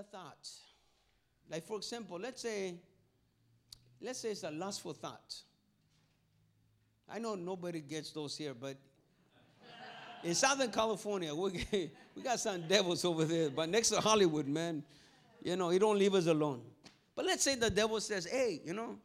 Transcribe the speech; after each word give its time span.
the 0.00 0.16
thought. 0.16 0.48
Like 1.50 1.64
for 1.66 1.76
example, 1.76 2.18
let's 2.18 2.42
say, 2.42 2.74
let's 4.00 4.20
say 4.20 4.30
it's 4.30 4.44
a 4.44 4.50
lustful 4.50 4.94
thought. 4.94 5.34
I 7.08 7.18
know 7.18 7.34
nobody 7.34 7.80
gets 7.80 8.10
those 8.12 8.36
here, 8.36 8.54
but 8.54 8.76
in 10.24 10.34
Southern 10.34 10.70
California, 10.70 11.34
we, 11.34 11.66
we 12.16 12.22
got 12.22 12.38
some 12.38 12.66
devils 12.68 13.04
over 13.04 13.24
there. 13.24 13.50
But 13.50 13.68
next 13.68 13.90
to 13.90 14.00
Hollywood, 14.00 14.46
man, 14.46 14.82
you 15.42 15.56
know, 15.56 15.70
he 15.70 15.78
don't 15.78 15.98
leave 15.98 16.14
us 16.14 16.26
alone. 16.26 16.62
But 17.16 17.26
let's 17.26 17.42
say 17.42 17.56
the 17.56 17.70
devil 17.70 18.00
says, 18.00 18.26
hey, 18.26 18.60
you 18.64 18.72
know, 18.72 18.96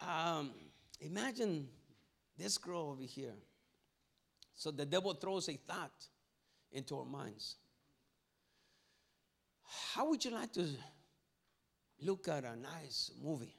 um, 0.00 0.50
imagine 1.00 1.68
this 2.36 2.58
girl 2.58 2.90
over 2.90 3.02
here. 3.02 3.34
So 4.54 4.70
the 4.70 4.84
devil 4.84 5.14
throws 5.14 5.48
a 5.48 5.54
thought 5.54 6.04
into 6.72 6.98
our 6.98 7.04
minds. 7.06 7.56
How 9.94 10.08
would 10.08 10.24
you 10.24 10.32
like 10.32 10.52
to 10.54 10.66
look 12.00 12.28
at 12.28 12.44
a 12.44 12.56
nice 12.56 13.12
movie? 13.22 13.54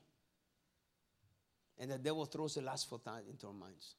And 1.79 1.91
the 1.91 1.97
devil 1.97 2.25
throws 2.25 2.57
a 2.57 2.61
lustful 2.61 2.97
thought 2.97 3.23
into 3.29 3.47
our 3.47 3.53
minds. 3.53 3.95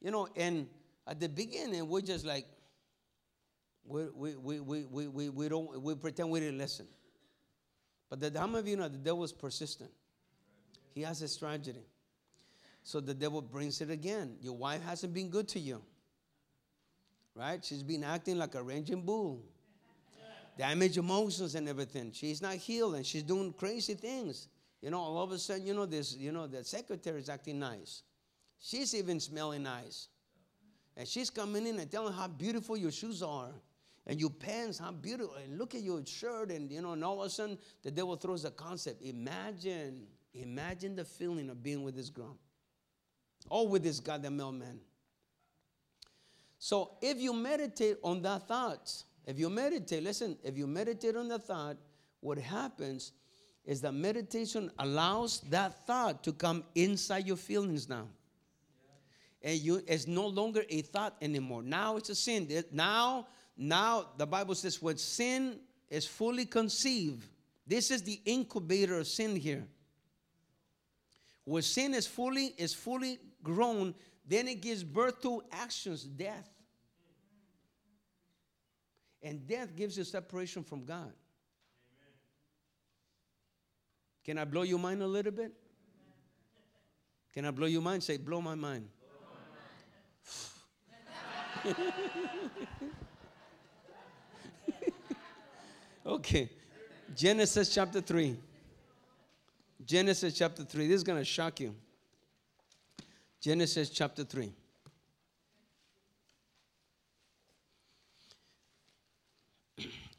You 0.00 0.10
know, 0.10 0.28
and 0.36 0.66
at 1.06 1.20
the 1.20 1.28
beginning, 1.28 1.88
we're 1.88 2.00
just 2.00 2.26
like, 2.26 2.46
we, 3.86 4.04
we, 4.14 4.36
we, 4.36 4.60
we, 4.60 4.84
we, 4.84 5.06
we, 5.06 5.28
we 5.28 5.48
don't, 5.48 5.80
we 5.80 5.94
pretend 5.94 6.30
we 6.30 6.40
didn't 6.40 6.58
listen. 6.58 6.86
But 8.10 8.20
the, 8.20 8.38
how 8.38 8.46
many 8.46 8.58
of 8.58 8.68
you 8.68 8.76
know 8.76 8.88
the 8.88 8.98
devil 8.98 9.24
is 9.24 9.32
persistent? 9.32 9.90
He 10.94 11.02
has 11.02 11.22
a 11.22 11.28
strategy. 11.28 11.86
So 12.82 13.00
the 13.00 13.14
devil 13.14 13.40
brings 13.40 13.80
it 13.80 13.90
again. 13.90 14.36
Your 14.40 14.56
wife 14.56 14.82
hasn't 14.84 15.14
been 15.14 15.30
good 15.30 15.48
to 15.48 15.60
you. 15.60 15.82
Right? 17.34 17.64
She's 17.64 17.82
been 17.82 18.04
acting 18.04 18.38
like 18.38 18.54
a 18.54 18.62
raging 18.62 19.02
bull. 19.02 19.42
Damaged 20.56 20.98
emotions 20.98 21.54
and 21.54 21.68
everything. 21.68 22.12
She's 22.12 22.40
not 22.40 22.54
healed 22.54 22.94
and 22.94 23.04
she's 23.04 23.22
doing 23.22 23.52
crazy 23.52 23.94
things. 23.94 24.48
You 24.80 24.90
know, 24.90 25.00
all 25.00 25.22
of 25.22 25.32
a 25.32 25.38
sudden, 25.38 25.66
you 25.66 25.74
know, 25.74 25.86
this, 25.86 26.16
you 26.16 26.30
know, 26.30 26.46
the 26.46 26.62
secretary 26.62 27.18
is 27.18 27.28
acting 27.28 27.58
nice. 27.58 28.02
She's 28.60 28.94
even 28.94 29.18
smelling 29.18 29.62
nice. 29.62 30.08
And 30.96 31.08
she's 31.08 31.30
coming 31.30 31.66
in 31.66 31.78
and 31.78 31.90
telling 31.90 32.12
how 32.12 32.28
beautiful 32.28 32.76
your 32.76 32.92
shoes 32.92 33.22
are 33.22 33.50
and 34.06 34.20
your 34.20 34.30
pants, 34.30 34.78
how 34.78 34.92
beautiful. 34.92 35.34
And 35.42 35.58
look 35.58 35.74
at 35.74 35.82
your 35.82 36.04
shirt, 36.06 36.50
and 36.50 36.70
you 36.70 36.82
know, 36.82 36.92
and 36.92 37.04
all 37.04 37.20
of 37.20 37.26
a 37.26 37.30
sudden 37.30 37.58
the 37.82 37.90
devil 37.90 38.16
throws 38.16 38.44
a 38.44 38.50
concept. 38.50 39.02
Imagine, 39.02 40.06
imagine 40.34 40.94
the 40.94 41.04
feeling 41.04 41.50
of 41.50 41.62
being 41.62 41.82
with 41.82 41.96
this 41.96 42.10
girl. 42.10 42.36
Or 43.50 43.68
with 43.68 43.82
this 43.82 44.00
goddamn 44.00 44.36
mailman. 44.36 44.80
So 46.58 46.92
if 47.02 47.18
you 47.18 47.34
meditate 47.34 47.98
on 48.02 48.22
that 48.22 48.48
thought, 48.48 48.90
if 49.26 49.38
you 49.38 49.48
meditate, 49.50 50.02
listen, 50.02 50.36
if 50.42 50.56
you 50.56 50.66
meditate 50.66 51.16
on 51.16 51.28
the 51.28 51.38
thought, 51.38 51.76
what 52.20 52.38
happens 52.38 53.12
is 53.64 53.80
that 53.80 53.92
meditation 53.92 54.70
allows 54.78 55.40
that 55.50 55.86
thought 55.86 56.22
to 56.24 56.32
come 56.32 56.64
inside 56.74 57.26
your 57.26 57.36
feelings 57.36 57.88
now 57.88 58.06
and 59.44 59.60
you 59.60 59.82
it's 59.86 60.08
no 60.08 60.26
longer 60.26 60.64
a 60.70 60.80
thought 60.80 61.14
anymore. 61.20 61.62
Now 61.62 61.96
it's 61.96 62.08
a 62.08 62.14
sin. 62.14 62.48
Now, 62.72 63.28
now 63.56 64.06
the 64.16 64.26
Bible 64.26 64.54
says 64.54 64.82
when 64.82 64.96
sin 64.96 65.60
is 65.90 66.06
fully 66.06 66.46
conceived, 66.46 67.28
this 67.66 67.90
is 67.90 68.02
the 68.02 68.20
incubator 68.24 68.98
of 68.98 69.06
sin 69.06 69.36
here. 69.36 69.64
When 71.44 71.62
sin 71.62 71.92
is 71.92 72.06
fully 72.06 72.54
is 72.56 72.72
fully 72.72 73.18
grown, 73.42 73.94
then 74.26 74.48
it 74.48 74.62
gives 74.62 74.82
birth 74.82 75.20
to 75.22 75.42
actions, 75.52 76.04
death. 76.04 76.48
And 79.24 79.46
death 79.46 79.74
gives 79.74 79.96
you 79.96 80.04
separation 80.04 80.62
from 80.62 80.84
God. 80.84 81.00
Amen. 81.00 81.14
Can 84.22 84.36
I 84.36 84.44
blow 84.44 84.62
your 84.62 84.78
mind 84.78 85.02
a 85.02 85.06
little 85.06 85.32
bit? 85.32 85.52
Can 87.32 87.46
I 87.46 87.50
blow 87.50 87.66
your 87.66 87.80
mind? 87.80 88.04
Say, 88.04 88.18
blow 88.18 88.42
my 88.42 88.54
mind. 88.54 88.86
okay. 96.06 96.50
Genesis 97.16 97.72
chapter 97.74 98.02
3. 98.02 98.36
Genesis 99.86 100.34
chapter 100.34 100.64
3. 100.64 100.86
This 100.86 100.96
is 100.96 101.02
going 101.02 101.18
to 101.18 101.24
shock 101.24 101.60
you. 101.60 101.74
Genesis 103.40 103.88
chapter 103.88 104.22
3. 104.22 104.52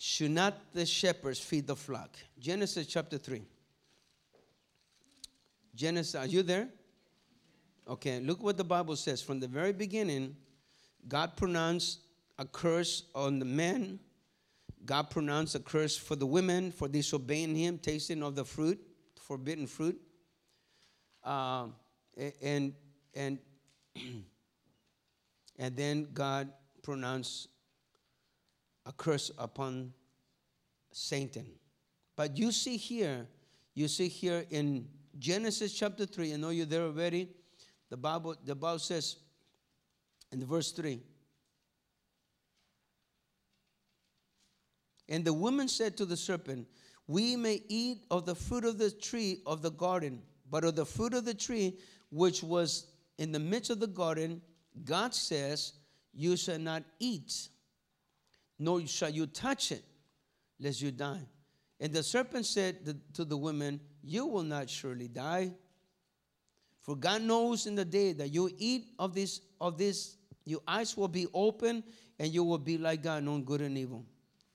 Should 0.08 0.32
not 0.32 0.72
the 0.72 0.86
shepherds 0.86 1.40
feed 1.40 1.66
the 1.66 1.76
flock? 1.76 2.16
Genesis 2.38 2.86
chapter 2.86 3.18
3. 3.18 3.42
Genesis, 5.74 6.14
are 6.14 6.28
you 6.28 6.44
there? 6.44 6.70
Okay, 7.88 8.20
look 8.20 8.44
what 8.44 8.56
the 8.56 8.64
Bible 8.64 8.96
says. 8.98 9.24
From 9.24 9.40
the 9.40 9.48
very 9.48 9.74
beginning, 9.74 10.36
God 11.08 11.36
pronounced 11.36 12.02
a 12.38 12.46
curse 12.46 13.06
on 13.16 13.40
the 13.40 13.46
men. 13.46 14.00
God 14.86 15.10
pronounced 15.10 15.56
a 15.56 15.60
curse 15.60 15.98
for 15.98 16.16
the 16.16 16.28
women 16.28 16.72
for 16.72 16.88
disobeying 16.88 17.56
Him, 17.56 17.80
tasting 17.80 18.22
of 18.22 18.36
the 18.36 18.46
fruit, 18.46 18.80
forbidden 19.20 19.66
fruit. 19.66 20.00
Uh, 21.24 21.70
and 22.44 22.76
and 23.16 23.40
and 25.58 25.76
then 25.76 26.10
God 26.14 26.54
pronounced 26.84 27.48
a 28.86 28.92
curse 28.92 29.32
upon 29.38 29.94
Satan. 30.92 31.46
But 32.16 32.38
you 32.38 32.52
see 32.52 32.78
here, 32.78 33.28
you 33.74 33.88
see 33.88 34.08
here 34.08 34.46
in 34.50 34.88
Genesis 35.20 35.74
chapter 35.74 36.06
3, 36.06 36.34
I 36.34 36.38
know 36.38 36.50
you're 36.50 36.66
there 36.66 36.84
already. 36.84 37.30
The 37.90 37.98
Bible, 37.98 38.36
the 38.44 38.56
Bible 38.56 38.80
says, 38.80 39.18
in 40.32 40.46
verse 40.46 40.72
3. 40.72 41.02
And 45.08 45.24
the 45.24 45.34
woman 45.34 45.68
said 45.68 45.98
to 45.98 46.06
the 46.06 46.18
serpent, 46.18 46.68
We 47.08 47.36
may 47.36 47.62
eat 47.68 48.06
of 48.10 48.26
the 48.26 48.36
fruit 48.36 48.66
of 48.66 48.78
the 48.78 48.92
tree 48.92 49.42
of 49.46 49.62
the 49.62 49.72
garden, 49.72 50.22
but 50.50 50.64
of 50.64 50.76
the 50.76 50.86
fruit 50.86 51.14
of 51.14 51.26
the 51.26 51.34
tree 51.34 51.78
which 52.10 52.42
was 52.42 52.88
in 53.18 53.32
the 53.32 53.40
midst 53.40 53.70
of 53.70 53.80
the 53.80 53.88
garden, 53.88 54.42
God 54.84 55.14
says, 55.14 55.74
You 56.14 56.36
shall 56.36 56.60
not 56.60 56.84
eat, 57.00 57.50
nor 58.58 58.86
shall 58.88 59.10
you 59.10 59.28
touch 59.28 59.72
it, 59.72 59.84
lest 60.60 60.82
you 60.82 60.92
die. 60.92 61.28
And 61.80 61.94
the 61.94 62.04
serpent 62.04 62.46
said 62.46 62.96
to 63.14 63.26
the 63.26 63.38
woman, 63.38 63.80
You 64.02 64.26
will 64.26 64.44
not 64.44 64.70
surely 64.70 65.08
die. 65.08 65.52
For 66.82 66.96
God 66.96 67.24
knows 67.24 67.66
in 67.66 67.76
the 67.76 67.86
day 67.86 68.14
that 68.14 68.30
you 68.30 68.50
eat 68.58 68.90
of 69.00 69.14
this, 69.14 69.42
of 69.60 69.78
this 69.78 70.18
your 70.46 70.62
eyes 70.68 70.96
will 70.96 71.08
be 71.08 71.28
open 71.34 71.84
and 72.20 72.32
you 72.32 72.44
will 72.44 72.60
be 72.60 72.78
like 72.78 73.02
God, 73.04 73.24
knowing 73.24 73.44
good 73.44 73.62
and 73.62 73.78
evil. 73.78 74.06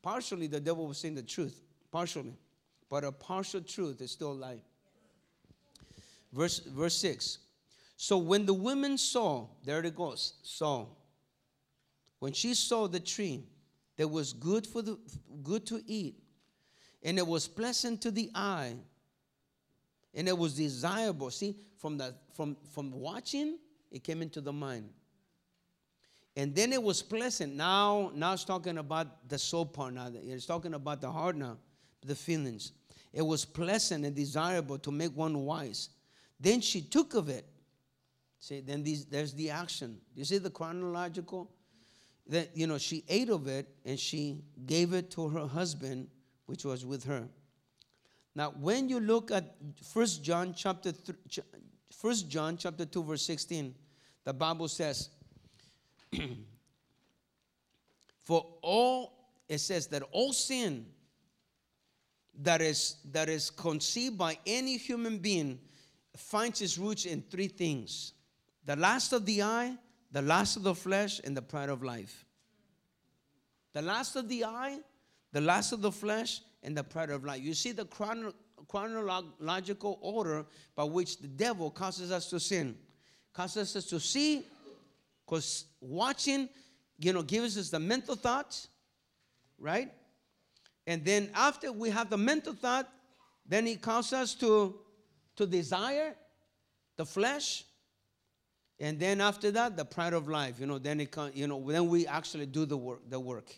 Partially, 0.02 0.46
the 0.46 0.60
devil 0.60 0.86
was 0.86 0.98
saying 0.98 1.16
the 1.16 1.22
truth, 1.22 1.60
partially. 1.90 2.34
But 2.88 3.04
a 3.04 3.12
partial 3.12 3.60
truth 3.60 4.00
is 4.00 4.12
still 4.12 4.34
lie. 4.34 4.60
Verse, 6.32 6.60
verse 6.60 6.96
6. 6.96 7.38
So 7.96 8.16
when 8.16 8.46
the 8.46 8.54
women 8.54 8.96
saw, 8.96 9.46
there 9.64 9.84
it 9.84 9.94
goes, 9.94 10.34
saw. 10.42 10.86
When 12.18 12.32
she 12.32 12.54
saw 12.54 12.86
the 12.86 13.00
tree 13.00 13.44
that 14.00 14.08
was 14.08 14.32
good 14.32 14.66
for 14.66 14.80
the 14.80 14.98
good 15.42 15.66
to 15.66 15.82
eat, 15.86 16.14
and 17.02 17.18
it 17.18 17.26
was 17.26 17.46
pleasant 17.46 18.00
to 18.00 18.10
the 18.10 18.30
eye, 18.34 18.74
and 20.14 20.26
it 20.26 20.38
was 20.38 20.54
desirable. 20.54 21.30
See, 21.30 21.58
from 21.76 21.98
the 21.98 22.14
from 22.32 22.56
from 22.72 22.92
watching, 22.92 23.58
it 23.90 24.02
came 24.02 24.22
into 24.22 24.40
the 24.40 24.54
mind. 24.54 24.88
And 26.34 26.54
then 26.54 26.72
it 26.72 26.82
was 26.82 27.02
pleasant. 27.02 27.54
Now, 27.54 28.10
now 28.14 28.32
it's 28.32 28.44
talking 28.44 28.78
about 28.78 29.28
the 29.28 29.36
soul 29.36 29.66
part 29.66 29.92
now. 29.92 30.10
It's 30.14 30.46
talking 30.46 30.72
about 30.72 31.02
the 31.02 31.12
heart 31.12 31.36
now, 31.36 31.58
the 32.02 32.14
feelings. 32.14 32.72
It 33.12 33.20
was 33.20 33.44
pleasant 33.44 34.06
and 34.06 34.16
desirable 34.16 34.78
to 34.78 34.90
make 34.90 35.14
one 35.14 35.44
wise. 35.44 35.90
Then 36.40 36.62
she 36.62 36.80
took 36.80 37.12
of 37.12 37.28
it. 37.28 37.44
See, 38.38 38.60
then 38.60 38.82
these, 38.82 39.04
there's 39.04 39.34
the 39.34 39.50
action. 39.50 39.98
You 40.14 40.24
see 40.24 40.38
the 40.38 40.48
chronological? 40.48 41.50
That 42.30 42.56
you 42.56 42.66
know, 42.66 42.78
she 42.78 43.04
ate 43.08 43.28
of 43.28 43.46
it 43.48 43.68
and 43.84 43.98
she 43.98 44.38
gave 44.64 44.94
it 44.94 45.10
to 45.12 45.28
her 45.28 45.46
husband, 45.46 46.08
which 46.46 46.64
was 46.64 46.86
with 46.86 47.04
her. 47.04 47.28
Now, 48.34 48.54
when 48.58 48.88
you 48.88 49.00
look 49.00 49.30
at 49.30 49.56
First 49.92 50.24
John 50.24 50.54
chapter 50.54 50.92
3, 50.92 51.14
First 51.92 52.30
John 52.30 52.56
chapter 52.56 52.86
2, 52.86 53.02
verse 53.02 53.22
16, 53.22 53.74
the 54.24 54.32
Bible 54.32 54.68
says, 54.68 55.10
For 58.22 58.46
all, 58.62 59.12
it 59.48 59.58
says 59.58 59.88
that 59.88 60.04
all 60.12 60.32
sin 60.32 60.86
that 62.42 62.62
is, 62.62 62.96
that 63.10 63.28
is 63.28 63.50
conceived 63.50 64.16
by 64.16 64.38
any 64.46 64.76
human 64.76 65.18
being 65.18 65.58
finds 66.16 66.60
its 66.62 66.78
roots 66.78 67.04
in 67.04 67.22
three 67.22 67.48
things 67.48 68.12
the 68.66 68.76
lust 68.76 69.12
of 69.12 69.26
the 69.26 69.42
eye, 69.42 69.76
the 70.12 70.22
lust 70.22 70.56
of 70.56 70.62
the 70.62 70.74
flesh, 70.74 71.20
and 71.24 71.36
the 71.36 71.42
pride 71.42 71.68
of 71.68 71.82
life. 71.82 72.24
The 73.72 73.82
lust 73.82 74.16
of 74.16 74.28
the 74.28 74.44
eye, 74.44 74.78
the 75.32 75.40
lust 75.40 75.72
of 75.72 75.80
the 75.80 75.92
flesh, 75.92 76.40
and 76.62 76.76
the 76.76 76.82
pride 76.82 77.10
of 77.10 77.24
life. 77.24 77.40
You 77.40 77.54
see 77.54 77.72
the 77.72 77.84
chrono- 77.84 78.34
chronological 78.66 79.98
order 80.02 80.44
by 80.74 80.84
which 80.84 81.18
the 81.18 81.28
devil 81.28 81.70
causes 81.70 82.10
us 82.10 82.28
to 82.30 82.40
sin. 82.40 82.76
Causes 83.32 83.76
us 83.76 83.84
to 83.86 84.00
see, 84.00 84.44
because 85.24 85.66
watching, 85.80 86.48
you 86.98 87.12
know, 87.12 87.22
gives 87.22 87.56
us 87.56 87.70
the 87.70 87.78
mental 87.78 88.16
thoughts, 88.16 88.68
right? 89.58 89.92
And 90.86 91.04
then 91.04 91.30
after 91.34 91.70
we 91.70 91.90
have 91.90 92.10
the 92.10 92.18
mental 92.18 92.52
thought, 92.52 92.88
then 93.46 93.66
he 93.66 93.76
causes 93.76 94.12
us 94.12 94.34
to, 94.34 94.80
to 95.36 95.46
desire 95.46 96.16
the 96.96 97.06
flesh. 97.06 97.64
And 98.80 98.98
then 98.98 99.20
after 99.20 99.50
that, 99.50 99.76
the 99.76 99.84
pride 99.84 100.14
of 100.14 100.26
life. 100.26 100.58
You 100.58 100.66
know, 100.66 100.78
then 100.78 101.00
it 101.00 101.12
can, 101.12 101.30
you 101.34 101.46
know, 101.46 101.62
then 101.70 101.88
we 101.88 102.06
actually 102.06 102.46
do 102.46 102.64
the 102.64 102.78
work, 102.78 103.00
the 103.08 103.20
work. 103.20 103.54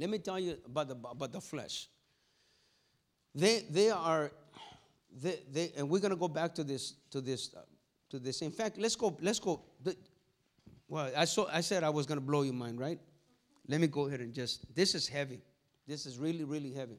Let 0.00 0.10
me 0.10 0.18
tell 0.18 0.40
you 0.40 0.58
about 0.66 0.88
the 0.88 0.96
about 1.08 1.30
the 1.30 1.40
flesh. 1.40 1.88
They 3.34 3.60
they 3.70 3.90
are 3.90 4.32
they, 5.22 5.38
they 5.52 5.72
and 5.76 5.88
we're 5.88 6.00
gonna 6.00 6.16
go 6.16 6.26
back 6.26 6.56
to 6.56 6.64
this 6.64 6.94
to 7.12 7.20
this 7.20 7.54
uh, 7.56 7.60
to 8.10 8.18
this. 8.18 8.42
In 8.42 8.50
fact, 8.50 8.78
let's 8.78 8.96
go 8.96 9.16
let's 9.20 9.38
go. 9.38 9.62
The, 9.80 9.96
well, 10.88 11.12
I 11.16 11.24
saw 11.24 11.46
I 11.52 11.60
said 11.60 11.84
I 11.84 11.90
was 11.90 12.04
gonna 12.04 12.20
blow 12.20 12.42
your 12.42 12.54
mind, 12.54 12.80
right? 12.80 12.98
Let 13.68 13.80
me 13.80 13.86
go 13.86 14.08
ahead 14.08 14.18
and 14.18 14.34
just 14.34 14.74
this 14.74 14.96
is 14.96 15.06
heavy. 15.06 15.40
This 15.86 16.04
is 16.04 16.18
really 16.18 16.42
really 16.42 16.72
heavy. 16.72 16.98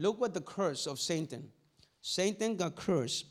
Look 0.00 0.20
what 0.20 0.34
the 0.34 0.40
curse 0.40 0.88
of 0.88 0.98
Satan. 0.98 1.48
Satan 2.02 2.56
got 2.56 2.74
cursed 2.74 3.26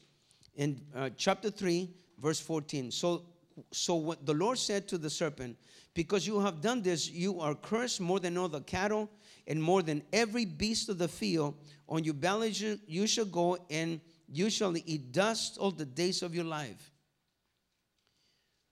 in 0.56 0.80
uh, 0.96 1.10
chapter 1.18 1.52
three, 1.52 1.90
verse 2.20 2.40
fourteen. 2.40 2.92
So 2.92 3.26
so 3.72 3.96
what 3.96 4.26
the 4.26 4.34
Lord 4.34 4.58
said 4.58 4.88
to 4.88 4.98
the 4.98 5.10
serpent, 5.10 5.58
because 5.94 6.26
you 6.26 6.40
have 6.40 6.62
done 6.62 6.82
this, 6.82 7.10
you 7.10 7.40
are 7.40 7.54
cursed 7.54 8.02
more 8.02 8.20
than 8.20 8.38
all 8.38 8.50
the 8.50 8.62
cattle 8.62 9.10
and 9.46 9.62
more 9.62 9.84
than 9.84 10.02
every 10.12 10.46
beast 10.46 10.90
of 10.90 10.98
the 10.98 11.08
field. 11.08 11.56
On 11.88 12.04
your 12.04 12.16
belly 12.16 12.54
you 12.88 13.06
shall 13.06 13.26
go, 13.26 13.58
and 13.70 14.00
you 14.28 14.50
shall 14.50 14.76
eat 14.76 15.12
dust 15.12 15.58
all 15.60 15.72
the 15.72 15.86
days 15.86 16.24
of 16.24 16.34
your 16.34 16.46
life. 16.46 16.92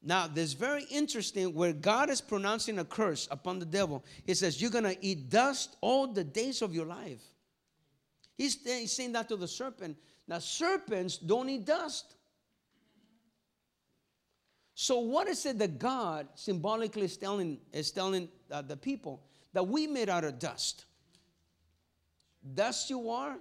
Now, 0.02 0.26
this 0.26 0.54
very 0.54 0.86
interesting 0.90 1.54
where 1.54 1.74
God 1.74 2.10
is 2.10 2.22
pronouncing 2.22 2.80
a 2.80 2.86
curse 2.86 3.28
upon 3.30 3.60
the 3.60 3.66
devil. 3.66 4.04
He 4.26 4.34
says, 4.34 4.60
You're 4.60 4.72
going 4.72 4.86
to 4.86 4.98
eat 5.06 5.30
dust 5.30 5.76
all 5.80 6.08
the 6.08 6.24
days 6.24 6.64
of 6.64 6.74
your 6.74 6.88
life. 6.88 7.22
He's 8.36 8.58
saying 8.92 9.12
that 9.12 9.30
to 9.30 9.36
the 9.36 9.48
serpent. 9.48 9.98
Now, 10.28 10.40
serpents 10.40 11.18
don't 11.18 11.50
eat 11.50 11.66
dust. 11.66 12.16
So, 14.74 15.00
what 15.00 15.28
is 15.28 15.46
it 15.46 15.60
that 15.60 15.80
God 15.80 16.28
symbolically 16.36 17.04
is 17.04 17.18
telling, 17.18 17.60
is 17.74 17.92
telling 17.92 18.30
uh, 18.50 18.62
the 18.62 18.78
people? 18.78 19.22
That 19.54 19.68
we 19.68 19.86
made 19.86 20.10
out 20.10 20.24
of 20.24 20.40
dust. 20.40 20.86
Dust 22.54 22.90
you 22.90 23.10
are, 23.10 23.38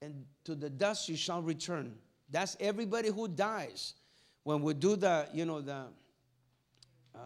and 0.00 0.24
to 0.44 0.54
the 0.54 0.70
dust 0.70 1.08
you 1.08 1.16
shall 1.16 1.42
return. 1.42 1.94
That's 2.30 2.56
everybody 2.58 3.10
who 3.10 3.28
dies. 3.28 3.94
When 4.42 4.62
we 4.62 4.74
do 4.74 4.96
the, 4.96 5.28
you 5.32 5.44
know, 5.44 5.60
the, 5.60 5.84
uh, 7.14 7.18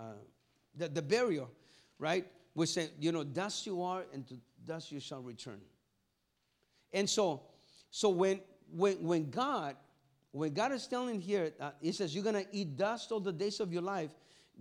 the, 0.76 0.88
the 0.88 1.02
burial, 1.02 1.50
right? 1.98 2.26
We 2.54 2.66
say, 2.66 2.88
you 2.98 3.12
know, 3.12 3.24
dust 3.24 3.66
you 3.66 3.82
are, 3.82 4.04
and 4.12 4.26
to 4.28 4.36
dust 4.66 4.90
you 4.90 5.00
shall 5.00 5.22
return. 5.22 5.60
And 6.92 7.08
so, 7.08 7.42
so 7.90 8.08
when, 8.08 8.40
when, 8.72 9.02
when 9.02 9.30
God 9.30 9.76
when 10.32 10.52
God 10.54 10.72
is 10.72 10.86
telling 10.86 11.20
here, 11.20 11.52
uh, 11.60 11.70
He 11.80 11.92
says, 11.92 12.14
You're 12.14 12.24
going 12.24 12.44
to 12.44 12.46
eat 12.52 12.76
dust 12.76 13.10
all 13.12 13.20
the 13.20 13.32
days 13.32 13.60
of 13.60 13.72
your 13.72 13.82
life. 13.82 14.10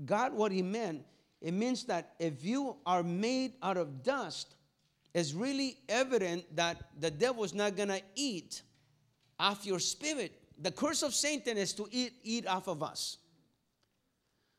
God, 0.06 0.34
what 0.34 0.52
He 0.52 0.62
meant, 0.62 1.04
it 1.42 1.54
means 1.54 1.86
that 1.86 2.16
if 2.20 2.44
you 2.44 2.78
are 2.86 3.04
made 3.04 3.54
out 3.62 3.78
of 3.78 4.04
dust, 4.04 4.56
it's 5.14 5.34
really 5.34 5.78
evident 5.88 6.44
that 6.56 6.78
the 7.00 7.12
devil 7.12 7.44
is 7.44 7.54
not 7.54 7.76
going 7.76 7.90
to 7.90 8.02
eat 8.16 8.62
off 9.40 9.66
your 9.66 9.80
spirit. 9.80 10.34
The 10.62 10.72
curse 10.72 11.04
of 11.04 11.14
Satan 11.14 11.58
is 11.58 11.74
to 11.74 11.88
eat, 11.92 12.14
eat 12.24 12.46
off 12.46 12.68
of 12.68 12.84
us. 12.84 13.18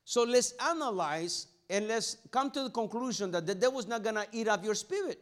So 0.04 0.24
let's 0.24 0.54
analyze 0.64 1.46
and 1.68 1.86
let's 1.86 2.16
come 2.30 2.50
to 2.52 2.64
the 2.64 2.70
conclusion 2.70 3.30
that 3.30 3.46
the 3.46 3.54
devil 3.54 3.78
is 3.78 3.86
not 3.86 4.02
going 4.02 4.16
to 4.16 4.26
eat 4.32 4.48
off 4.48 4.64
your 4.64 4.74
spirit. 4.74 5.20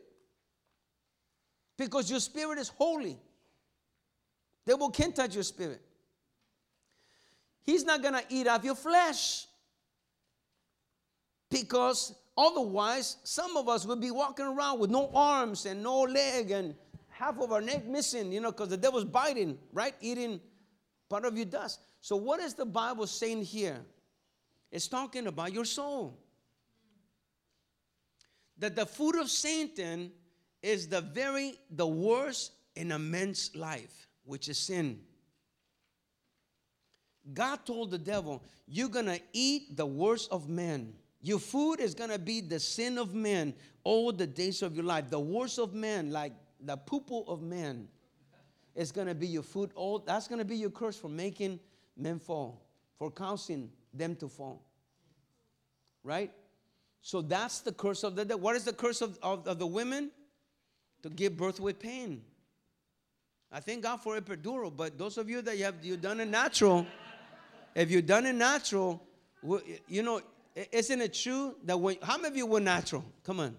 Because 1.77 2.11
your 2.11 2.21
spirit 2.21 2.59
is 2.59 2.69
holy. 2.69 3.19
Devil 4.69 4.91
can't 4.91 5.17
touch 5.17 5.35
your 5.35 5.45
spirit. 5.45 5.81
He's 7.63 7.87
not 7.87 8.03
going 8.03 8.13
to 8.13 8.23
eat 8.29 8.47
off 8.47 8.63
your 8.63 8.75
flesh. 8.75 9.47
Because 11.51 12.15
otherwise, 12.37 13.17
some 13.25 13.57
of 13.57 13.67
us 13.67 13.87
would 13.87 13.99
be 13.99 14.11
walking 14.11 14.45
around 14.45 14.79
with 14.79 14.91
no 14.91 15.11
arms 15.15 15.65
and 15.65 15.83
no 15.83 16.03
leg 16.03 16.51
and 16.51 16.75
half 17.09 17.41
of 17.41 17.51
our 17.51 17.63
neck 17.63 17.87
missing, 17.87 18.31
you 18.31 18.43
know, 18.43 18.53
because 18.53 18.69
the 18.69 18.77
devil's 18.77 19.07
biting, 19.07 19.59
right? 19.73 19.95
Eating 20.03 20.39
part 21.09 21.25
of 21.25 21.35
your 21.35 21.47
dust. 21.47 21.81
So, 22.03 22.17
what 22.17 22.39
is 22.39 22.53
the 22.53 22.67
Bible 22.67 23.07
saying 23.07 23.45
here? 23.45 23.81
It's 24.71 24.87
talking 24.87 25.29
about 25.29 25.55
your 25.55 25.65
soul. 25.65 26.19
That 28.59 28.77
the 28.77 28.85
food 28.85 29.17
of 29.17 29.31
Satan 29.31 30.13
is 30.63 30.89
the 30.89 31.01
very 31.01 31.55
the 31.71 31.87
worst 31.87 32.53
in 32.77 32.93
a 32.93 32.99
man's 32.99 33.51
life 33.57 34.08
which 34.29 34.49
is 34.49 34.59
sin. 34.59 35.01
God 37.33 37.65
told 37.65 37.91
the 37.91 37.99
devil, 37.99 38.43
You're 38.67 38.91
gonna 38.91 39.19
eat 39.33 39.77
the 39.77 39.87
worst 39.87 40.31
of 40.31 40.49
men. 40.49 40.93
Your 41.23 41.39
food 41.39 41.81
is 41.81 41.95
gonna 41.95 42.19
be 42.19 42.43
the 42.43 42.61
sin 42.61 42.99
of 42.99 43.15
men 43.15 43.55
all 43.85 44.13
the 44.13 44.27
days 44.27 44.63
of 44.63 44.77
your 44.77 44.85
life. 44.85 45.09
The 45.09 45.19
worst 45.19 45.59
of 45.59 45.73
men, 45.73 46.11
like 46.11 46.33
the 46.61 46.77
poo 46.77 47.25
of 47.27 47.41
men, 47.41 47.89
is 48.75 48.93
gonna 48.93 49.15
be 49.15 49.27
your 49.27 49.43
food. 49.43 49.71
All 49.75 49.99
that's 49.99 50.29
gonna 50.29 50.45
be 50.45 50.57
your 50.57 50.71
curse 50.71 50.97
for 50.97 51.09
making 51.09 51.59
men 51.97 52.19
fall, 52.19 52.67
for 52.99 53.11
causing 53.11 53.71
them 53.95 54.15
to 54.17 54.29
fall. 54.29 54.63
Right? 56.05 56.31
So 57.01 57.23
that's 57.23 57.61
the 57.61 57.73
curse 57.73 58.05
of 58.05 58.15
the 58.15 58.27
devil. 58.27 58.43
What 58.43 58.57
is 58.57 58.65
the 58.65 58.75
curse 58.75 59.01
of, 59.01 59.19
of, 59.23 59.49
of 59.49 59.59
the 59.59 59.67
women? 59.67 60.11
To 61.03 61.11
give 61.11 61.37
birth 61.37 61.61
with 61.61 61.79
pain. 61.79 62.23
I 63.51 63.61
thank 63.61 63.83
God 63.83 63.97
for 63.97 64.21
epidural, 64.21 64.75
but 64.75 64.99
those 64.99 65.17
of 65.17 65.31
you 65.31 65.41
that 65.43 65.57
you 65.57 65.65
have 65.65 65.83
you 65.83 65.97
done 65.97 66.21
it 66.21 66.29
natural, 66.29 66.87
if 67.75 67.91
you've 67.91 68.05
done 68.05 68.27
it 68.27 68.35
natural, 68.35 69.03
you 69.89 70.03
know, 70.03 70.21
isn't 70.71 71.01
it 71.01 71.15
true 71.15 71.55
that 71.65 71.79
when 71.79 71.97
how 72.03 72.17
many 72.19 72.29
of 72.29 72.37
you 72.37 72.45
were 72.45 72.61
natural? 72.61 73.05
Come 73.25 73.41
on. 73.41 73.57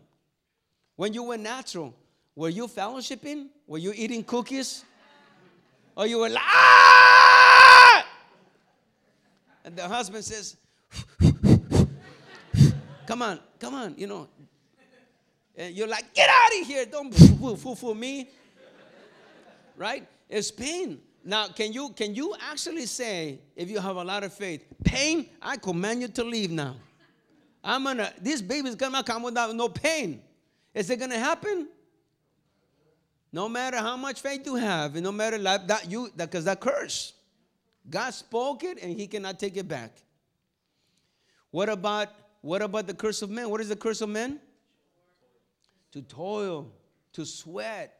When 0.95 1.13
you 1.13 1.23
were 1.23 1.37
natural, 1.37 1.95
were 2.35 2.49
you 2.49 2.67
fellowshipping? 2.67 3.47
Were 3.65 3.79
you 3.79 3.93
eating 3.95 4.23
cookies? 4.23 4.83
Or 5.95 6.05
you 6.05 6.19
were 6.19 6.29
like, 6.29 6.43
ah! 6.45 8.05
And 9.65 9.75
the 9.75 9.87
husband 9.87 10.23
says, 10.23 10.55
come 13.07 13.21
on, 13.21 13.39
come 13.59 13.73
on, 13.73 13.95
you 13.97 14.07
know. 14.07 14.27
And 15.57 15.75
you're 15.75 15.87
like, 15.87 16.13
get 16.13 16.29
out 16.29 16.61
of 16.61 16.67
here, 16.67 16.85
don't 16.85 17.11
fool, 17.11 17.95
me 17.95 18.29
right? 19.79 20.05
It's 20.27 20.51
pain. 20.51 20.99
Now, 21.23 21.47
can 21.47 21.73
you 21.73 21.89
can 21.89 22.13
you 22.13 22.35
actually 22.39 22.85
say, 22.85 23.39
if 23.55 23.69
you 23.69 23.79
have 23.79 23.95
a 23.95 24.03
lot 24.03 24.23
of 24.23 24.33
faith, 24.33 24.63
pain, 24.83 25.29
I 25.41 25.57
command 25.57 26.01
you 26.01 26.09
to 26.09 26.23
leave 26.23 26.51
now. 26.51 26.75
I'm 27.63 27.83
gonna, 27.85 28.13
this 28.21 28.41
baby's 28.41 28.75
gonna 28.75 29.03
come 29.03 29.23
without 29.23 29.55
no 29.55 29.69
pain. 29.69 30.21
Is 30.73 30.89
it 30.89 30.99
gonna 30.99 31.17
happen? 31.17 31.67
No 33.31 33.47
matter 33.47 33.77
how 33.77 33.95
much 33.95 34.21
faith 34.21 34.45
you 34.45 34.55
have, 34.55 34.95
and 34.95 35.03
no 35.03 35.11
matter 35.11 35.37
like 35.37 35.67
that 35.67 35.89
you 35.89 36.11
because 36.15 36.45
that, 36.45 36.59
that 36.59 36.71
curse. 36.71 37.13
God 37.89 38.11
spoke 38.11 38.63
it 38.63 38.81
and 38.83 38.95
he 38.95 39.07
cannot 39.07 39.39
take 39.39 39.57
it 39.57 39.67
back. 39.67 39.91
What 41.51 41.69
about 41.69 42.09
what 42.41 42.61
about 42.61 42.85
the 42.85 42.93
curse 42.93 43.21
of 43.21 43.29
men? 43.29 43.49
What 43.49 43.61
is 43.61 43.69
the 43.69 43.75
curse 43.75 44.01
of 44.01 44.09
men? 44.09 44.39
To 45.93 46.01
toil, 46.01 46.71
to 47.13 47.25
sweat 47.25 47.98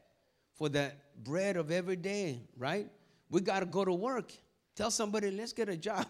for 0.59 0.67
the 0.67 0.91
bread 1.23 1.55
of 1.55 1.71
every 1.71 1.95
day, 1.95 2.41
right? 2.57 2.87
We 3.29 3.39
got 3.39 3.61
to 3.61 3.65
go 3.65 3.85
to 3.85 3.93
work. 3.93 4.33
Tell 4.75 4.91
somebody, 4.91 5.31
let's 5.31 5.53
get 5.53 5.69
a 5.69 5.77
job. 5.77 6.05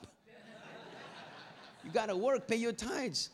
you 1.84 1.92
got 1.92 2.08
to 2.08 2.18
work, 2.18 2.48
pay 2.48 2.56
your 2.56 2.74
tithes, 2.74 3.30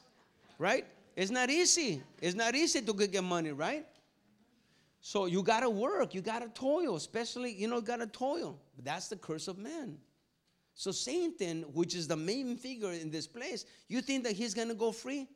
right? 0.59 0.85
It's 1.15 1.31
not 1.31 1.49
easy. 1.49 2.03
It's 2.21 2.35
not 2.35 2.53
easy 2.53 2.81
to 2.81 2.93
get 2.93 3.23
money, 3.23 3.53
right? 3.53 3.85
So 4.99 5.25
you 5.25 5.41
got 5.41 5.61
to 5.61 5.69
work. 5.69 6.13
You 6.13 6.21
got 6.21 6.41
to 6.41 6.49
toil, 6.49 6.97
especially, 6.97 7.53
you 7.53 7.69
know, 7.69 7.79
got 7.79 7.97
to 7.97 8.07
toil. 8.07 8.59
But 8.75 8.83
that's 8.83 9.07
the 9.07 9.15
curse 9.15 9.47
of 9.47 9.57
man. 9.57 9.97
So 10.73 10.91
Satan, 10.91 11.63
which 11.73 11.95
is 11.95 12.09
the 12.09 12.17
main 12.17 12.57
figure 12.57 12.91
in 12.91 13.09
this 13.09 13.25
place, 13.25 13.65
you 13.87 14.01
think 14.01 14.25
that 14.25 14.33
he's 14.33 14.53
going 14.53 14.67
to 14.67 14.73
go 14.73 14.91
free? 14.91 15.29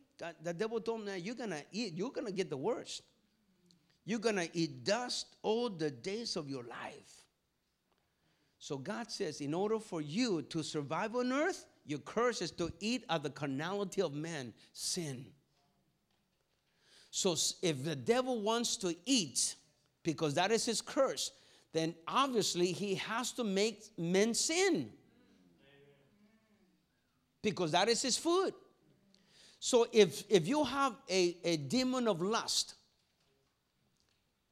The 0.44 0.54
devil 0.54 0.82
told 0.82 1.02
him, 1.02 1.06
that 1.06 1.24
you're 1.24 1.36
going 1.36 1.52
to 1.52 1.64
eat, 1.72 1.94
you're 1.96 2.12
going 2.12 2.28
to 2.28 2.34
get 2.34 2.50
the 2.50 2.58
worst. 2.58 3.04
You're 4.06 4.20
going 4.20 4.38
to 4.38 4.50
eat 4.54 4.84
dust 4.84 5.36
all 5.42 5.70
the 5.70 5.92
days 5.92 6.36
of 6.36 6.50
your 6.50 6.64
life. 6.64 7.26
So 8.58 8.78
God 8.78 9.10
says, 9.12 9.40
in 9.40 9.54
order 9.54 9.80
for 9.80 10.02
you 10.02 10.42
to 10.44 10.64
survive 10.64 11.16
on 11.16 11.32
earth, 11.32 11.66
your 11.86 12.00
curse 12.00 12.42
is 12.42 12.52
to 12.52 12.72
eat 12.80 13.06
of 13.10 13.24
the 13.24 13.30
carnality 13.30 14.02
of 14.02 14.14
man, 14.14 14.54
sin. 14.74 15.26
So 17.12 17.36
if 17.62 17.84
the 17.84 17.96
devil 17.96 18.42
wants 18.42 18.78
to 18.78 18.96
eat, 19.06 19.56
because 20.04 20.36
that 20.36 20.52
is 20.52 20.66
his 20.66 20.82
curse, 20.82 21.32
then 21.72 21.96
obviously 22.08 22.72
he 22.72 22.96
has 22.96 23.32
to 23.34 23.44
make 23.44 23.84
men 23.98 24.34
sin. 24.34 24.92
Because 27.42 27.72
that 27.72 27.88
is 27.88 28.02
his 28.02 28.18
food. 28.18 28.54
So 29.60 29.88
if 29.92 30.24
if 30.30 30.48
you 30.48 30.64
have 30.64 30.96
a, 31.10 31.38
a 31.44 31.58
demon 31.58 32.08
of 32.08 32.22
lust, 32.22 32.76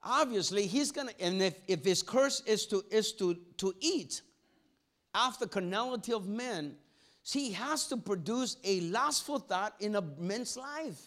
obviously 0.04 0.68
he's 0.68 0.92
gonna 0.92 1.12
and 1.20 1.42
if, 1.42 1.56
if 1.68 1.84
his 1.84 2.02
curse 2.04 2.42
is 2.46 2.66
to 2.68 2.84
is 2.92 3.14
to 3.14 3.36
to 3.58 3.74
eat 3.80 4.22
after 5.18 5.48
carnality 5.48 6.14
of 6.14 6.28
men, 6.28 6.76
he 7.24 7.52
has 7.52 7.88
to 7.88 7.98
produce 7.98 8.58
a 8.64 8.82
lustful 8.82 9.40
thought 9.40 9.74
in 9.80 9.96
a 9.96 10.02
man's 10.02 10.56
life. 10.56 11.02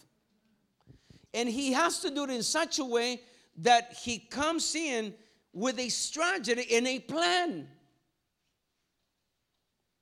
And 1.33 1.47
he 1.47 1.71
has 1.71 1.99
to 2.01 2.11
do 2.11 2.25
it 2.25 2.29
in 2.29 2.43
such 2.43 2.79
a 2.79 2.85
way 2.85 3.21
that 3.57 3.93
he 4.03 4.19
comes 4.19 4.75
in 4.75 5.13
with 5.53 5.79
a 5.79 5.89
strategy 5.89 6.75
and 6.75 6.87
a 6.87 6.99
plan. 6.99 7.67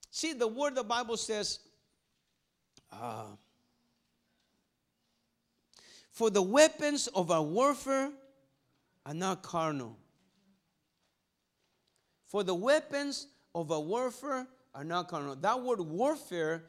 See, 0.10 0.34
the 0.34 0.48
word 0.48 0.76
the 0.76 0.84
Bible 0.84 1.18
says, 1.18 1.60
uh, 2.92 3.26
for 6.12 6.32
the 6.32 6.42
weapons 6.42 7.08
of 7.08 7.30
our 7.30 7.44
warfare 7.44 8.12
are 9.10 9.16
not 9.16 9.42
carnal. 9.42 9.98
For 12.28 12.44
the 12.44 12.54
weapons 12.54 13.26
of 13.56 13.72
a 13.72 13.80
warfare 13.80 14.46
are 14.76 14.84
not 14.84 15.08
carnal. 15.08 15.36
That 15.36 15.60
word 15.64 15.80
warfare 15.80 16.66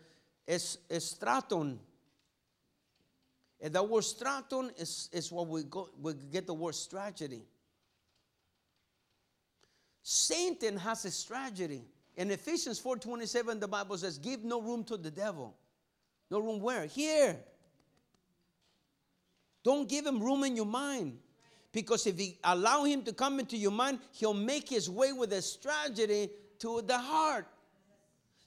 is, 0.46 0.78
is 0.88 1.04
straton. 1.04 1.78
And 3.60 3.74
that 3.74 3.86
word 3.86 4.04
straton 4.04 4.70
is, 4.78 5.10
is 5.12 5.30
what 5.30 5.48
we, 5.48 5.64
go, 5.64 5.90
we 6.00 6.14
get 6.32 6.46
the 6.46 6.54
word 6.54 6.74
strategy. 6.74 7.42
Satan 10.02 10.78
has 10.78 11.04
a 11.04 11.10
strategy. 11.10 11.82
In 12.16 12.30
Ephesians 12.30 12.80
4:27, 12.80 13.60
the 13.60 13.68
Bible 13.68 13.98
says, 13.98 14.16
give 14.16 14.44
no 14.44 14.62
room 14.62 14.82
to 14.84 14.96
the 14.96 15.10
devil. 15.10 15.54
No 16.30 16.38
room 16.38 16.58
where? 16.60 16.86
Here. 16.86 17.36
Don't 19.62 19.86
give 19.86 20.06
him 20.06 20.22
room 20.22 20.44
in 20.44 20.56
your 20.56 20.64
mind. 20.64 21.18
Because 21.72 22.06
if 22.06 22.20
you 22.20 22.32
allow 22.42 22.84
him 22.84 23.02
to 23.02 23.12
come 23.12 23.38
into 23.38 23.56
your 23.56 23.70
mind, 23.70 24.00
he'll 24.12 24.34
make 24.34 24.68
his 24.68 24.90
way 24.90 25.12
with 25.12 25.32
a 25.32 25.42
strategy 25.42 26.30
to 26.58 26.82
the 26.82 26.98
heart. 26.98 27.46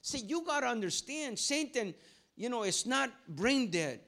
See, 0.02 0.18
you 0.18 0.44
got 0.44 0.60
to 0.60 0.66
understand, 0.66 1.38
Satan, 1.38 1.94
you 2.36 2.50
know, 2.50 2.62
it's 2.62 2.84
not 2.84 3.10
brain 3.28 3.70
dead. 3.70 4.00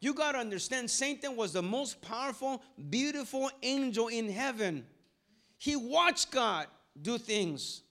You 0.00 0.12
got 0.12 0.32
to 0.32 0.38
understand, 0.38 0.90
Satan 0.90 1.36
was 1.36 1.52
the 1.52 1.62
most 1.62 2.02
powerful, 2.02 2.62
beautiful 2.90 3.50
angel 3.62 4.08
in 4.08 4.28
heaven. 4.28 4.84
He 5.56 5.76
watched 5.76 6.30
God 6.32 6.66
do 7.00 7.16
things. 7.16 7.82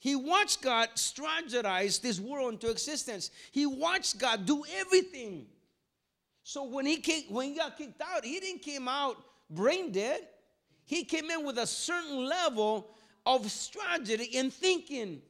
He 0.00 0.16
watched 0.16 0.60
God 0.62 0.88
strategize 0.96 2.00
this 2.00 2.18
world 2.18 2.54
into 2.54 2.68
existence. 2.68 3.30
He 3.52 3.66
watched 3.66 4.18
God 4.18 4.44
do 4.44 4.64
everything. 4.80 5.46
So 6.42 6.64
when 6.64 6.86
he 6.86 6.96
came, 6.96 7.22
when 7.28 7.50
he 7.50 7.56
got 7.56 7.78
kicked 7.78 8.02
out, 8.02 8.24
he 8.24 8.40
didn't 8.40 8.62
came 8.62 8.88
out 8.88 9.16
brain 9.54 9.92
dead. 9.92 10.20
He 10.84 11.04
came 11.04 11.30
in 11.30 11.44
with 11.44 11.58
a 11.58 11.66
certain 11.66 12.26
level 12.26 12.90
of 13.24 13.50
strategy 13.50 14.36
and 14.36 14.52
thinking. 14.52 15.22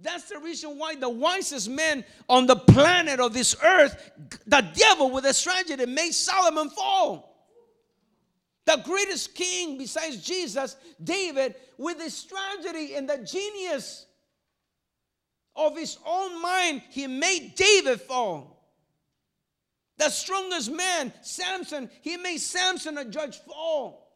That's 0.00 0.24
the 0.24 0.38
reason 0.38 0.78
why 0.78 0.96
the 0.96 1.08
wisest 1.08 1.70
man 1.70 2.04
on 2.28 2.46
the 2.46 2.56
planet 2.56 3.20
of 3.20 3.32
this 3.32 3.54
earth, 3.62 4.10
the 4.46 4.66
devil 4.74 5.10
with 5.10 5.24
a 5.24 5.32
strategy 5.32 5.86
made 5.86 6.12
Solomon 6.12 6.70
fall. 6.70 7.32
The 8.64 8.80
greatest 8.84 9.34
king 9.34 9.78
besides 9.78 10.24
Jesus, 10.24 10.76
David, 11.02 11.54
with 11.78 12.00
his 12.00 12.14
strategy 12.14 12.94
and 12.94 13.08
the 13.08 13.18
genius 13.18 14.06
of 15.54 15.76
his 15.76 15.98
own 16.06 16.40
mind, 16.40 16.82
he 16.90 17.06
made 17.06 17.54
David 17.56 18.00
fall. 18.00 18.61
The 20.02 20.10
strongest 20.10 20.72
man, 20.72 21.12
Samson, 21.22 21.88
he 22.00 22.16
made 22.16 22.38
Samson 22.38 22.98
a 22.98 23.04
judge 23.04 23.38
fall. 23.38 24.10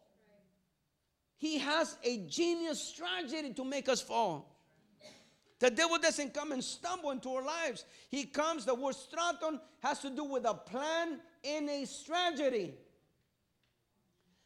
He 1.36 1.58
has 1.58 1.96
a 2.02 2.26
genius 2.26 2.82
strategy 2.82 3.52
to 3.52 3.64
make 3.64 3.88
us 3.88 4.00
fall. 4.00 4.52
The 5.60 5.70
devil 5.70 5.96
doesn't 5.98 6.34
come 6.34 6.50
and 6.50 6.64
stumble 6.64 7.12
into 7.12 7.28
our 7.30 7.44
lives. 7.44 7.84
He 8.08 8.24
comes, 8.24 8.64
the 8.64 8.74
word 8.74 8.96
straton 8.96 9.60
has 9.80 10.00
to 10.00 10.10
do 10.10 10.24
with 10.24 10.44
a 10.44 10.54
plan 10.54 11.20
and 11.44 11.70
a 11.70 11.86
strategy. 11.86 12.74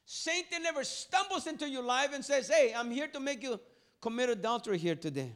Satan 0.05 0.63
never 0.63 0.85
stumbles 0.85 1.47
into 1.47 1.67
your 1.67 1.85
life 1.85 2.11
and 2.13 2.23
says, 2.23 2.51
Hey, 2.51 2.75
I'm 2.77 2.91
here 2.91 3.09
to 3.09 3.19
make 3.19 3.43
you 3.43 3.59
commit 4.03 4.29
adultery 4.29 4.77
here 4.77 4.95
today. 4.95 5.33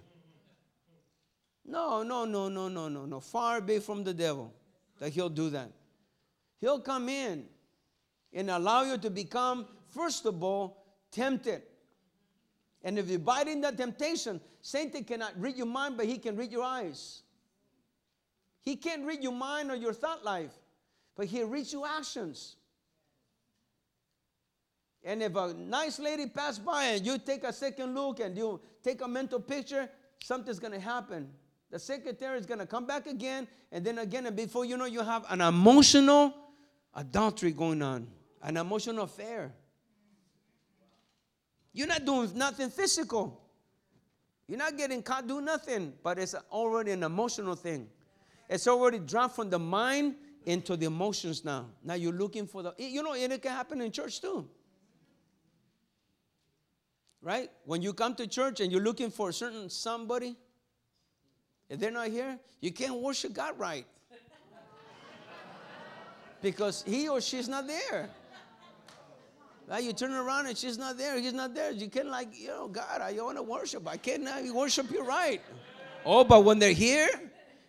No, 1.65 2.03
no, 2.03 2.27
no, 2.27 2.51
no, 2.51 2.69
no, 2.69 2.91
no, 2.91 3.07
no. 3.07 3.21
Far 3.21 3.63
be 3.63 3.79
from 3.79 4.05
the 4.05 4.13
devil 4.13 4.53
that 4.99 5.09
he'll 5.09 5.31
do 5.31 5.49
that. 5.49 5.73
He'll 6.65 6.81
come 6.81 7.11
in 7.11 7.45
and 8.33 8.51
allow 8.51 8.85
you 8.85 8.97
to 8.97 9.11
become, 9.11 9.67
first 9.91 10.25
of 10.25 10.43
all, 10.43 10.83
tempted. 11.13 11.61
And 12.83 12.99
if 12.99 13.11
you 13.11 13.19
bite 13.19 13.49
in 13.49 13.61
that 13.61 13.77
temptation, 13.77 14.41
Satan 14.63 15.05
cannot 15.05 15.39
read 15.39 15.59
your 15.59 15.67
mind, 15.67 15.99
but 15.99 16.07
he 16.07 16.17
can 16.17 16.39
read 16.39 16.51
your 16.51 16.63
eyes. 16.63 17.21
He 18.63 18.77
can't 18.77 19.05
read 19.05 19.23
your 19.23 19.35
mind 19.35 19.71
or 19.71 19.75
your 19.75 19.93
thought 19.93 20.25
life, 20.25 20.53
but 21.17 21.27
he 21.27 21.43
reads 21.43 21.71
your 21.71 21.87
actions. 21.87 22.57
And 25.05 25.23
if 25.23 25.37
a 25.37 25.53
nice 25.53 25.99
lady 25.99 26.29
passed 26.29 26.65
by 26.65 26.85
and 26.85 27.05
you 27.05 27.19
take 27.19 27.45
a 27.45 27.53
second 27.53 27.95
look 27.95 28.21
and 28.21 28.39
you 28.39 28.59
take 28.83 29.03
a 29.03 29.09
mental 29.09 29.39
picture, 29.39 29.87
something's 30.23 30.61
gonna 30.61 30.81
happen. 30.81 31.29
The 31.71 31.79
secretary 31.79 32.39
is 32.39 32.47
gonna 32.47 32.65
come 32.65 32.87
back 32.87 33.07
again, 33.07 33.49
and 33.71 33.85
then 33.85 33.99
again, 33.99 34.25
and 34.25 34.35
before 34.35 34.65
you 34.65 34.79
know, 34.79 34.87
you 34.87 35.03
have 35.03 35.27
an 35.29 35.43
emotional 35.43 36.33
adultery 36.95 37.53
going 37.53 37.83
on, 37.83 38.07
an 38.43 38.57
emotional 38.57 39.05
affair. 39.05 39.53
You're 41.73 41.89
not 41.89 42.05
doing 42.05 42.31
nothing 42.37 42.71
physical. 42.71 43.41
You're 44.47 44.59
not 44.59 44.77
getting 44.77 45.03
caught 45.03 45.27
doing 45.27 45.45
nothing, 45.45 45.95
but 46.03 46.19
it's 46.19 46.35
already 46.53 46.93
an 46.93 47.03
emotional 47.03 47.57
thing. 47.57 47.89
It's 48.49 48.69
already 48.69 48.99
dropped 48.99 49.37
from 49.37 49.51
the 49.51 49.59
mind 49.59 50.17
into 50.45 50.77
the 50.77 50.87
emotions 50.87 51.45
now. 51.45 51.67
Now 51.83 51.95
you're 51.95 52.13
looking 52.13 52.47
for 52.47 52.63
the, 52.63 52.75
you 52.79 53.03
know, 53.03 53.15
and 53.15 53.33
it 53.33 53.43
can 53.43 53.53
happen 53.53 53.81
in 53.81 53.91
church 53.91 54.21
too. 54.21 54.49
Right? 57.23 57.51
When 57.65 57.81
you 57.81 57.95
come 57.95 58.15
to 58.17 58.27
church 58.27 58.61
and 58.61 58.71
you're 58.71 58.83
looking 58.83 59.11
for 59.11 59.31
a 59.31 59.33
certain 59.33 59.71
somebody, 59.71 60.37
if 61.71 61.81
they're 61.81 61.91
not 61.91 62.09
here, 62.09 62.39
you 62.61 62.71
can't 62.71 62.97
worship 62.97 63.33
God 63.33 63.59
right. 63.59 63.87
Because 66.45 66.85
he 66.87 67.09
or 67.09 67.21
she's 67.21 67.49
not 67.49 67.67
there. 67.67 68.11
Right? 69.67 69.83
You 69.83 69.95
turn 69.95 70.13
around 70.13 70.47
and 70.47 70.57
she's 70.57 70.77
not 70.77 70.99
there, 70.99 71.19
he's 71.19 71.33
not 71.33 71.55
there. 71.55 71.73
You 71.73 71.89
can't 71.89 72.09
like, 72.09 72.29
you 72.39 72.49
know, 72.49 72.69
God, 72.69 73.01
I 73.01 73.13
want 73.15 73.39
to 73.39 73.43
worship. 73.43 73.89
I 73.89 73.97
can't 73.97 74.29
uh, 74.29 74.53
worship 74.53 74.91
you 74.91 75.03
right. 75.03 75.41
Oh, 76.05 76.23
but 76.23 76.45
when 76.45 76.59
they're 76.59 76.73
here 76.73 77.09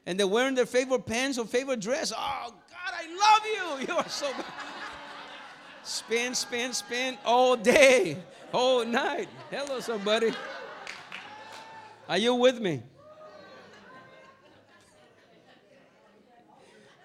and 0.06 0.20
they're 0.20 0.28
wearing 0.28 0.56
their 0.56 0.66
favorite 0.66 1.06
pants 1.06 1.38
or 1.38 1.46
favorite 1.46 1.80
dress, 1.80 2.12
oh 2.16 2.50
God, 2.52 2.94
I 2.94 3.08
love 3.08 3.80
you. 3.80 3.88
You 3.88 3.96
are 3.96 4.10
so 4.10 4.30
bad. 4.34 4.46
Spin, 5.84 6.36
spin, 6.36 6.74
spin 6.74 7.18
all 7.24 7.56
day, 7.56 8.18
all 8.52 8.84
night. 8.84 9.30
Hello, 9.50 9.80
somebody. 9.80 10.34
Are 12.10 12.18
you 12.18 12.36
with 12.36 12.60
me? 12.60 12.84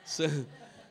So, 0.04 0.28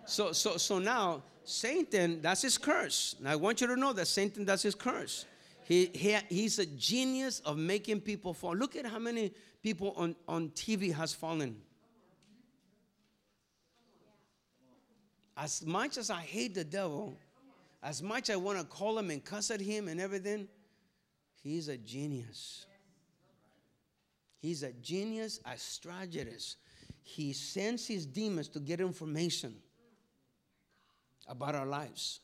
so, 0.10 0.32
so, 0.32 0.58
so 0.58 0.80
now 0.80 1.24
Satan, 1.44 2.22
that's 2.22 2.42
his 2.42 2.58
curse. 2.58 3.16
I 3.26 3.36
want 3.36 3.62
you 3.62 3.68
to 3.68 3.76
know 3.76 3.94
that 3.94 4.08
Satan, 4.08 4.46
that's 4.46 4.64
his 4.64 4.76
curse. 4.76 5.26
He, 5.64 5.92
he, 5.94 6.18
he's 6.30 6.58
a 6.60 6.66
genius 6.66 7.42
of 7.42 7.58
making 7.58 8.02
people 8.02 8.34
fall. 8.34 8.56
Look 8.56 8.76
at 8.76 8.86
how 8.86 9.00
many 9.00 9.34
people 9.62 9.94
on, 9.96 10.16
on 10.28 10.50
TV 10.50 10.94
has 10.94 11.14
fallen. 11.14 11.58
As 15.38 15.66
much 15.66 15.98
as 15.98 16.10
I 16.10 16.22
hate 16.22 16.56
the 16.56 16.64
devil, 16.64 17.16
as 17.84 18.02
much 18.02 18.30
I 18.30 18.36
want 18.36 18.58
to 18.58 18.66
call 18.66 18.98
him 18.98 19.12
and 19.12 19.24
cuss 19.24 19.52
at 19.52 19.62
him 19.62 19.88
and 19.88 20.02
everything, 20.02 20.48
he's 21.42 21.68
a 21.68 21.78
genius. 21.78 22.66
He's 24.40 24.64
a 24.64 24.72
genius, 24.74 25.40
a 25.46 25.56
strategist. 25.58 26.58
He 27.04 27.32
sends 27.32 27.86
his 27.86 28.06
demons 28.06 28.48
to 28.50 28.60
get 28.60 28.82
information 28.82 29.56
about 31.30 31.56
our 31.56 31.66
lives. 31.66 32.20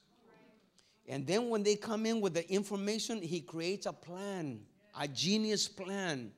And 1.08 1.26
then 1.26 1.50
when 1.50 1.64
they 1.64 1.76
come 1.76 2.06
in 2.06 2.20
with 2.20 2.34
the 2.34 2.52
information, 2.52 3.22
he 3.22 3.40
creates 3.40 3.86
a 3.86 3.94
plan, 3.94 4.62
a 5.00 5.08
genius 5.08 5.68
plan 5.68 6.32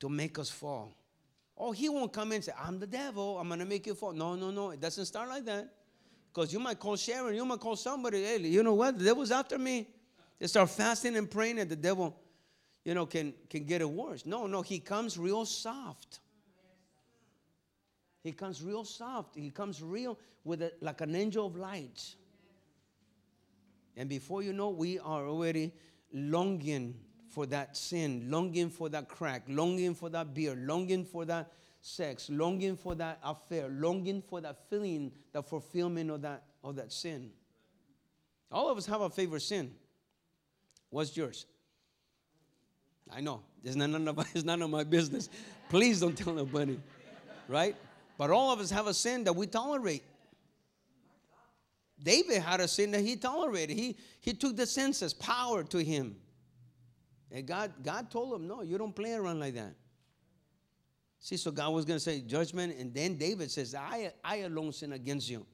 to 0.00 0.08
make 0.08 0.38
us 0.38 0.50
fall. 0.50 0.94
Oh, 1.56 1.72
he 1.72 1.88
won't 1.88 2.12
come 2.12 2.32
in 2.32 2.36
and 2.36 2.44
say, 2.44 2.52
I'm 2.58 2.78
the 2.78 2.86
devil, 2.86 3.38
I'm 3.38 3.48
gonna 3.48 3.64
make 3.64 3.86
you 3.86 3.94
fall. 3.94 4.12
No, 4.12 4.34
no, 4.34 4.50
no, 4.50 4.70
it 4.70 4.80
doesn't 4.80 5.06
start 5.06 5.28
like 5.28 5.44
that. 5.46 5.72
Because 6.32 6.52
you 6.52 6.58
might 6.60 6.78
call 6.78 6.96
Sharon, 6.96 7.34
you 7.34 7.44
might 7.44 7.60
call 7.60 7.76
somebody, 7.76 8.22
hey, 8.22 8.38
you 8.38 8.62
know 8.62 8.74
what? 8.74 8.98
The 8.98 9.04
devil's 9.04 9.30
after 9.30 9.58
me. 9.58 9.88
They 10.38 10.46
start 10.46 10.70
fasting 10.70 11.16
and 11.16 11.30
praying, 11.30 11.58
and 11.58 11.70
the 11.70 11.76
devil, 11.76 12.16
you 12.84 12.94
know, 12.94 13.06
can, 13.06 13.32
can 13.48 13.64
get 13.64 13.80
it 13.80 13.88
worse. 13.88 14.26
No, 14.26 14.46
no, 14.46 14.62
he 14.62 14.78
comes 14.78 15.16
real 15.16 15.44
soft. 15.44 16.20
He 18.22 18.32
comes 18.32 18.62
real 18.62 18.84
soft. 18.84 19.36
He 19.36 19.50
comes 19.50 19.82
real 19.82 20.18
with 20.44 20.62
a, 20.62 20.72
like 20.80 21.00
an 21.00 21.14
angel 21.14 21.46
of 21.46 21.56
light. 21.56 22.14
And 23.96 24.08
before 24.08 24.42
you 24.42 24.52
know, 24.52 24.70
we 24.70 24.98
are 24.98 25.26
already 25.26 25.72
longing 26.12 26.94
for 27.28 27.46
that 27.46 27.76
sin, 27.76 28.26
longing 28.30 28.70
for 28.70 28.88
that 28.90 29.08
crack, 29.08 29.42
longing 29.48 29.94
for 29.94 30.08
that 30.10 30.34
beer, 30.34 30.54
longing 30.54 31.04
for 31.04 31.24
that 31.24 31.50
sex, 31.80 32.30
longing 32.30 32.76
for 32.76 32.94
that 32.94 33.18
affair, 33.24 33.68
longing 33.68 34.22
for 34.22 34.40
that 34.40 34.68
feeling, 34.70 35.10
the 35.32 35.42
fulfillment 35.42 36.10
of 36.10 36.22
that, 36.22 36.44
of 36.62 36.76
that 36.76 36.92
sin. 36.92 37.30
All 38.50 38.70
of 38.70 38.78
us 38.78 38.86
have 38.86 39.00
a 39.00 39.10
favorite 39.10 39.40
sin. 39.40 39.74
What's 40.90 41.16
yours? 41.16 41.46
I 43.10 43.20
know. 43.20 43.42
It's 43.64 43.76
none, 43.76 44.08
of, 44.08 44.18
it's 44.34 44.44
none 44.44 44.62
of 44.62 44.70
my 44.70 44.84
business. 44.84 45.28
Please 45.68 46.00
don't 46.00 46.16
tell 46.16 46.34
nobody. 46.34 46.78
Right? 47.48 47.74
But 48.18 48.30
all 48.30 48.52
of 48.52 48.60
us 48.60 48.70
have 48.70 48.86
a 48.86 48.94
sin 48.94 49.24
that 49.24 49.34
we 49.34 49.46
tolerate. 49.46 50.04
David 52.02 52.42
had 52.42 52.60
a 52.60 52.68
sin 52.68 52.90
that 52.92 53.00
he 53.00 53.16
tolerated. 53.16 53.76
He, 53.76 53.96
he 54.20 54.34
took 54.34 54.56
the 54.56 54.66
census, 54.66 55.14
power 55.14 55.62
to 55.64 55.78
him. 55.78 56.16
And 57.30 57.46
God, 57.46 57.72
God 57.82 58.10
told 58.10 58.34
him, 58.34 58.46
no, 58.46 58.62
you 58.62 58.76
don't 58.76 58.94
play 58.94 59.14
around 59.14 59.40
like 59.40 59.54
that. 59.54 59.74
See, 61.20 61.36
so 61.36 61.52
God 61.52 61.72
was 61.72 61.84
going 61.84 61.96
to 61.96 62.00
say 62.00 62.20
judgment, 62.20 62.76
and 62.78 62.92
then 62.92 63.16
David 63.16 63.50
says, 63.50 63.74
I, 63.74 64.12
I 64.24 64.38
alone 64.38 64.72
sin 64.72 64.92
against 64.92 65.30
you. 65.30 65.46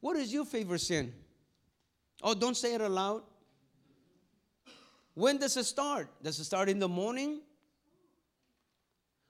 What 0.00 0.16
is 0.16 0.32
your 0.32 0.44
favorite 0.44 0.78
sin? 0.78 1.12
Oh, 2.22 2.34
don't 2.34 2.56
say 2.56 2.74
it 2.74 2.80
aloud. 2.80 3.22
When 5.14 5.38
does 5.38 5.56
it 5.56 5.64
start? 5.64 6.08
Does 6.22 6.38
it 6.38 6.44
start 6.44 6.68
in 6.68 6.78
the 6.78 6.88
morning? 6.88 7.40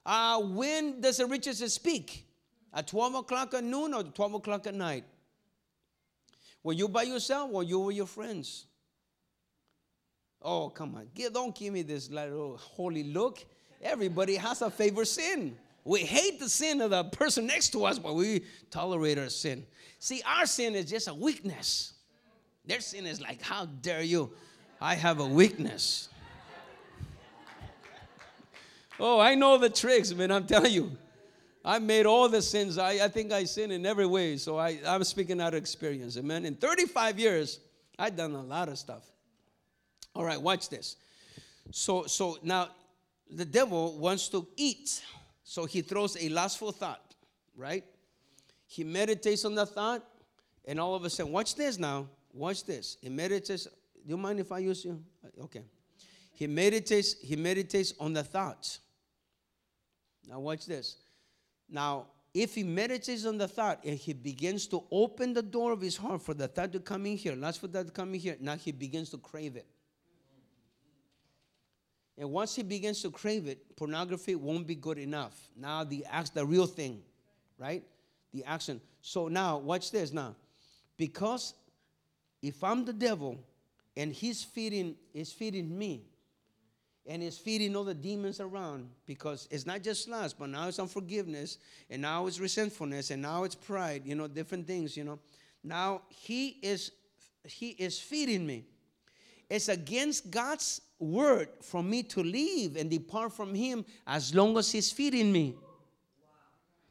Uh, 0.05 0.43
when 0.43 1.01
does 1.01 1.17
the 1.17 1.27
to 1.27 1.71
speak? 1.71 2.28
At 2.73 2.87
12 2.87 3.15
o'clock 3.15 3.55
at 3.55 3.65
noon 3.65 3.95
or 3.95 4.03
12 4.03 4.35
o'clock 4.35 4.67
at 4.67 4.75
night? 4.75 5.05
Were 6.63 6.73
you 6.73 6.89
by 6.89 7.05
yourself 7.05 7.51
or 7.53 7.63
you 7.63 7.79
with 7.79 7.97
your 7.97 8.07
friends? 8.07 8.67
Oh, 10.43 10.69
come 10.69 10.95
on. 10.95 11.09
Don't 11.33 11.55
give 11.55 11.73
me 11.73 11.83
this 11.83 12.11
little 12.11 12.57
holy 12.57 13.05
look. 13.05 13.45
Everybody 13.83 14.37
has 14.37 14.63
a 14.63 14.71
favorite 14.71 15.07
sin. 15.07 15.57
We 15.85 16.01
hate 16.01 16.39
the 16.39 16.49
sin 16.49 16.81
of 16.81 16.91
the 16.91 17.05
person 17.05 17.47
next 17.47 17.71
to 17.71 17.85
us, 17.85 17.99
but 17.99 18.15
we 18.15 18.45
tolerate 18.71 19.19
our 19.19 19.31
sin. 19.31 19.65
See, 19.99 20.23
our 20.27 20.47
sin 20.47 20.75
is 20.75 20.91
just 20.91 21.09
a 21.09 21.15
weakness. 21.15 21.95
Their 22.67 22.81
sin 22.81 23.07
is 23.07 23.21
like, 23.21 23.41
how 23.41 23.65
dare 23.65 24.03
you? 24.03 24.31
I 24.81 24.95
have 24.95 25.21
a 25.21 25.27
weakness. 25.27 26.09
oh, 29.01 29.19
I 29.19 29.35
know 29.35 29.57
the 29.57 29.71
tricks, 29.71 30.13
man. 30.13 30.31
I'm 30.31 30.47
telling 30.47 30.73
you. 30.73 30.93
I 31.69 31.79
made 31.79 32.07
all 32.07 32.31
the 32.31 32.41
sins. 32.41 32.79
I, 32.79 32.93
I 32.93 33.09
think 33.09 33.31
I 33.31 33.45
sin 33.45 33.71
in 33.71 33.85
every 33.85 34.07
way. 34.07 34.39
So 34.39 34.57
I, 34.57 34.79
I'm 34.87 35.05
speaking 35.05 35.39
out 35.39 35.53
of 35.53 35.59
experience. 35.59 36.17
Amen. 36.17 36.47
In 36.47 36.55
35 36.55 37.19
years, 37.19 37.61
I've 37.99 38.17
done 38.17 38.33
a 38.33 38.43
lot 38.43 38.71
of 38.71 38.79
stuff. 38.79 39.05
All 40.15 40.25
right, 40.25 40.41
watch 40.41 40.71
this. 40.71 40.97
So, 41.71 42.07
so 42.07 42.39
now 42.43 42.69
the 43.31 43.45
devil 43.45 43.99
wants 43.99 44.31
to 44.31 44.49
eat. 44.57 45.03
So 45.45 45.67
he 45.67 45.83
throws 45.83 46.17
a 46.19 46.31
lustful 46.31 46.73
thought, 46.73 47.15
right? 47.55 47.85
He 48.67 48.83
meditates 48.83 49.45
on 49.45 49.55
the 49.55 49.67
thought, 49.67 50.03
and 50.65 50.81
all 50.81 50.95
of 50.95 51.05
a 51.05 51.11
sudden, 51.11 51.33
watch 51.33 51.55
this 51.55 51.79
now. 51.79 52.09
Watch 52.33 52.65
this. 52.65 52.97
He 53.03 53.11
meditates. 53.11 53.65
Do 53.65 53.71
you 54.07 54.17
mind 54.17 54.41
if 54.41 54.53
I 54.53 54.61
use 54.61 54.87
you? 54.87 55.03
Okay. 55.39 55.65
He 56.33 56.47
meditates, 56.47 57.21
he 57.21 57.37
meditates 57.37 57.93
on 58.01 58.15
the 58.15 58.25
thoughts. 58.25 58.79
Now 60.27 60.41
watch 60.41 60.65
this. 60.65 60.97
Now, 61.69 62.07
if 62.35 62.55
he 62.55 62.63
meditates 62.63 63.25
on 63.25 63.39
the 63.39 63.49
thought 63.49 63.81
and 63.85 63.99
he 63.99 64.13
begins 64.13 64.67
to 64.69 64.85
open 64.91 65.33
the 65.33 65.43
door 65.43 65.73
of 65.73 65.81
his 65.81 65.97
heart 65.97 66.23
for 66.23 66.35
the 66.35 66.49
thought 66.49 66.73
to 66.73 66.81
come 66.81 67.07
in 67.07 67.17
here, 67.17 67.35
not 67.35 67.57
for 67.57 67.67
that 67.69 67.87
to 67.87 67.93
come 67.93 68.15
in 68.15 68.21
here, 68.21 68.37
now 68.41 68.57
he 68.57 68.73
begins 68.73 69.11
to 69.11 69.19
crave 69.19 69.57
it. 69.57 69.67
And 72.17 72.31
once 72.31 72.57
he 72.57 72.63
begins 72.63 73.01
to 73.03 73.11
crave 73.11 73.47
it, 73.47 73.77
pornography 73.77 74.35
won't 74.35 74.67
be 74.67 74.75
good 74.75 74.99
enough. 74.99 75.35
Now 75.57 75.85
the 75.85 76.05
act, 76.11 76.35
the 76.35 76.45
real 76.45 76.67
thing, 76.67 77.01
right? 77.59 77.85
The 78.33 78.45
action. 78.45 78.81
So 79.01 79.29
now, 79.29 79.59
watch 79.59 79.93
this 79.93 80.13
now. 80.13 80.35
Because 80.97 81.55
if 82.43 82.63
I'm 82.65 82.85
the 82.85 82.93
devil 82.93 83.39
and 83.97 84.13
he's 84.13 84.43
feeding, 84.43 84.97
is 85.15 85.33
feeding 85.33 85.77
me, 85.77 86.08
and 87.09 87.23
is 87.23 87.39
feeding 87.39 87.75
all 87.75 87.85
the 87.85 87.95
demons 87.95 88.39
around 88.39 88.91
because 89.07 89.49
it's 89.51 89.65
not 89.65 89.83
just 89.83 90.09
lust, 90.09 90.39
but 90.39 90.51
now 90.51 90.69
it's 90.69 90.79
unforgiveness, 90.79 91.57
and 91.89 92.03
now 92.03 92.27
it's 92.27 92.39
resentfulness, 92.39 93.11
and 93.11 93.23
now 93.23 93.45
it's 93.45 93.55
pride, 93.55 94.03
you 94.05 94.15
know, 94.15 94.29
different 94.29 94.67
things, 94.67 94.97
you 94.97 95.05
know. 95.05 95.19
Now 95.65 96.03
he 96.11 96.59
is 96.63 96.93
he 97.45 97.71
is 97.71 97.99
feeding 97.99 98.47
me. 98.47 98.67
It's 99.49 99.69
against 99.69 100.31
God's 100.31 100.83
word 100.99 101.49
for 101.63 101.83
me 101.83 102.03
to 102.05 102.23
leave 102.23 102.77
and 102.77 102.91
depart 102.91 103.33
from 103.33 103.55
him 103.55 103.87
as 104.07 104.35
long 104.35 104.59
as 104.59 104.71
he's 104.71 104.93
feeding 104.93 105.33
me. 105.33 105.55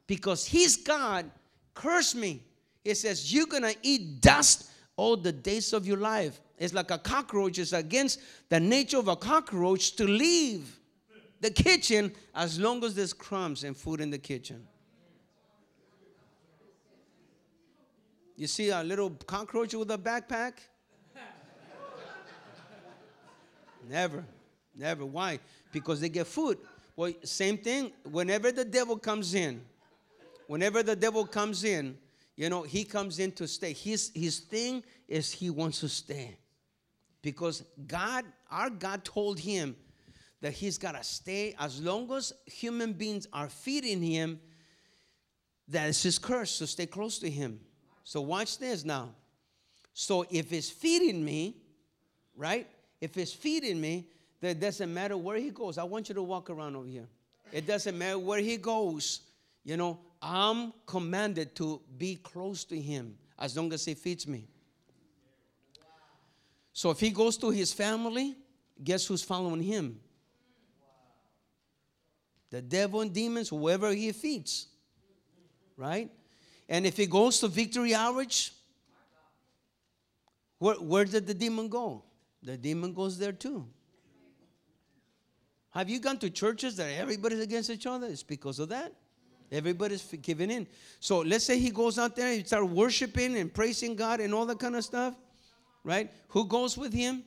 Because 0.07 0.45
he's 0.45 0.77
God, 0.77 1.29
curse 1.75 2.15
me. 2.15 2.43
He 2.83 2.95
says, 2.95 3.31
You're 3.31 3.45
gonna 3.45 3.73
eat 3.83 4.21
dust 4.21 4.71
all 4.95 5.15
the 5.15 5.31
days 5.31 5.73
of 5.73 5.85
your 5.85 5.97
life. 5.97 6.39
It's 6.57 6.73
like 6.73 6.91
a 6.91 6.97
cockroach. 6.97 7.59
It's 7.59 7.73
against 7.73 8.19
the 8.49 8.59
nature 8.59 8.97
of 8.97 9.07
a 9.07 9.15
cockroach 9.15 9.95
to 9.97 10.05
leave 10.05 10.79
the 11.39 11.51
kitchen 11.51 12.11
as 12.33 12.59
long 12.59 12.83
as 12.83 12.95
there's 12.95 13.13
crumbs 13.13 13.63
and 13.63 13.77
food 13.77 14.01
in 14.01 14.09
the 14.09 14.17
kitchen. 14.17 14.67
You 18.35 18.47
see 18.47 18.69
a 18.69 18.83
little 18.83 19.09
cockroach 19.09 19.73
with 19.73 19.89
a 19.91 19.97
backpack? 19.97 20.53
never, 23.89 24.23
never. 24.75 25.05
Why? 25.05 25.39
Because 25.71 26.01
they 26.01 26.09
get 26.09 26.27
food. 26.27 26.59
Well, 26.95 27.13
same 27.23 27.57
thing. 27.57 27.91
Whenever 28.03 28.51
the 28.51 28.65
devil 28.65 28.97
comes 28.97 29.33
in, 29.33 29.61
whenever 30.47 30.83
the 30.83 30.95
devil 30.95 31.25
comes 31.25 31.63
in, 31.63 31.97
you 32.35 32.49
know, 32.49 32.61
he 32.61 32.83
comes 32.83 33.17
in 33.17 33.31
to 33.33 33.47
stay. 33.47 33.73
His, 33.73 34.11
his 34.13 34.39
thing 34.39 34.83
is 35.07 35.31
he 35.31 35.49
wants 35.49 35.79
to 35.79 35.89
stay. 35.89 36.37
Because 37.21 37.63
God, 37.87 38.25
our 38.49 38.69
God 38.69 39.03
told 39.03 39.39
him 39.39 39.75
that 40.41 40.53
he's 40.53 40.77
got 40.77 40.93
to 40.93 41.03
stay 41.03 41.55
as 41.59 41.81
long 41.81 42.11
as 42.11 42.33
human 42.45 42.93
beings 42.93 43.27
are 43.33 43.49
feeding 43.49 44.01
him. 44.01 44.39
That 45.67 45.89
is 45.89 46.01
his 46.01 46.19
curse 46.19 46.59
to 46.59 46.67
stay 46.67 46.85
close 46.85 47.19
to 47.19 47.29
him. 47.29 47.59
So 48.03 48.21
watch 48.21 48.57
this 48.57 48.85
now. 48.85 49.09
So 49.93 50.25
if 50.29 50.53
it's 50.53 50.69
feeding 50.69 51.25
me, 51.25 51.57
right? 52.35 52.67
If 53.01 53.17
it's 53.17 53.33
feeding 53.33 53.81
me, 53.81 54.07
then 54.39 54.51
it 54.51 54.59
doesn't 54.59 54.93
matter 54.93 55.17
where 55.17 55.37
he 55.37 55.49
goes. 55.49 55.77
I 55.77 55.83
want 55.83 56.09
you 56.09 56.15
to 56.15 56.23
walk 56.23 56.49
around 56.49 56.75
over 56.75 56.87
here. 56.87 57.07
It 57.51 57.65
doesn't 57.65 57.97
matter 57.97 58.19
where 58.19 58.39
he 58.39 58.57
goes. 58.57 59.21
You 59.63 59.75
know, 59.75 59.99
I'm 60.21 60.71
commanded 60.85 61.55
to 61.55 61.81
be 61.97 62.15
close 62.15 62.63
to 62.65 62.79
him 62.79 63.17
as 63.39 63.57
long 63.57 63.73
as 63.73 63.83
he 63.85 63.93
feeds 63.93 64.27
me. 64.27 64.47
So 66.77 66.91
if 66.91 66.99
he 66.99 67.09
goes 67.09 67.37
to 67.37 67.49
his 67.49 67.73
family, 67.73 68.37
guess 68.83 69.07
who's 69.07 69.23
following 69.23 69.63
him? 69.63 69.99
The 72.51 72.61
devil 72.61 73.01
and 73.01 73.11
demons, 73.11 73.49
whoever 73.49 73.91
he 73.93 74.11
feeds. 74.11 74.67
Right? 75.75 76.11
And 76.69 76.85
if 76.85 76.95
he 76.95 77.07
goes 77.07 77.39
to 77.39 77.47
Victory 77.47 77.95
Outreach, 77.95 78.53
where, 80.59 80.75
where 80.75 81.05
did 81.05 81.25
the 81.25 81.33
demon 81.33 81.67
go? 81.67 82.03
The 82.43 82.57
demon 82.57 82.93
goes 82.93 83.17
there 83.17 83.31
too. 83.31 83.65
Have 85.71 85.89
you 85.89 85.99
gone 85.99 86.19
to 86.19 86.29
churches 86.29 86.75
that 86.75 86.91
everybody's 86.91 87.39
against 87.39 87.71
each 87.71 87.87
other? 87.87 88.05
It's 88.05 88.21
because 88.21 88.59
of 88.59 88.69
that. 88.69 88.93
Everybody's 89.51 90.03
giving 90.21 90.51
in. 90.51 90.67
So 90.99 91.21
let's 91.21 91.45
say 91.45 91.57
he 91.57 91.71
goes 91.71 91.97
out 91.97 92.15
there 92.15 92.33
and 92.33 92.45
start 92.45 92.69
worshiping 92.69 93.35
and 93.35 93.51
praising 93.51 93.95
God 93.95 94.19
and 94.19 94.31
all 94.31 94.45
that 94.45 94.59
kind 94.59 94.75
of 94.75 94.83
stuff, 94.83 95.15
right? 95.87 96.11
Who 96.27 96.45
goes 96.45 96.77
with 96.77 96.93
him? 96.93 97.23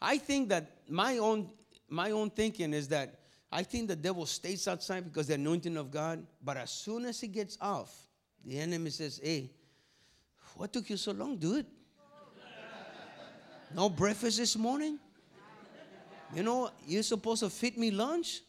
I 0.00 0.16
think 0.16 0.48
that 0.50 0.70
my 0.88 1.18
own 1.18 1.50
my 1.88 2.12
own 2.12 2.30
thinking 2.30 2.72
is 2.72 2.88
that 2.88 3.18
I 3.50 3.62
think 3.64 3.88
the 3.88 3.96
devil 3.96 4.26
stays 4.26 4.66
outside 4.68 5.04
because 5.04 5.26
the 5.26 5.34
anointing 5.34 5.76
of 5.76 5.90
God, 5.90 6.24
but 6.42 6.56
as 6.56 6.70
soon 6.70 7.04
as 7.04 7.20
he 7.20 7.28
gets 7.28 7.58
off, 7.60 7.92
the 8.44 8.58
enemy 8.58 8.90
says, 8.90 9.20
"Hey, 9.22 9.50
what 10.54 10.72
took 10.72 10.88
you 10.88 10.96
so 10.96 11.12
long, 11.12 11.36
dude? 11.36 11.66
No 13.74 13.88
breakfast 13.88 14.38
this 14.38 14.56
morning? 14.56 14.98
You 16.34 16.44
know, 16.44 16.70
you're 16.86 17.02
supposed 17.02 17.42
to 17.42 17.50
feed 17.50 17.76
me 17.76 17.90
lunch?" 17.90 18.42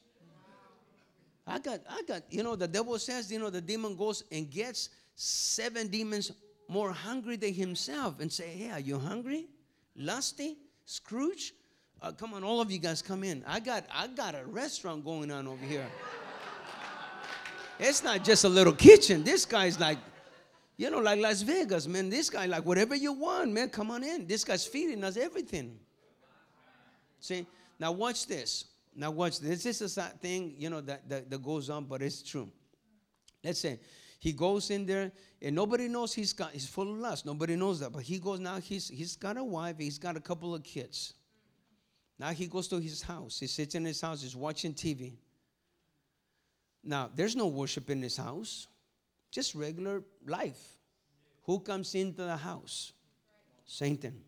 I 1.50 1.60
got, 1.60 1.80
I 1.90 2.02
got, 2.06 2.24
you 2.30 2.44
know, 2.44 2.58
the 2.58 2.68
devil 2.68 3.00
says, 3.00 3.32
you 3.32 3.40
know, 3.40 3.50
the 3.50 3.62
demon 3.62 3.96
goes 3.96 4.22
and 4.30 4.52
gets 4.52 4.90
seven 5.16 5.88
demons 5.88 6.34
more 6.68 6.92
hungry 6.92 7.36
than 7.38 7.54
himself 7.54 8.20
and 8.20 8.32
say, 8.32 8.48
Hey, 8.48 8.72
are 8.72 8.80
you 8.80 9.00
hungry? 9.00 9.48
Lusty? 9.96 10.58
Scrooge? 10.86 11.54
Uh, 12.02 12.12
come 12.12 12.34
on, 12.34 12.44
all 12.44 12.62
of 12.62 12.72
you 12.72 12.78
guys 12.78 13.02
come 13.02 13.24
in. 13.24 13.44
I 13.48 13.60
got 13.60 13.86
I 13.94 14.08
got 14.08 14.36
a 14.36 14.46
restaurant 14.46 15.04
going 15.04 15.32
on 15.32 15.48
over 15.48 15.66
here. 15.66 15.88
it's 17.80 18.04
not 18.04 18.24
just 18.24 18.44
a 18.44 18.50
little 18.50 18.74
kitchen. 18.74 19.24
This 19.24 19.46
guy's 19.46 19.80
like, 19.80 19.98
you 20.78 20.92
know, 20.92 21.00
like 21.00 21.20
Las 21.20 21.42
Vegas, 21.42 21.88
man. 21.88 22.10
This 22.10 22.30
guy, 22.30 22.46
like 22.46 22.64
whatever 22.66 22.96
you 22.96 23.14
want, 23.14 23.52
man, 23.52 23.70
come 23.70 23.90
on 23.90 24.04
in. 24.04 24.28
This 24.28 24.44
guy's 24.44 24.66
feeding 24.66 25.04
us 25.04 25.18
everything. 25.18 25.80
See? 27.20 27.48
Now 27.80 27.92
watch 27.92 28.28
this. 28.28 28.66
Now 28.96 29.12
watch 29.12 29.40
this. 29.40 29.64
This 29.64 29.82
is 29.82 29.98
a 29.98 30.04
thing, 30.04 30.56
you 30.58 30.70
know, 30.70 30.82
that, 30.82 31.08
that, 31.10 31.30
that 31.30 31.44
goes 31.44 31.70
on, 31.70 31.86
but 31.86 32.02
it's 32.02 32.22
true. 32.22 32.50
Let's 33.44 33.60
say 33.60 33.80
he 34.28 34.34
goes 34.34 34.72
in 34.72 34.86
there 34.86 35.14
and 35.42 35.56
nobody 35.56 35.88
knows 35.88 36.14
he's 36.14 36.34
got 36.34 36.52
he's 36.52 36.68
full 36.68 36.92
of 36.92 36.98
lust. 36.98 37.26
Nobody 37.26 37.56
knows 37.56 37.80
that. 37.80 37.94
But 37.94 38.02
he 38.02 38.20
goes 38.20 38.42
now, 38.42 38.58
he's 38.60 38.90
he's 38.90 39.16
got 39.16 39.38
a 39.38 39.44
wife, 39.44 39.78
he's 39.80 39.98
got 39.98 40.18
a 40.18 40.20
couple 40.20 40.54
of 40.54 40.64
kids. 40.64 41.14
Now 42.20 42.32
he 42.32 42.48
goes 42.48 42.68
to 42.68 42.78
his 42.78 43.02
house. 43.02 43.40
He 43.40 43.48
sits 43.48 43.74
in 43.76 43.86
his 43.86 44.02
house, 44.02 44.22
he's 44.24 44.36
watching 44.36 44.74
TV. 44.74 45.14
Now, 46.84 47.10
there's 47.16 47.38
no 47.38 47.48
worship 47.48 47.90
in 47.90 48.02
his 48.02 48.18
house, 48.18 48.68
just 49.32 49.56
regular 49.56 50.04
life. 50.26 50.60
Who 51.44 51.62
comes 51.62 51.96
into 51.96 52.24
the 52.24 52.36
house? 52.36 52.92
Satan 53.66 54.24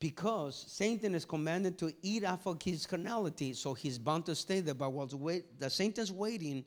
because 0.00 0.64
Satan 0.66 1.14
is 1.14 1.24
commanded 1.24 1.78
to 1.78 1.92
eat 2.02 2.24
off 2.24 2.46
of 2.46 2.60
his 2.62 2.86
carnality, 2.86 3.52
so 3.52 3.74
he's 3.74 3.98
bound 3.98 4.24
to 4.26 4.34
stay 4.34 4.60
there. 4.60 4.74
But 4.74 4.92
while 4.92 5.06
the 5.06 5.70
Satan's 5.70 6.10
waiting 6.10 6.64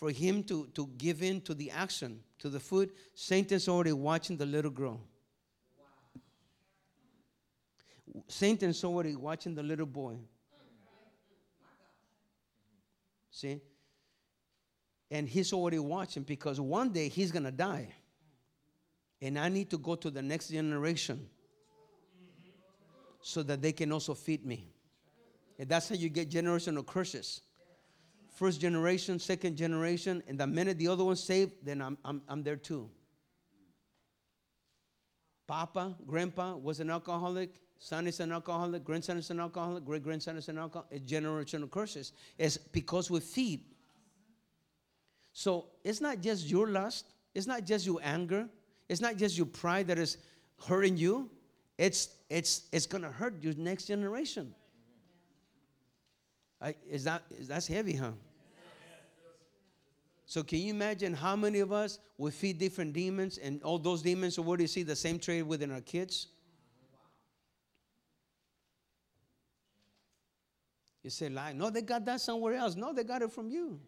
for 0.00 0.10
him 0.10 0.42
to, 0.42 0.66
to 0.74 0.88
give 0.96 1.22
in 1.22 1.42
to 1.42 1.52
the 1.52 1.70
action, 1.70 2.20
to 2.38 2.48
the 2.48 2.58
food, 2.58 2.90
Satan's 3.14 3.68
already 3.68 3.92
watching 3.92 4.38
the 4.38 4.46
little 4.46 4.70
girl. 4.70 4.98
Satan's 8.26 8.82
already 8.82 9.14
watching 9.14 9.54
the 9.54 9.62
little 9.62 9.84
boy. 9.84 10.16
See? 13.30 13.60
And 15.10 15.28
he's 15.28 15.52
already 15.52 15.78
watching 15.78 16.22
because 16.22 16.58
one 16.58 16.94
day 16.94 17.08
he's 17.08 17.30
going 17.30 17.44
to 17.44 17.52
die. 17.52 17.92
And 19.20 19.38
I 19.38 19.50
need 19.50 19.68
to 19.68 19.76
go 19.76 19.96
to 19.96 20.10
the 20.10 20.22
next 20.22 20.48
generation 20.48 21.28
so 23.20 23.42
that 23.42 23.60
they 23.60 23.72
can 23.72 23.92
also 23.92 24.14
feed 24.14 24.46
me. 24.46 24.66
And 25.58 25.68
that's 25.68 25.90
how 25.90 25.94
you 25.94 26.08
get 26.08 26.30
generational 26.30 26.86
curses. 26.86 27.42
First 28.40 28.58
generation, 28.58 29.18
second 29.18 29.58
generation, 29.58 30.22
and 30.26 30.40
the 30.40 30.46
minute 30.46 30.78
the 30.78 30.88
other 30.88 31.04
one's 31.04 31.22
saved, 31.22 31.52
then 31.62 31.82
I'm, 31.82 31.98
I'm, 32.02 32.22
I'm 32.26 32.42
there 32.42 32.56
too. 32.56 32.88
Papa, 35.46 35.94
grandpa 36.06 36.56
was 36.56 36.80
an 36.80 36.88
alcoholic, 36.88 37.50
son 37.78 38.06
is 38.06 38.18
an 38.18 38.32
alcoholic, 38.32 38.82
grandson 38.82 39.18
is 39.18 39.28
an 39.28 39.40
alcoholic, 39.40 39.84
great 39.84 40.02
grandson 40.02 40.38
is 40.38 40.48
an 40.48 40.56
alcoholic. 40.56 40.90
It's 40.90 41.12
generational 41.12 41.70
curses. 41.70 42.12
It's 42.38 42.56
because 42.56 43.10
we 43.10 43.20
feed. 43.20 43.60
So 45.34 45.66
it's 45.84 46.00
not 46.00 46.22
just 46.22 46.48
your 46.48 46.66
lust, 46.66 47.12
it's 47.34 47.46
not 47.46 47.66
just 47.66 47.84
your 47.84 48.00
anger, 48.02 48.48
it's 48.88 49.02
not 49.02 49.18
just 49.18 49.36
your 49.36 49.48
pride 49.48 49.86
that 49.88 49.98
is 49.98 50.16
hurting 50.66 50.96
you, 50.96 51.28
it's, 51.76 52.08
it's, 52.30 52.68
it's 52.72 52.86
to 52.86 53.00
hurt 53.00 53.42
your 53.42 53.52
next 53.58 53.84
generation. 53.84 54.54
I, 56.58 56.74
is 56.88 57.04
that, 57.04 57.22
is, 57.38 57.46
that's 57.46 57.66
heavy, 57.66 57.96
huh? 57.96 58.12
So 60.30 60.44
can 60.44 60.60
you 60.60 60.70
imagine 60.72 61.12
how 61.12 61.34
many 61.34 61.58
of 61.58 61.72
us 61.72 61.98
will 62.16 62.30
feed 62.30 62.56
different 62.56 62.92
demons 62.92 63.36
and 63.38 63.60
all 63.64 63.80
those 63.80 64.00
demons 64.00 64.38
what 64.38 64.58
do 64.58 64.62
you 64.62 64.68
see 64.68 64.84
the 64.84 64.94
same 64.94 65.18
trait 65.18 65.44
within 65.44 65.72
our 65.72 65.80
kids? 65.80 66.28
You 71.02 71.10
say, 71.10 71.30
lie. 71.30 71.52
No, 71.52 71.68
they 71.68 71.82
got 71.82 72.04
that 72.04 72.20
somewhere 72.20 72.54
else. 72.54 72.76
No, 72.76 72.92
they 72.92 73.02
got 73.02 73.22
it 73.22 73.32
from 73.32 73.50
you. 73.50 73.80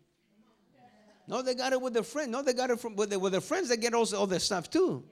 No, 1.29 1.43
they 1.43 1.55
got 1.55 1.75
it 1.75 1.81
with 1.81 1.95
their 1.95 2.03
friend. 2.03 2.33
No, 2.33 2.43
they 2.43 2.55
got 2.55 2.71
it 2.71 2.81
from 2.81 2.97
with, 2.97 3.15
with 3.15 3.31
their 3.31 3.41
friends. 3.41 3.69
They 3.69 3.77
get 3.77 3.95
also 3.95 4.19
all 4.19 4.27
their 4.27 4.41
stuff 4.41 4.69
too. 4.69 5.05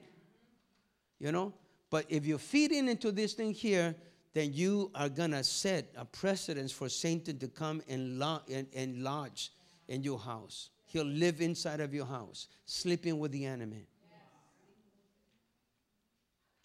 You 1.17 1.31
know, 1.31 1.53
but 1.89 2.07
if 2.09 2.25
you're 2.25 2.39
feeding 2.39 2.89
into 2.89 3.09
this 3.09 3.35
thing 3.35 3.53
here, 3.53 3.95
then 4.33 4.51
you 4.51 4.91
are 4.95 5.07
going 5.07 5.31
to 5.31 5.45
set 5.45 5.93
a 5.95 6.03
precedence 6.03 6.73
for 6.73 6.89
Satan 6.89 7.39
to 7.39 7.47
come 7.47 7.81
and, 7.87 8.19
lo- 8.19 8.41
and, 8.51 8.67
and 8.75 9.01
lodge 9.01 9.53
in 9.87 10.03
your 10.03 10.19
house. 10.19 10.71
He'll 10.91 11.05
live 11.05 11.39
inside 11.39 11.79
of 11.79 11.93
your 11.93 12.05
house, 12.05 12.47
sleeping 12.65 13.17
with 13.17 13.31
the 13.31 13.45
enemy. 13.45 13.87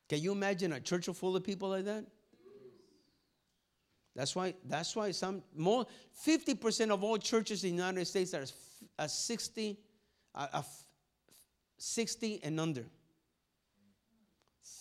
Can 0.08 0.20
you 0.20 0.32
imagine 0.32 0.72
a 0.72 0.80
church 0.80 1.06
full 1.06 1.36
of 1.36 1.44
people 1.44 1.68
like 1.68 1.84
that? 1.84 2.04
That's 4.16 4.34
why, 4.34 4.54
that's 4.64 4.96
why 4.96 5.12
some 5.12 5.44
more 5.54 5.86
50% 6.26 6.90
of 6.90 7.04
all 7.04 7.18
churches 7.18 7.62
in 7.62 7.76
the 7.76 7.76
United 7.76 8.04
States 8.06 8.34
are, 8.34 8.46
are 8.98 9.08
60, 9.08 9.78
are 10.34 10.64
60 11.78 12.40
and 12.42 12.58
under. 12.58 12.84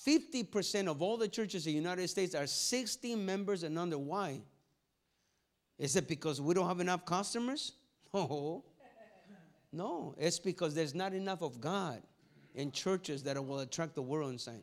50% 0.08 0.88
of 0.88 1.04
all 1.04 1.18
the 1.18 1.28
churches 1.28 1.68
in 1.68 1.74
the 1.74 1.78
United 1.78 2.08
States 2.08 2.34
are 2.34 2.48
60 2.48 3.16
members 3.16 3.62
and 3.62 3.78
under. 3.78 4.00
Why? 4.00 4.42
Is 5.78 5.96
it 5.96 6.08
because 6.08 6.42
we 6.42 6.56
don't 6.56 6.68
have 6.68 6.80
enough 6.80 7.06
customers? 7.06 7.74
No. 8.14 8.64
No, 9.76 10.16
it's 10.18 10.40
because 10.40 10.74
there's 10.74 10.96
not 10.96 11.14
enough 11.14 11.42
of 11.42 11.60
God 11.60 12.02
in 12.54 12.72
churches 12.72 13.24
that 13.24 13.46
will 13.46 13.60
attract 13.60 13.94
the 13.94 14.02
world 14.02 14.32
inside. 14.32 14.62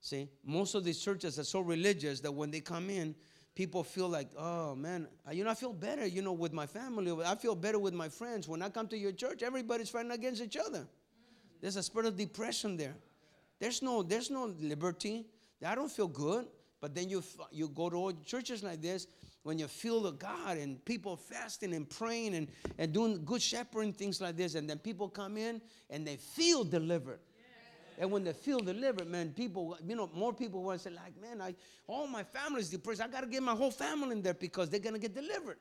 See, 0.00 0.28
most 0.44 0.74
of 0.74 0.82
these 0.82 0.98
churches 0.98 1.38
are 1.38 1.44
so 1.44 1.60
religious 1.60 2.18
that 2.20 2.32
when 2.32 2.50
they 2.50 2.58
come 2.58 2.90
in, 2.90 3.14
people 3.54 3.84
feel 3.84 4.08
like, 4.08 4.28
oh 4.36 4.74
man, 4.74 5.06
you 5.30 5.44
know, 5.44 5.50
I 5.50 5.54
feel 5.54 5.72
better, 5.72 6.04
you 6.04 6.20
know, 6.20 6.32
with 6.32 6.52
my 6.52 6.66
family. 6.66 7.12
I 7.24 7.36
feel 7.36 7.54
better 7.54 7.78
with 7.78 7.94
my 7.94 8.08
friends. 8.08 8.48
When 8.48 8.60
I 8.60 8.70
come 8.70 8.88
to 8.88 8.98
your 8.98 9.12
church, 9.12 9.44
everybody's 9.44 9.88
fighting 9.88 10.10
against 10.10 10.42
each 10.42 10.56
other. 10.56 10.88
There's 11.60 11.76
a 11.76 11.82
spirit 11.82 12.08
of 12.08 12.16
depression 12.16 12.76
there. 12.76 12.96
There's 13.60 13.82
no, 13.82 14.02
there's 14.02 14.30
no 14.30 14.52
liberty. 14.58 15.26
I 15.64 15.76
don't 15.76 15.92
feel 15.92 16.08
good. 16.08 16.46
But 16.80 16.96
then 16.96 17.08
you, 17.08 17.22
you 17.52 17.68
go 17.68 17.88
to 17.88 18.16
churches 18.24 18.64
like 18.64 18.82
this 18.82 19.06
when 19.42 19.58
you 19.58 19.68
feel 19.68 20.02
the 20.02 20.12
God 20.12 20.58
and 20.58 20.84
people 20.84 21.16
fasting 21.16 21.74
and 21.74 21.88
praying 21.88 22.34
and, 22.34 22.48
and 22.78 22.92
doing 22.92 23.24
good 23.24 23.40
shepherding, 23.40 23.92
things 23.92 24.20
like 24.20 24.36
this. 24.36 24.54
And 24.54 24.68
then 24.68 24.78
people 24.78 25.08
come 25.08 25.36
in 25.36 25.62
and 25.88 26.06
they 26.06 26.16
feel 26.16 26.64
delivered. 26.64 27.20
And 27.98 28.10
when 28.10 28.24
they 28.24 28.32
feel 28.32 28.60
delivered, 28.60 29.08
man, 29.08 29.30
people, 29.30 29.76
you 29.86 29.94
know, 29.94 30.10
more 30.14 30.32
people 30.32 30.62
want 30.62 30.80
to 30.80 30.88
say, 30.88 30.94
like, 30.94 31.20
man, 31.20 31.42
I, 31.42 31.54
all 31.86 32.06
my 32.06 32.22
family's 32.22 32.70
depressed. 32.70 33.02
I 33.02 33.08
got 33.08 33.20
to 33.20 33.26
get 33.26 33.42
my 33.42 33.54
whole 33.54 33.70
family 33.70 34.12
in 34.12 34.22
there 34.22 34.32
because 34.32 34.70
they're 34.70 34.80
to 34.80 34.98
get 34.98 35.14
delivered. 35.14 35.58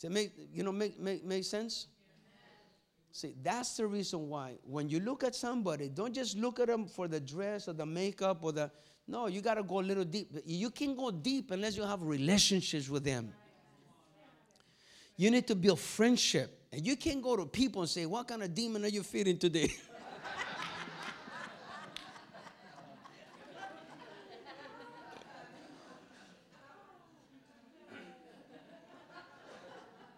Does 0.00 0.10
it 0.10 0.12
make, 0.12 0.32
you 0.52 0.62
know, 0.62 0.72
make, 0.72 0.98
make, 0.98 1.24
make 1.24 1.44
sense? 1.44 1.86
See, 3.12 3.34
that's 3.42 3.76
the 3.76 3.86
reason 3.86 4.30
why 4.30 4.54
when 4.64 4.88
you 4.88 5.00
look 5.00 5.22
at 5.22 5.34
somebody, 5.34 5.90
don't 5.90 6.14
just 6.14 6.36
look 6.38 6.60
at 6.60 6.68
them 6.68 6.86
for 6.86 7.08
the 7.08 7.20
dress 7.20 7.68
or 7.68 7.74
the 7.74 7.86
makeup 7.86 8.38
or 8.42 8.52
the. 8.52 8.70
No, 9.06 9.26
you 9.26 9.40
got 9.40 9.54
to 9.54 9.62
go 9.62 9.80
a 9.80 9.82
little 9.82 10.04
deep. 10.04 10.30
You 10.46 10.70
can 10.70 10.96
go 10.96 11.10
deep 11.10 11.50
unless 11.50 11.76
you 11.76 11.82
have 11.82 12.02
relationships 12.02 12.88
with 12.88 13.04
them. 13.04 13.32
You 15.16 15.30
need 15.30 15.46
to 15.48 15.54
build 15.54 15.80
friendship. 15.80 16.58
And 16.72 16.86
you 16.86 16.96
can't 16.96 17.22
go 17.22 17.36
to 17.36 17.44
people 17.44 17.82
and 17.82 17.90
say, 17.90 18.06
What 18.06 18.28
kind 18.28 18.42
of 18.42 18.54
demon 18.54 18.84
are 18.84 18.88
you 18.88 19.02
feeding 19.02 19.38
today? 19.38 19.70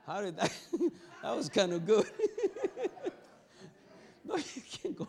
How 0.06 0.20
did 0.20 0.36
that? 0.36 0.52
that 1.22 1.36
was 1.36 1.48
kind 1.48 1.72
of 1.72 1.86
good. 1.86 2.04
no, 4.24 4.36
you 4.36 4.62
can't 4.70 4.96
go. 4.96 5.08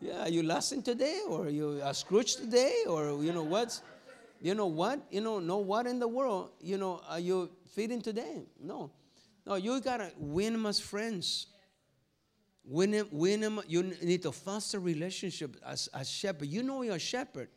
Yeah, 0.00 0.26
you 0.28 0.42
lusting 0.42 0.82
today, 0.82 1.20
or 1.28 1.48
you 1.48 1.80
are 1.82 1.92
Scrooge 1.92 2.36
today, 2.36 2.84
or 2.88 3.22
you 3.22 3.32
know 3.32 3.42
what? 3.42 3.80
You 4.40 4.54
know 4.54 4.66
what? 4.66 5.00
You 5.10 5.20
know, 5.20 5.40
no 5.40 5.58
what 5.58 5.86
in 5.86 5.98
the 5.98 6.06
world? 6.06 6.50
You 6.60 6.78
know, 6.78 7.00
are 7.08 7.18
you 7.18 7.50
feeding 7.74 8.00
today? 8.00 8.44
No, 8.60 8.92
no. 9.44 9.56
You 9.56 9.80
gotta 9.80 10.12
win 10.16 10.52
them 10.52 10.66
as 10.66 10.78
friends. 10.78 11.48
Win 12.64 12.92
them, 12.92 13.08
win 13.10 13.40
them. 13.40 13.60
You 13.66 13.82
need 13.82 14.22
to 14.22 14.30
foster 14.30 14.78
relationship 14.78 15.56
as 15.66 15.88
a 15.92 16.04
shepherd. 16.04 16.48
You 16.48 16.62
know 16.62 16.82
you're 16.82 16.96
a 16.96 16.98
shepherd, 17.00 17.48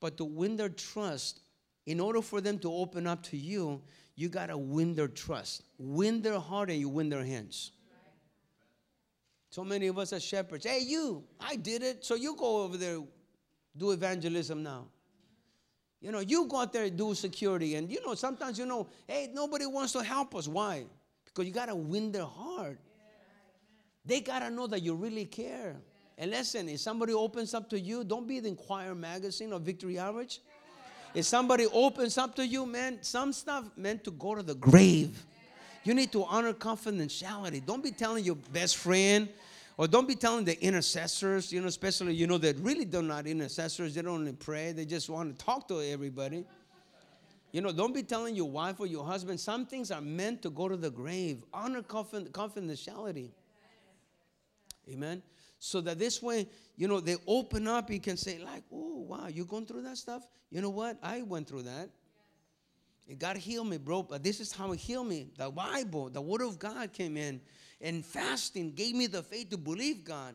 but 0.00 0.18
to 0.18 0.24
win 0.24 0.56
their 0.56 0.68
trust, 0.68 1.40
in 1.86 1.98
order 1.98 2.20
for 2.20 2.42
them 2.42 2.58
to 2.58 2.72
open 2.72 3.06
up 3.06 3.22
to 3.24 3.36
you, 3.36 3.80
you 4.16 4.28
got 4.28 4.46
to 4.46 4.58
win 4.58 4.94
their 4.94 5.08
trust, 5.08 5.62
win 5.78 6.20
their 6.20 6.38
heart, 6.38 6.68
and 6.68 6.78
you 6.78 6.88
win 6.88 7.08
their 7.08 7.24
hands. 7.24 7.72
So 9.50 9.64
many 9.64 9.88
of 9.88 9.98
us 9.98 10.12
are 10.12 10.20
shepherds. 10.20 10.64
Hey, 10.64 10.80
you, 10.80 11.24
I 11.40 11.56
did 11.56 11.82
it. 11.82 12.04
So 12.04 12.14
you 12.14 12.36
go 12.36 12.62
over 12.62 12.76
there, 12.76 13.00
do 13.76 13.90
evangelism 13.90 14.62
now. 14.62 14.86
You 16.00 16.12
know, 16.12 16.20
you 16.20 16.46
go 16.46 16.58
out 16.60 16.72
there 16.72 16.84
and 16.84 16.96
do 16.96 17.14
security. 17.14 17.74
And 17.74 17.90
you 17.90 18.00
know, 18.06 18.14
sometimes 18.14 18.58
you 18.58 18.64
know, 18.64 18.88
hey, 19.06 19.28
nobody 19.32 19.66
wants 19.66 19.92
to 19.92 20.02
help 20.02 20.34
us. 20.34 20.48
Why? 20.48 20.84
Because 21.24 21.46
you 21.46 21.52
got 21.52 21.66
to 21.66 21.74
win 21.74 22.12
their 22.12 22.24
heart. 22.24 22.78
They 24.06 24.20
got 24.20 24.38
to 24.38 24.50
know 24.50 24.66
that 24.68 24.82
you 24.82 24.94
really 24.94 25.26
care. 25.26 25.76
And 26.16 26.30
listen, 26.30 26.68
if 26.68 26.80
somebody 26.80 27.12
opens 27.12 27.52
up 27.52 27.68
to 27.70 27.78
you, 27.78 28.04
don't 28.04 28.26
be 28.26 28.40
the 28.40 28.48
Inquirer 28.48 28.94
magazine 28.94 29.52
or 29.52 29.58
Victory 29.58 29.98
Outreach. 29.98 30.40
If 31.12 31.24
somebody 31.24 31.66
opens 31.72 32.18
up 32.18 32.36
to 32.36 32.46
you, 32.46 32.66
man, 32.66 32.98
some 33.02 33.32
stuff 33.32 33.64
meant 33.76 34.04
to 34.04 34.12
go 34.12 34.34
to 34.36 34.42
the 34.42 34.54
grave. 34.54 35.24
You 35.84 35.94
need 35.94 36.12
to 36.12 36.24
honor 36.24 36.52
confidentiality. 36.52 37.64
Don't 37.64 37.82
be 37.82 37.90
telling 37.90 38.24
your 38.24 38.36
best 38.52 38.76
friend 38.76 39.28
or 39.76 39.88
don't 39.88 40.06
be 40.06 40.14
telling 40.14 40.44
the 40.44 40.62
intercessors, 40.62 41.52
you 41.52 41.60
know, 41.60 41.68
especially, 41.68 42.14
you 42.14 42.26
know, 42.26 42.36
that 42.38 42.56
really 42.58 42.84
they're 42.84 43.00
not 43.00 43.26
intercessors. 43.26 43.94
They 43.94 44.02
don't 44.02 44.20
only 44.20 44.32
pray, 44.32 44.72
they 44.72 44.84
just 44.84 45.08
want 45.08 45.38
to 45.38 45.44
talk 45.44 45.66
to 45.68 45.80
everybody. 45.80 46.44
You 47.52 47.62
know, 47.62 47.72
don't 47.72 47.94
be 47.94 48.02
telling 48.02 48.36
your 48.36 48.48
wife 48.48 48.78
or 48.78 48.86
your 48.86 49.04
husband. 49.04 49.40
Some 49.40 49.66
things 49.66 49.90
are 49.90 50.00
meant 50.00 50.42
to 50.42 50.50
go 50.50 50.68
to 50.68 50.76
the 50.76 50.90
grave. 50.90 51.42
Honor 51.52 51.82
confidentiality. 51.82 53.30
Amen. 54.88 55.22
So 55.58 55.80
that 55.80 55.98
this 55.98 56.22
way, 56.22 56.48
you 56.76 56.86
know, 56.88 57.00
they 57.00 57.16
open 57.26 57.66
up. 57.66 57.90
You 57.90 58.00
can 58.00 58.16
say, 58.16 58.38
like, 58.38 58.62
oh, 58.72 59.04
wow, 59.08 59.26
you're 59.28 59.46
going 59.46 59.66
through 59.66 59.82
that 59.82 59.98
stuff? 59.98 60.26
You 60.50 60.60
know 60.60 60.70
what? 60.70 60.98
I 61.02 61.22
went 61.22 61.48
through 61.48 61.62
that. 61.62 61.90
God 63.18 63.36
healed 63.36 63.68
me, 63.68 63.76
bro. 63.76 64.02
But 64.02 64.22
this 64.22 64.40
is 64.40 64.52
how 64.52 64.70
He 64.72 64.78
healed 64.78 65.08
me. 65.08 65.28
The 65.36 65.50
Bible, 65.50 66.10
the 66.10 66.20
Word 66.20 66.42
of 66.42 66.58
God 66.58 66.92
came 66.92 67.16
in, 67.16 67.40
and 67.80 68.04
fasting 68.04 68.72
gave 68.72 68.94
me 68.94 69.06
the 69.06 69.22
faith 69.22 69.50
to 69.50 69.56
believe 69.56 70.04
God 70.04 70.34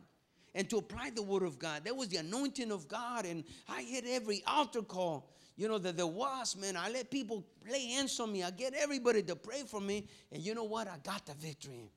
and 0.54 0.70
to 0.70 0.78
apply 0.78 1.12
the 1.14 1.22
Word 1.22 1.44
of 1.44 1.60
God. 1.60 1.84
That 1.86 1.96
was 1.96 2.08
the 2.08 2.18
anointing 2.18 2.72
of 2.72 2.88
God, 2.88 3.26
and 3.26 3.44
I 3.70 3.84
hit 3.84 4.06
every 4.08 4.44
altar 4.48 4.82
call. 4.82 5.30
You 5.58 5.70
know 5.70 5.78
that 5.78 5.96
there 5.96 6.08
was, 6.08 6.58
man. 6.58 6.76
I 6.76 6.90
let 6.90 7.10
people 7.10 7.46
lay 7.70 7.88
hands 7.88 8.20
on 8.20 8.32
me. 8.32 8.44
I 8.44 8.52
get 8.52 8.74
everybody 8.74 9.24
to 9.24 9.36
pray 9.36 9.64
for 9.66 9.80
me, 9.80 10.08
and 10.32 10.42
you 10.42 10.54
know 10.54 10.66
what? 10.66 10.88
I 10.88 10.98
got 11.04 11.26
the 11.26 11.34
victory. 11.34 11.90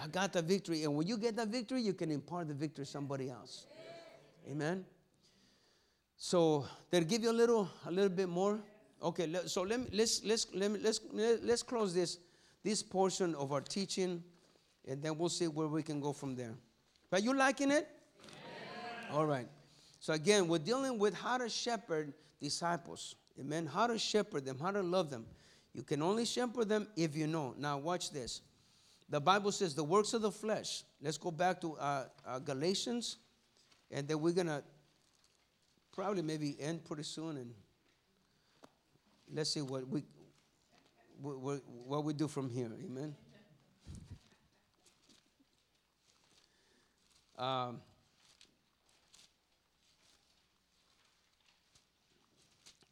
I 0.00 0.06
got 0.06 0.32
the 0.32 0.42
victory. 0.42 0.84
And 0.84 0.94
when 0.94 1.06
you 1.06 1.16
get 1.16 1.36
the 1.36 1.46
victory, 1.46 1.82
you 1.82 1.92
can 1.92 2.10
impart 2.10 2.48
the 2.48 2.54
victory 2.54 2.84
to 2.84 2.90
somebody 2.90 3.30
else. 3.30 3.66
Amen. 4.50 4.84
So 6.16 6.66
they'll 6.90 7.04
give 7.04 7.22
you 7.22 7.30
a 7.30 7.32
little, 7.32 7.68
a 7.86 7.90
little 7.90 8.08
bit 8.08 8.28
more. 8.28 8.60
Okay, 9.02 9.28
so 9.46 9.62
let 9.62 9.80
me, 9.80 9.86
let's 9.92 10.22
let's 10.24 10.46
let 10.54 10.70
me, 10.70 10.78
let's 10.80 11.00
let's 11.12 11.62
close 11.62 11.92
this 11.92 12.18
this 12.62 12.82
portion 12.82 13.34
of 13.34 13.52
our 13.52 13.60
teaching, 13.60 14.22
and 14.86 15.02
then 15.02 15.18
we'll 15.18 15.28
see 15.28 15.48
where 15.48 15.66
we 15.66 15.82
can 15.82 16.00
go 16.00 16.12
from 16.12 16.36
there. 16.36 16.54
Are 17.10 17.18
you 17.18 17.34
liking 17.34 17.70
it? 17.70 17.88
Yeah. 18.22 19.16
All 19.16 19.26
right. 19.26 19.48
So 19.98 20.12
again, 20.12 20.46
we're 20.46 20.58
dealing 20.58 20.98
with 20.98 21.14
how 21.14 21.38
to 21.38 21.48
shepherd 21.48 22.12
disciples. 22.40 23.16
Amen. 23.40 23.66
How 23.66 23.86
to 23.86 23.98
shepherd 23.98 24.44
them, 24.44 24.58
how 24.58 24.70
to 24.70 24.82
love 24.82 25.10
them. 25.10 25.26
You 25.72 25.82
can 25.82 26.02
only 26.02 26.24
shepherd 26.24 26.68
them 26.68 26.86
if 26.96 27.16
you 27.16 27.26
know. 27.26 27.54
Now 27.58 27.78
watch 27.78 28.10
this 28.12 28.42
the 29.12 29.20
Bible 29.20 29.52
says 29.52 29.74
the 29.74 29.84
works 29.84 30.14
of 30.14 30.22
the 30.22 30.32
flesh. 30.32 30.84
Let's 31.02 31.18
go 31.18 31.30
back 31.30 31.60
to 31.60 31.74
uh, 31.74 32.04
uh, 32.26 32.38
Galatians, 32.38 33.18
and 33.90 34.08
then 34.08 34.20
we're 34.20 34.32
gonna 34.32 34.62
probably 35.92 36.22
maybe 36.22 36.56
end 36.58 36.82
pretty 36.84 37.02
soon, 37.02 37.36
and 37.36 37.52
let's 39.30 39.50
see 39.50 39.60
what 39.60 39.86
we 39.88 40.04
what, 41.20 41.62
what 41.86 42.04
we 42.04 42.12
do 42.14 42.26
from 42.28 42.48
here. 42.50 42.70
Amen. 42.84 43.14
Um, 47.38 47.80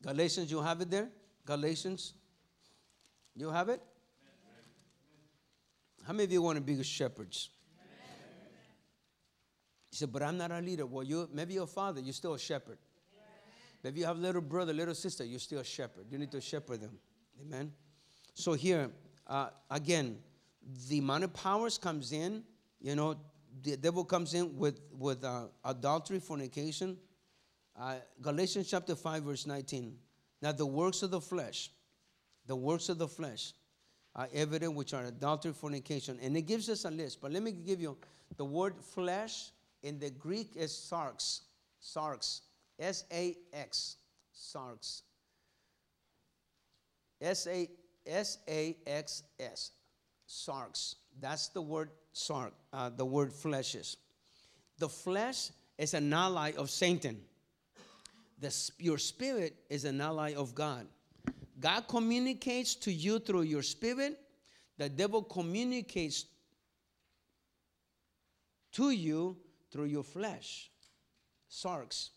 Galatians, 0.02 0.50
you 0.50 0.62
have 0.62 0.80
it 0.80 0.90
there? 0.90 1.08
Galatians, 1.44 2.14
you 3.36 3.50
have 3.50 3.68
it? 3.68 3.82
How 6.06 6.12
many 6.12 6.24
of 6.24 6.32
you 6.32 6.42
want 6.42 6.56
to 6.56 6.62
be 6.62 6.82
shepherds? 6.82 7.50
He 9.90 9.96
said, 9.96 10.12
but 10.12 10.22
I'm 10.22 10.38
not 10.38 10.50
a 10.50 10.60
leader. 10.60 10.86
Well, 10.86 11.04
you 11.04 11.28
maybe 11.32 11.54
your 11.54 11.66
father, 11.66 12.00
you're 12.00 12.12
still 12.12 12.34
a 12.34 12.38
shepherd. 12.38 12.78
Maybe 13.82 14.00
you 14.00 14.06
have 14.06 14.18
little 14.18 14.42
brother, 14.42 14.72
little 14.72 14.94
sister, 14.94 15.24
you're 15.24 15.38
still 15.38 15.60
a 15.60 15.64
shepherd. 15.64 16.06
You 16.10 16.18
need 16.18 16.30
to 16.32 16.40
shepherd 16.40 16.80
them. 16.80 16.98
Amen. 17.40 17.72
So 18.34 18.52
here, 18.52 18.90
uh, 19.26 19.48
again, 19.70 20.18
the 20.88 20.98
amount 20.98 21.24
of 21.24 21.32
powers 21.32 21.78
comes 21.78 22.12
in. 22.12 22.44
You 22.80 22.94
know, 22.94 23.16
the 23.62 23.76
devil 23.76 24.04
comes 24.04 24.34
in 24.34 24.56
with 24.56 24.80
with 24.98 25.24
uh, 25.24 25.46
adultery, 25.64 26.20
fornication. 26.20 26.98
Uh, 27.78 27.96
Galatians 28.20 28.68
chapter 28.68 28.94
five, 28.94 29.22
verse 29.22 29.46
nineteen. 29.46 29.96
Now 30.42 30.52
the 30.52 30.66
works 30.66 31.02
of 31.02 31.10
the 31.10 31.20
flesh, 31.20 31.70
the 32.46 32.56
works 32.56 32.88
of 32.88 32.98
the 32.98 33.08
flesh 33.08 33.54
are 34.14 34.28
evident, 34.34 34.74
which 34.74 34.92
are 34.92 35.04
adultery, 35.04 35.52
fornication. 35.52 36.18
And 36.20 36.36
it 36.36 36.42
gives 36.42 36.68
us 36.68 36.84
a 36.84 36.90
list. 36.90 37.20
But 37.20 37.32
let 37.32 37.42
me 37.42 37.52
give 37.52 37.80
you 37.80 37.96
the 38.36 38.44
word 38.44 38.74
flesh 38.82 39.52
in 39.82 39.98
the 39.98 40.10
Greek 40.10 40.56
is 40.56 40.72
sarx. 40.72 41.40
Sarx. 41.82 42.40
S 42.80 43.04
A 43.12 43.36
X. 43.52 43.96
Sarx. 44.34 45.02
S 47.20 47.46
A 47.46 47.68
S 48.06 48.38
A 48.48 48.76
X 48.86 49.22
S. 49.38 49.72
Sarx. 50.28 50.94
That's 51.20 51.48
the 51.48 51.60
word 51.60 51.90
sark, 52.12 52.52
uh, 52.72 52.90
the 52.90 53.04
word 53.04 53.32
flesh 53.32 53.74
is. 53.74 53.96
The 54.78 54.88
flesh 54.88 55.50
is 55.78 55.94
an 55.94 56.12
ally 56.12 56.52
of 56.56 56.70
Satan. 56.70 57.20
The, 58.38 58.70
your 58.78 58.98
spirit 58.98 59.54
is 59.68 59.84
an 59.84 60.00
ally 60.00 60.34
of 60.34 60.54
God. 60.54 60.86
God 61.58 61.82
communicates 61.88 62.74
to 62.76 62.92
you 62.92 63.18
through 63.18 63.42
your 63.42 63.62
spirit. 63.62 64.18
The 64.78 64.88
devil 64.88 65.22
communicates 65.22 66.24
to 68.72 68.90
you 68.90 69.36
through 69.70 69.84
your 69.84 70.04
flesh. 70.04 70.70
Sarx. 71.50 72.10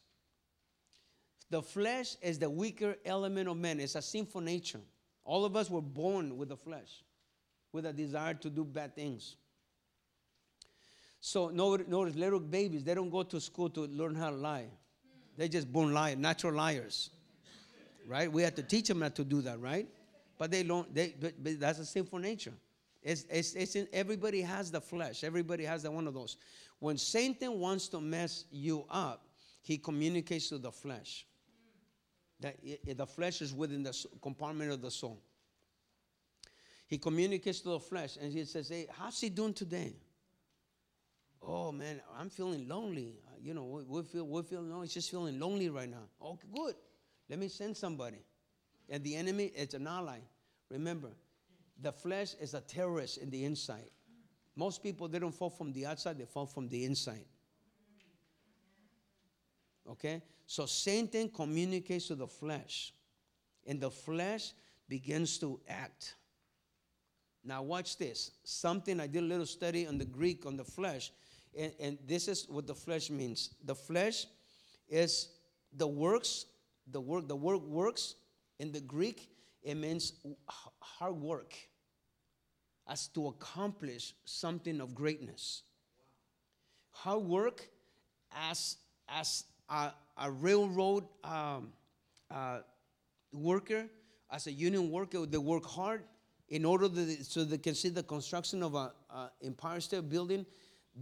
The 1.53 1.61
flesh 1.61 2.15
is 2.19 2.39
the 2.39 2.49
weaker 2.49 2.95
element 3.05 3.47
of 3.47 3.57
man. 3.57 3.79
It's 3.79 3.93
a 3.93 4.01
sinful 4.01 4.41
nature. 4.41 4.79
All 5.23 5.45
of 5.45 5.55
us 5.55 5.69
were 5.69 5.83
born 5.83 6.35
with 6.35 6.49
the 6.49 6.57
flesh, 6.57 7.03
with 7.71 7.85
a 7.85 7.93
desire 7.93 8.33
to 8.33 8.49
do 8.49 8.63
bad 8.63 8.95
things. 8.95 9.35
So 11.21 11.49
notice, 11.49 12.15
little 12.15 12.39
babies, 12.39 12.83
they 12.83 12.95
don't 12.95 13.11
go 13.11 13.21
to 13.21 13.39
school 13.39 13.69
to 13.69 13.81
learn 13.81 14.15
how 14.15 14.31
to 14.31 14.35
lie. 14.35 14.65
They're 15.37 15.47
just 15.47 15.71
born 15.71 15.93
liars, 15.93 16.17
natural 16.17 16.55
liars 16.55 17.11
right? 18.07 18.31
We 18.31 18.41
have 18.41 18.55
to 18.55 18.63
teach 18.63 18.87
them 18.87 18.99
not 18.99 19.15
to 19.15 19.23
do 19.23 19.41
that, 19.41 19.59
right? 19.59 19.87
But 20.37 20.49
they 20.49 20.63
don't. 20.63 20.91
They, 20.93 21.13
but, 21.19 21.33
but 21.43 21.59
that's 21.59 21.77
a 21.77 21.85
sinful 21.85 22.17
nature. 22.17 22.53
It's, 23.03 23.25
it's, 23.29 23.53
it's 23.53 23.75
in, 23.75 23.87
everybody 23.93 24.41
has 24.41 24.71
the 24.71 24.81
flesh. 24.81 25.23
Everybody 25.23 25.65
has 25.65 25.83
that 25.83 25.91
one 25.93 26.07
of 26.07 26.13
those. 26.13 26.37
When 26.79 26.97
Satan 26.97 27.59
wants 27.59 27.87
to 27.89 28.01
mess 28.01 28.45
you 28.51 28.85
up, 28.89 29.25
he 29.61 29.77
communicates 29.77 30.49
to 30.49 30.57
the 30.57 30.71
flesh. 30.71 31.25
That 32.43 32.57
the 32.97 33.07
flesh 33.07 33.41
is 33.41 33.53
within 33.53 33.83
the 33.83 34.05
compartment 34.21 34.71
of 34.71 34.81
the 34.81 34.91
soul. 34.91 35.19
He 36.87 36.97
communicates 36.97 37.61
to 37.61 37.69
the 37.69 37.79
flesh 37.79 38.17
and 38.21 38.31
he 38.31 38.43
says, 38.45 38.69
Hey, 38.69 38.87
how's 38.91 39.19
he 39.19 39.29
doing 39.29 39.53
today? 39.53 39.93
Oh 41.41 41.71
man, 41.71 42.01
I'm 42.19 42.29
feeling 42.29 42.67
lonely. 42.67 43.15
You 43.41 43.53
know, 43.53 43.83
we, 43.87 44.03
feel 44.03 44.27
we 44.27 44.41
feel 44.43 44.61
no, 44.61 44.81
he's 44.81 44.93
just 44.93 45.09
feeling 45.09 45.39
lonely 45.39 45.69
right 45.69 45.89
now. 45.89 46.03
Okay, 46.21 46.47
good. 46.53 46.75
Let 47.29 47.39
me 47.39 47.47
send 47.47 47.75
somebody. 47.75 48.19
And 48.89 49.03
the 49.03 49.15
enemy 49.15 49.45
is 49.45 49.73
an 49.73 49.87
ally. 49.87 50.19
Remember, 50.69 51.09
the 51.81 51.91
flesh 51.91 52.35
is 52.39 52.53
a 52.53 52.61
terrorist 52.61 53.17
in 53.17 53.29
the 53.29 53.43
inside. 53.43 53.89
Most 54.55 54.83
people, 54.83 55.07
they 55.07 55.19
don't 55.19 55.33
fall 55.33 55.49
from 55.49 55.73
the 55.73 55.85
outside, 55.85 56.17
they 56.17 56.25
fall 56.25 56.45
from 56.45 56.67
the 56.67 56.85
inside. 56.85 57.25
Okay? 59.89 60.21
So 60.53 60.67
Satan 60.67 61.29
communicates 61.29 62.09
to 62.09 62.15
the 62.15 62.27
flesh, 62.27 62.93
and 63.65 63.81
the 63.81 63.89
flesh 63.89 64.51
begins 64.87 65.39
to 65.39 65.59
act. 65.67 66.13
Now, 67.43 67.63
watch 67.63 67.97
this. 67.97 68.29
Something 68.43 68.99
I 68.99 69.07
did 69.07 69.23
a 69.23 69.25
little 69.25 69.47
study 69.47 69.87
on 69.87 69.97
the 69.97 70.05
Greek 70.05 70.45
on 70.45 70.55
the 70.55 70.63
flesh, 70.63 71.11
and, 71.57 71.73
and 71.79 71.97
this 72.05 72.27
is 72.27 72.47
what 72.47 72.67
the 72.67 72.75
flesh 72.75 73.09
means. 73.09 73.55
The 73.65 73.73
flesh 73.73 74.27
is 74.87 75.29
the 75.75 75.87
works 75.87 76.45
the 76.91 77.01
work 77.01 77.27
the 77.27 77.35
word 77.35 77.63
works 77.63 78.13
in 78.59 78.71
the 78.71 78.81
greek 78.81 79.29
it 79.63 79.75
means 79.75 80.13
hard 80.81 81.15
work 81.15 81.55
as 82.87 83.07
to 83.07 83.27
accomplish 83.27 84.13
something 84.25 84.81
of 84.81 84.93
greatness 84.93 85.63
hard 86.91 87.23
work 87.23 87.65
as 88.51 88.75
as 89.07 89.45
a, 89.69 89.91
a 90.17 90.31
railroad 90.31 91.05
um, 91.23 91.73
uh, 92.31 92.59
worker 93.31 93.85
as 94.31 94.47
a 94.47 94.51
union 94.51 94.91
worker 94.91 95.25
they 95.25 95.37
work 95.37 95.65
hard 95.65 96.03
in 96.49 96.65
order 96.65 96.87
to, 96.89 97.23
so 97.23 97.43
they 97.43 97.57
can 97.57 97.73
see 97.75 97.89
the 97.89 98.03
construction 98.03 98.61
of 98.61 98.75
an 98.75 98.89
empire 99.43 99.79
state 99.79 100.07
building 100.09 100.45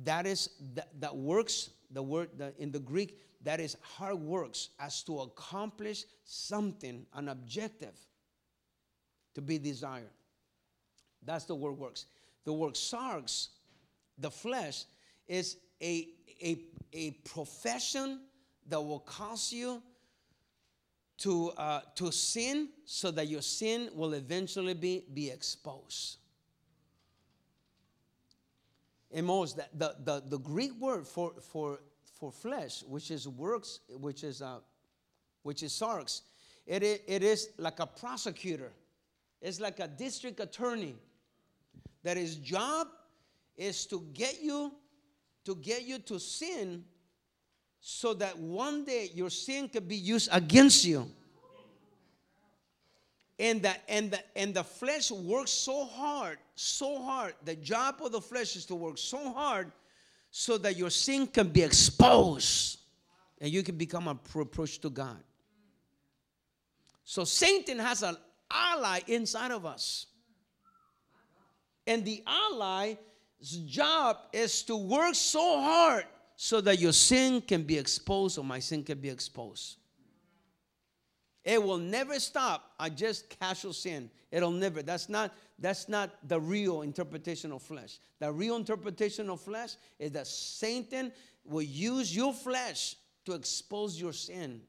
that 0.04 0.26
is 0.26 0.50
that, 0.74 0.88
that 1.00 1.15
works 1.15 1.71
the 1.91 2.02
word 2.02 2.30
the, 2.38 2.54
in 2.58 2.71
the 2.71 2.80
greek 2.80 3.19
that 3.43 3.60
is 3.60 3.76
hard 3.82 4.19
works 4.19 4.69
as 4.80 5.04
to 5.04 5.19
accomplish 5.21 6.06
something, 6.24 7.06
an 7.15 7.30
objective 7.30 7.95
to 9.34 9.41
be 9.41 9.58
desired. 9.58 10.10
That's 11.24 11.45
the 11.45 11.56
word 11.56 11.78
works. 11.78 12.06
The 12.45 12.54
word 12.54 12.74
sarx, 12.74 13.50
the 14.17 14.32
flesh 14.32 14.86
is 15.28 15.58
a, 15.82 16.08
a, 16.41 16.60
a 16.93 17.12
profession 17.26 18.21
that 18.67 18.82
will 18.82 19.00
cause 19.00 19.52
you 19.52 19.82
to, 21.19 21.52
uh, 21.52 21.82
to 21.95 22.12
sin 22.12 22.69
so 22.86 23.12
that 23.12 23.28
your 23.28 23.41
sin 23.41 23.89
will 23.93 24.13
eventually 24.13 24.74
be, 24.74 25.04
be 25.13 25.30
exposed. 25.30 26.17
And 29.13 29.26
most, 29.26 29.58
the, 29.58 29.65
the, 29.74 29.95
the, 30.04 30.24
the 30.30 30.39
Greek 30.39 30.74
word 30.80 31.06
for, 31.08 31.34
for, 31.52 31.80
for 32.17 32.32
flesh, 32.32 32.84
which 32.88 33.12
is 33.12 33.28
works, 33.28 33.82
which 33.89 34.24
is, 34.24 34.41
uh, 34.41 34.60
which 35.43 35.63
is 35.63 35.74
sarx, 35.74 36.21
it, 36.65 36.84
it 36.84 37.24
is 37.24 37.50
like 37.58 37.80
a 37.80 37.86
prosecutor. 37.88 38.71
It's 39.41 39.60
like 39.60 39.80
a 39.80 39.88
district 39.88 40.39
attorney 40.39 40.95
that 42.04 42.17
his 42.17 42.36
job 42.38 42.88
is 43.58 43.86
to 43.88 44.06
get 44.13 44.41
you 44.41 44.71
to 45.43 45.56
get 45.56 45.84
you 45.84 45.97
to 45.97 46.19
sin 46.19 46.84
so 47.82 48.13
that 48.13 48.38
one 48.38 48.86
day 48.86 49.10
your 49.13 49.32
sin 49.32 49.67
could 49.67 49.88
be 49.88 49.96
used 49.96 50.30
against 50.32 50.86
you. 50.86 51.10
And 53.39 53.63
the 53.63 53.74
and 53.89 54.12
the 54.12 54.20
and 54.36 54.54
the 54.54 54.63
flesh 54.63 55.10
works 55.10 55.50
so 55.50 55.86
hard 55.86 56.38
so 56.54 57.02
hard 57.02 57.34
the 57.44 57.56
job 57.56 57.96
of 58.04 58.12
the 58.12 58.22
flesh 58.22 58.56
is 58.56 58.67
to 58.67 58.76
work 58.76 59.00
so 59.00 59.34
hard 59.34 59.72
so 60.30 60.60
that 60.60 60.78
your 60.78 60.91
sin 60.91 61.26
can 61.26 61.50
be 61.50 61.63
exposed 61.63 62.78
and 63.39 63.52
you 63.52 63.63
can 63.63 63.76
become 63.76 64.08
a 64.08 64.20
reproach 64.36 64.80
to 64.82 64.91
god. 64.91 65.17
So 67.04 67.24
satan 67.24 67.80
has 67.80 68.04
an 68.04 68.15
ally 68.52 69.00
inside 69.08 69.50
of 69.50 69.65
us. 69.65 70.06
And 71.88 72.06
the 72.06 72.24
ally's 72.28 72.98
job 73.65 74.17
is 74.32 74.62
to 74.63 74.78
work 74.78 75.15
so 75.15 75.62
hard 75.62 76.06
so 76.43 76.60
that 76.62 76.80
your 76.80 76.93
sin 76.93 77.41
can 77.41 77.63
be 77.63 77.77
exposed 77.77 78.38
or 78.38 78.43
my 78.43 78.60
sin 78.60 78.84
can 78.84 78.99
be 78.99 79.10
exposed 79.10 79.77
it 81.43 81.62
will 81.62 81.77
never 81.77 82.19
stop 82.19 82.71
I 82.80 82.89
just 82.89 83.30
casual 83.39 83.73
sin. 83.73 84.10
It'll 84.32 84.51
never. 84.51 84.84
That's 84.84 85.10
not 85.10 85.34
that's 85.58 85.89
not 85.89 86.12
the 86.27 86.39
real 86.39 86.82
interpretation 86.82 87.51
of 87.51 87.62
flesh. 87.62 87.99
The 88.19 88.32
real 88.32 88.56
interpretation 88.56 89.30
of 89.30 89.41
flesh 89.41 89.75
is 89.99 90.12
that 90.12 90.27
Satan 90.27 91.12
will 91.43 91.62
use 91.62 92.15
your 92.15 92.34
flesh 92.34 92.95
to 93.25 93.34
expose 93.34 93.99
your 93.99 94.13
sin. 94.13 94.62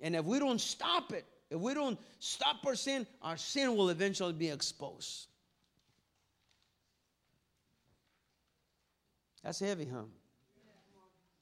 And 0.00 0.16
if 0.16 0.24
we 0.24 0.38
don't 0.38 0.60
stop 0.60 1.12
it, 1.12 1.24
if 1.50 1.58
we 1.58 1.72
don't 1.72 1.98
stop 2.18 2.56
our 2.66 2.74
sin, 2.74 3.06
our 3.22 3.36
sin 3.36 3.76
will 3.76 3.90
eventually 3.90 4.32
be 4.32 4.48
exposed. 4.48 5.28
That's 9.44 9.60
heavy, 9.60 9.86
huh? 9.92 10.04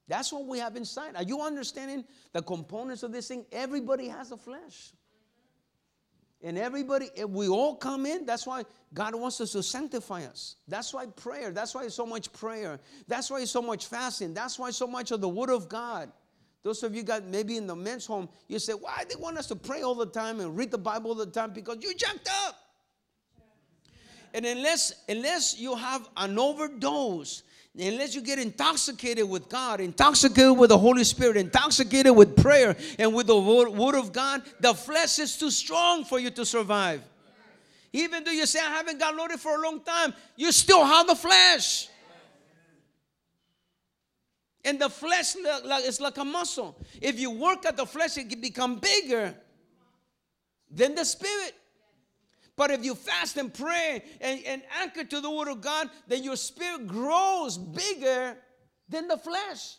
That's 0.08 0.32
what 0.32 0.46
we 0.46 0.58
have 0.58 0.76
inside. 0.76 1.16
Are 1.16 1.22
you 1.22 1.40
understanding 1.40 2.04
the 2.32 2.42
components 2.42 3.02
of 3.02 3.12
this 3.12 3.28
thing? 3.28 3.46
Everybody 3.52 4.08
has 4.08 4.32
a 4.32 4.36
flesh. 4.36 4.92
And 6.42 6.58
everybody, 6.58 7.08
we 7.28 7.48
all 7.48 7.76
come 7.76 8.04
in. 8.04 8.26
That's 8.26 8.46
why 8.46 8.64
God 8.92 9.14
wants 9.14 9.40
us 9.40 9.52
to 9.52 9.62
sanctify 9.62 10.24
us. 10.24 10.56
That's 10.66 10.92
why 10.92 11.06
prayer. 11.06 11.52
That's 11.52 11.72
why 11.72 11.86
so 11.86 12.04
much 12.04 12.32
prayer. 12.32 12.80
That's 13.06 13.30
why 13.30 13.44
so 13.44 13.62
much 13.62 13.86
fasting. 13.86 14.34
That's 14.34 14.58
why 14.58 14.70
so 14.70 14.88
much 14.88 15.12
of 15.12 15.20
the 15.20 15.28
Word 15.28 15.50
of 15.50 15.68
God. 15.68 16.10
Those 16.64 16.82
of 16.82 16.96
you 16.96 17.04
got 17.04 17.24
maybe 17.24 17.56
in 17.56 17.68
the 17.68 17.76
men's 17.76 18.06
home, 18.06 18.28
you 18.48 18.58
say, 18.58 18.72
why 18.72 19.04
they 19.08 19.14
want 19.14 19.38
us 19.38 19.46
to 19.48 19.56
pray 19.56 19.82
all 19.82 19.94
the 19.94 20.06
time 20.06 20.40
and 20.40 20.56
read 20.56 20.72
the 20.72 20.78
Bible 20.78 21.10
all 21.10 21.16
the 21.16 21.26
time? 21.26 21.52
Because 21.52 21.78
you 21.80 21.94
jacked 21.94 22.28
up. 22.46 22.56
And 24.34 24.44
unless 24.46 24.94
unless 25.08 25.58
you 25.58 25.76
have 25.76 26.08
an 26.16 26.38
overdose 26.38 27.42
unless 27.78 28.14
you 28.14 28.20
get 28.20 28.38
intoxicated 28.38 29.28
with 29.28 29.48
God, 29.48 29.80
intoxicated 29.80 30.56
with 30.58 30.70
the 30.70 30.78
Holy 30.78 31.04
Spirit, 31.04 31.36
intoxicated 31.36 32.14
with 32.14 32.36
prayer 32.36 32.76
and 32.98 33.14
with 33.14 33.26
the 33.26 33.38
Word 33.38 33.94
of 33.94 34.12
God, 34.12 34.42
the 34.60 34.74
flesh 34.74 35.18
is 35.18 35.38
too 35.38 35.50
strong 35.50 36.04
for 36.04 36.18
you 36.18 36.30
to 36.30 36.44
survive. 36.44 37.02
Even 37.92 38.24
though 38.24 38.30
you 38.30 38.46
say, 38.46 38.58
I 38.58 38.70
haven't 38.70 38.98
got 38.98 39.14
loaded 39.14 39.38
for 39.38 39.56
a 39.56 39.60
long 39.62 39.80
time, 39.80 40.14
you 40.36 40.50
still 40.52 40.84
have 40.84 41.06
the 41.06 41.14
flesh. 41.14 41.88
And 44.64 44.80
the 44.80 44.88
flesh 44.88 45.34
is 45.34 46.00
like 46.00 46.16
a 46.18 46.24
muscle. 46.24 46.76
If 47.00 47.18
you 47.18 47.30
work 47.30 47.66
at 47.66 47.76
the 47.76 47.84
flesh, 47.84 48.16
it 48.16 48.30
can 48.30 48.40
become 48.40 48.78
bigger 48.78 49.34
than 50.70 50.94
the 50.94 51.04
spirit. 51.04 51.54
But 52.56 52.70
if 52.70 52.84
you 52.84 52.94
fast 52.94 53.36
and 53.38 53.52
pray 53.52 54.02
and, 54.20 54.40
and 54.44 54.62
anchor 54.80 55.04
to 55.04 55.20
the 55.20 55.30
Word 55.30 55.48
of 55.48 55.60
God, 55.60 55.88
then 56.06 56.22
your 56.22 56.36
spirit 56.36 56.86
grows 56.86 57.56
bigger 57.56 58.36
than 58.88 59.08
the 59.08 59.16
flesh. 59.16 59.76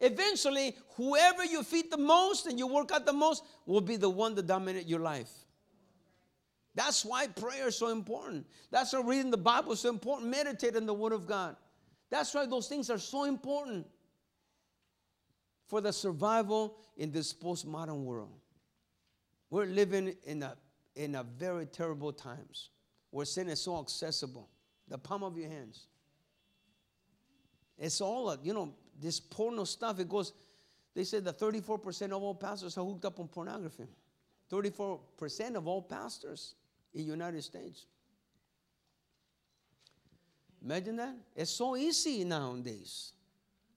Eventually, 0.00 0.76
whoever 0.96 1.44
you 1.44 1.62
feed 1.62 1.90
the 1.90 1.98
most 1.98 2.46
and 2.46 2.58
you 2.58 2.66
work 2.66 2.90
out 2.90 3.04
the 3.04 3.12
most 3.12 3.44
will 3.66 3.82
be 3.82 3.96
the 3.96 4.08
one 4.08 4.34
that 4.34 4.46
dominate 4.46 4.86
your 4.86 5.00
life. 5.00 5.30
That's 6.74 7.04
why 7.04 7.26
prayer 7.26 7.68
is 7.68 7.76
so 7.76 7.88
important. 7.88 8.46
That's 8.70 8.92
why 8.94 9.02
reading 9.02 9.30
the 9.30 9.36
Bible 9.36 9.72
is 9.72 9.80
so 9.80 9.90
important. 9.90 10.30
Meditate 10.30 10.76
on 10.76 10.86
the 10.86 10.94
Word 10.94 11.12
of 11.12 11.26
God. 11.26 11.56
That's 12.10 12.32
why 12.32 12.46
those 12.46 12.66
things 12.66 12.88
are 12.88 12.98
so 12.98 13.24
important 13.24 13.86
for 15.68 15.80
the 15.80 15.92
survival 15.92 16.76
in 16.96 17.12
this 17.12 17.34
postmodern 17.34 18.04
world. 18.04 18.32
We're 19.50 19.66
living 19.66 20.16
in 20.24 20.42
a 20.42 20.56
in 21.00 21.14
a 21.14 21.22
very 21.22 21.64
terrible 21.64 22.12
times 22.12 22.68
where 23.10 23.24
sin 23.24 23.48
is 23.48 23.58
so 23.58 23.80
accessible, 23.80 24.50
the 24.86 24.98
palm 24.98 25.22
of 25.22 25.34
your 25.38 25.48
hands. 25.48 25.86
It's 27.78 28.02
all, 28.02 28.28
uh, 28.28 28.36
you 28.42 28.52
know, 28.52 28.74
this 29.00 29.18
porno 29.18 29.64
stuff, 29.64 29.98
it 29.98 30.10
goes, 30.10 30.34
they 30.94 31.04
said 31.04 31.24
that 31.24 31.38
34% 31.38 32.12
of 32.12 32.22
all 32.22 32.34
pastors 32.34 32.76
are 32.76 32.84
hooked 32.84 33.06
up 33.06 33.18
on 33.18 33.28
pornography. 33.28 33.86
34% 34.52 35.54
of 35.54 35.66
all 35.66 35.80
pastors 35.80 36.54
in 36.92 37.00
the 37.00 37.06
United 37.06 37.42
States. 37.42 37.86
Imagine 40.62 40.96
that. 40.96 41.14
It's 41.34 41.50
so 41.50 41.76
easy 41.76 42.24
nowadays. 42.24 43.12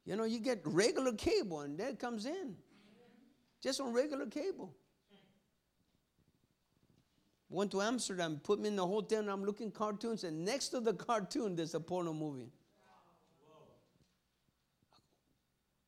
You 0.04 0.18
know, 0.18 0.26
you 0.26 0.40
get 0.40 0.60
regular 0.66 1.14
cable 1.14 1.62
and 1.62 1.80
it 1.80 2.00
comes 2.00 2.26
in. 2.26 2.58
Just 3.62 3.80
on 3.80 3.94
regular 3.94 4.26
cable. 4.26 4.76
Went 7.54 7.70
to 7.70 7.84
Amsterdam, 7.84 8.42
put 8.44 8.60
me 8.60 8.70
in 8.70 8.76
the 8.76 8.88
hotel, 8.88 9.20
and 9.20 9.30
I'm 9.30 9.46
looking 9.46 9.70
cartoons, 9.70 10.24
and 10.24 10.44
next 10.44 10.70
to 10.70 10.80
the 10.80 10.92
cartoon, 10.92 11.56
there's 11.56 11.76
a 11.76 11.80
porno 11.80 12.12
movie. 12.12 12.50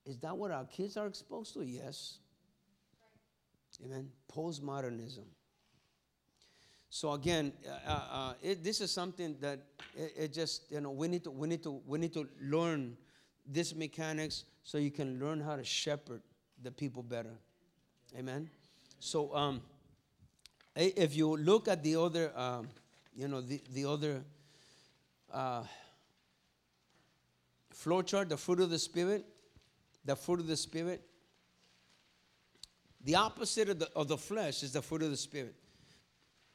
Is 0.06 0.20
that 0.20 0.38
what 0.38 0.52
our 0.52 0.66
kids 0.66 0.96
are 0.96 1.08
exposed 1.08 1.56
to? 1.56 1.64
Yes. 1.64 2.20
Amen. 3.84 4.10
Postmodernism. 4.32 5.26
So 6.92 7.14
again, 7.14 7.52
uh, 7.68 7.90
uh, 7.90 8.02
uh, 8.12 8.34
it, 8.44 8.64
this 8.64 8.80
is 8.80 8.92
something 8.92 9.36
that 9.42 9.60
it, 9.98 10.14
it, 10.16 10.34
just 10.34 10.72
you 10.72 10.82
know 10.82 10.92
we 10.92 11.08
need 11.08 11.24
to 11.24 11.32
we 11.32 11.48
need 11.48 11.64
to 11.64 11.82
we 11.88 11.98
need 11.98 12.14
to 12.14 12.28
learn 12.40 12.96
this 13.44 13.74
mechanics 13.74 14.44
so 14.64 14.78
you 14.78 14.92
can 14.92 15.20
learn 15.20 15.42
how 15.42 15.56
to 15.56 15.64
shepherd 15.64 16.22
the 16.62 16.70
people 16.70 17.02
better. 17.02 17.34
Amen. 18.16 18.48
So 19.00 19.36
um, 19.36 19.62
if 20.76 21.16
you 21.16 21.38
look 21.38 21.68
at 21.68 21.84
the 21.84 21.96
other, 21.96 22.32
um, 22.36 22.68
you 23.16 23.28
know, 23.28 23.42
the, 23.42 23.62
the 23.74 23.86
other 23.86 24.24
uh, 25.32 25.64
flow 27.72 28.02
chart, 28.02 28.30
the 28.30 28.38
fruit 28.38 28.60
of 28.60 28.70
the 28.70 28.80
Spirit, 28.80 29.26
the 30.04 30.16
fruit 30.16 30.40
of 30.40 30.48
the 30.48 30.58
Spirit, 30.58 31.02
the 33.04 33.16
opposite 33.16 33.70
of 33.70 33.80
the, 33.80 33.90
of 33.96 34.08
the 34.08 34.18
flesh 34.18 34.64
is 34.64 34.74
the 34.74 34.82
fruit 34.82 35.04
of 35.04 35.12
the 35.12 35.18
Spirit. 35.18 35.56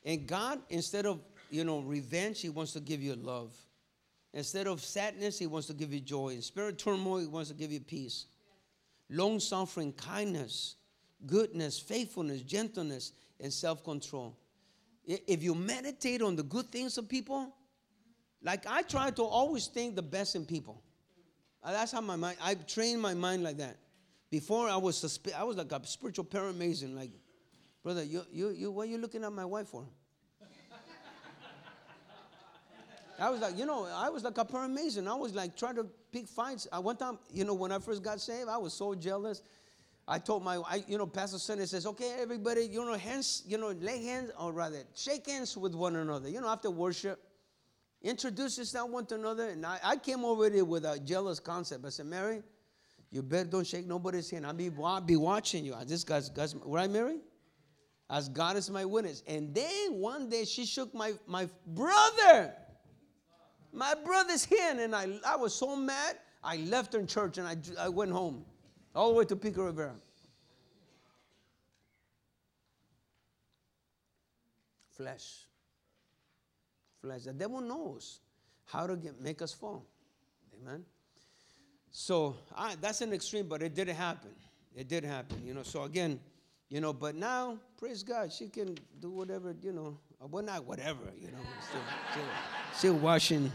And 0.05 0.27
God, 0.27 0.61
instead 0.69 1.07
of, 1.07 1.21
you 1.51 1.65
know, 1.65 1.81
revenge, 1.81 2.41
He 2.41 2.49
wants 2.49 2.73
to 2.73 2.81
give 2.81 3.03
you 3.03 3.15
love. 3.15 3.57
Instead 4.33 4.67
of 4.67 4.83
sadness, 4.83 5.39
He 5.39 5.47
wants 5.47 5.67
to 5.69 5.75
give 5.75 5.93
you 5.93 6.01
joy. 6.01 6.31
In 6.31 6.43
spirit 6.43 6.79
turmoil, 6.79 7.21
He 7.21 7.27
wants 7.27 7.51
to 7.51 7.55
give 7.55 7.73
you 7.73 7.81
peace. 7.81 8.27
Long 9.09 9.41
suffering, 9.41 9.93
kindness, 9.93 10.77
goodness, 11.27 11.79
faithfulness, 11.79 12.43
gentleness, 12.43 13.13
and 13.41 13.53
self 13.53 13.83
control. 13.85 14.37
If 15.07 15.43
you 15.43 15.55
meditate 15.55 16.23
on 16.23 16.37
the 16.37 16.43
good 16.43 16.71
things 16.71 16.99
of 16.99 17.09
people, 17.09 17.55
like 18.43 18.67
I 18.67 18.83
try 18.83 19.11
to 19.11 19.23
always 19.23 19.67
think 19.67 19.97
the 19.97 20.03
best 20.03 20.37
in 20.37 20.45
people. 20.45 20.83
Uh, 21.63 21.73
that's 21.73 21.93
how 21.93 22.01
my 22.01 22.17
mind, 22.17 22.39
I 22.43 22.55
trained 22.55 23.03
my 23.03 23.15
mind 23.15 23.43
like 23.43 23.59
that. 23.59 23.77
Before 24.31 24.69
I 24.69 24.77
was, 24.77 24.97
suspe- 24.97 25.35
I 25.35 25.45
was 25.45 25.57
like 25.57 25.73
a 25.73 25.85
spiritual 25.87 26.25
parent 26.25 26.57
mason, 26.57 26.95
like, 26.95 27.11
brother, 27.83 28.05
you, 28.05 28.23
you, 28.33 28.51
you, 28.51 28.71
what 28.71 28.87
are 28.87 28.91
you 28.91 28.99
looking 28.99 29.25
at 29.25 29.33
my 29.33 29.45
wife 29.45 29.69
for? 29.69 29.87
I 33.19 33.29
was 33.29 33.41
like, 33.41 33.59
you 33.59 33.67
know, 33.67 33.85
I 33.85 34.09
was 34.09 34.25
like 34.25 34.39
a 34.39 34.45
parent 34.47 34.73
mason. 34.73 35.07
I 35.07 35.15
was 35.15 35.35
like 35.35 35.55
trying 35.55 35.75
to 35.75 35.87
pick 36.11 36.27
fights. 36.27 36.67
I, 36.73 36.79
one 36.79 36.97
time, 36.97 37.19
you 37.31 37.45
know, 37.45 37.53
when 37.53 37.71
I 37.71 37.79
first 37.79 38.03
got 38.03 38.19
saved, 38.19 38.49
I 38.49 38.57
was 38.57 38.73
so 38.73 38.95
jealous. 38.95 39.43
I 40.11 40.19
told 40.19 40.43
my, 40.43 40.57
I, 40.57 40.83
you 40.89 40.99
know, 40.99 41.07
Pastor 41.07 41.39
Sonny 41.39 41.67
says, 41.67 41.87
okay, 41.87 42.17
everybody, 42.19 42.63
you 42.63 42.85
know, 42.85 42.95
hands, 42.95 43.45
you 43.47 43.57
know, 43.57 43.69
lay 43.69 44.03
hands, 44.03 44.33
or 44.37 44.53
rather, 44.53 44.83
shake 44.93 45.31
hands 45.31 45.57
with 45.57 45.73
one 45.73 45.95
another. 45.95 46.29
You 46.29 46.41
know, 46.41 46.49
after 46.49 46.69
worship, 46.69 47.23
introduce 48.03 48.59
yourself 48.59 48.91
one 48.91 49.07
to 49.07 49.15
another. 49.15 49.51
And 49.51 49.65
I, 49.65 49.79
I 49.85 49.97
came 49.97 50.25
over 50.25 50.51
there 50.51 50.65
with 50.65 50.85
a 50.85 50.99
jealous 50.99 51.39
concept. 51.39 51.85
I 51.87 51.91
said, 51.91 52.07
Mary, 52.07 52.43
you 53.13 53.23
better 53.23 53.49
don't 53.49 53.65
shake 53.65 53.87
nobody's 53.87 54.29
hand. 54.29 54.45
I'll 54.45 54.53
be, 54.53 54.73
I'll 54.83 55.01
be 55.01 55.15
watching 55.15 55.65
you. 55.65 55.77
This 55.87 56.03
guy's, 56.03 56.29
guy's 56.29 56.57
right, 56.57 56.91
Mary? 56.91 57.19
As 58.11 58.29
God 58.29 58.57
is 58.57 58.69
my 58.69 58.85
witness. 58.85 59.23
And 59.29 59.55
then 59.55 59.95
one 59.95 60.29
day 60.29 60.45
she 60.45 60.67
shook 60.67 60.93
my, 60.93 61.13
my 61.29 61.49
brother, 61.69 62.53
my 63.73 63.95
brother's 64.05 64.45
hand. 64.45 64.81
And 64.81 64.93
I, 64.93 65.07
I 65.25 65.37
was 65.37 65.55
so 65.55 65.77
mad, 65.77 66.17
I 66.43 66.57
left 66.57 66.95
her 66.95 66.99
in 66.99 67.07
church 67.07 67.39
and 67.39 67.47
I, 67.47 67.57
I 67.79 67.89
went 67.89 68.11
home 68.11 68.45
all 68.95 69.11
the 69.11 69.15
way 69.19 69.25
to 69.25 69.37
Pico 69.37 69.65
Rivera. 69.65 69.95
Flesh. 74.97 75.47
Flesh. 77.01 77.23
The 77.23 77.33
devil 77.33 77.61
knows 77.61 78.21
how 78.67 78.87
to 78.87 78.97
get, 78.97 79.21
make 79.21 79.41
us 79.41 79.53
fall. 79.53 79.87
Amen. 80.61 80.85
So 81.91 82.37
I, 82.57 82.77
that's 82.81 83.01
an 83.01 83.13
extreme, 83.13 83.49
but 83.49 83.63
it 83.63 83.75
did 83.75 83.89
happen. 83.89 84.31
It 84.77 84.89
did 84.89 85.05
happen, 85.05 85.43
you 85.45 85.55
know. 85.55 85.63
So 85.63 85.85
again, 85.85 86.21
you 86.69 86.81
know, 86.81 86.93
but 86.93 87.17
now, 87.17 87.59
praise 87.79 88.03
God, 88.03 88.33
she 88.33 88.49
can 88.49 88.77
do 89.01 89.11
whatever, 89.11 89.55
you 89.63 89.73
know. 89.73 89.99
Well, 90.21 90.45
not 90.45 90.65
whatever, 90.65 91.11
you 91.19 91.29
know. 91.29 91.39
Still, 91.69 91.81
still, 92.13 92.25
still 92.75 92.95
washing. 92.95 93.51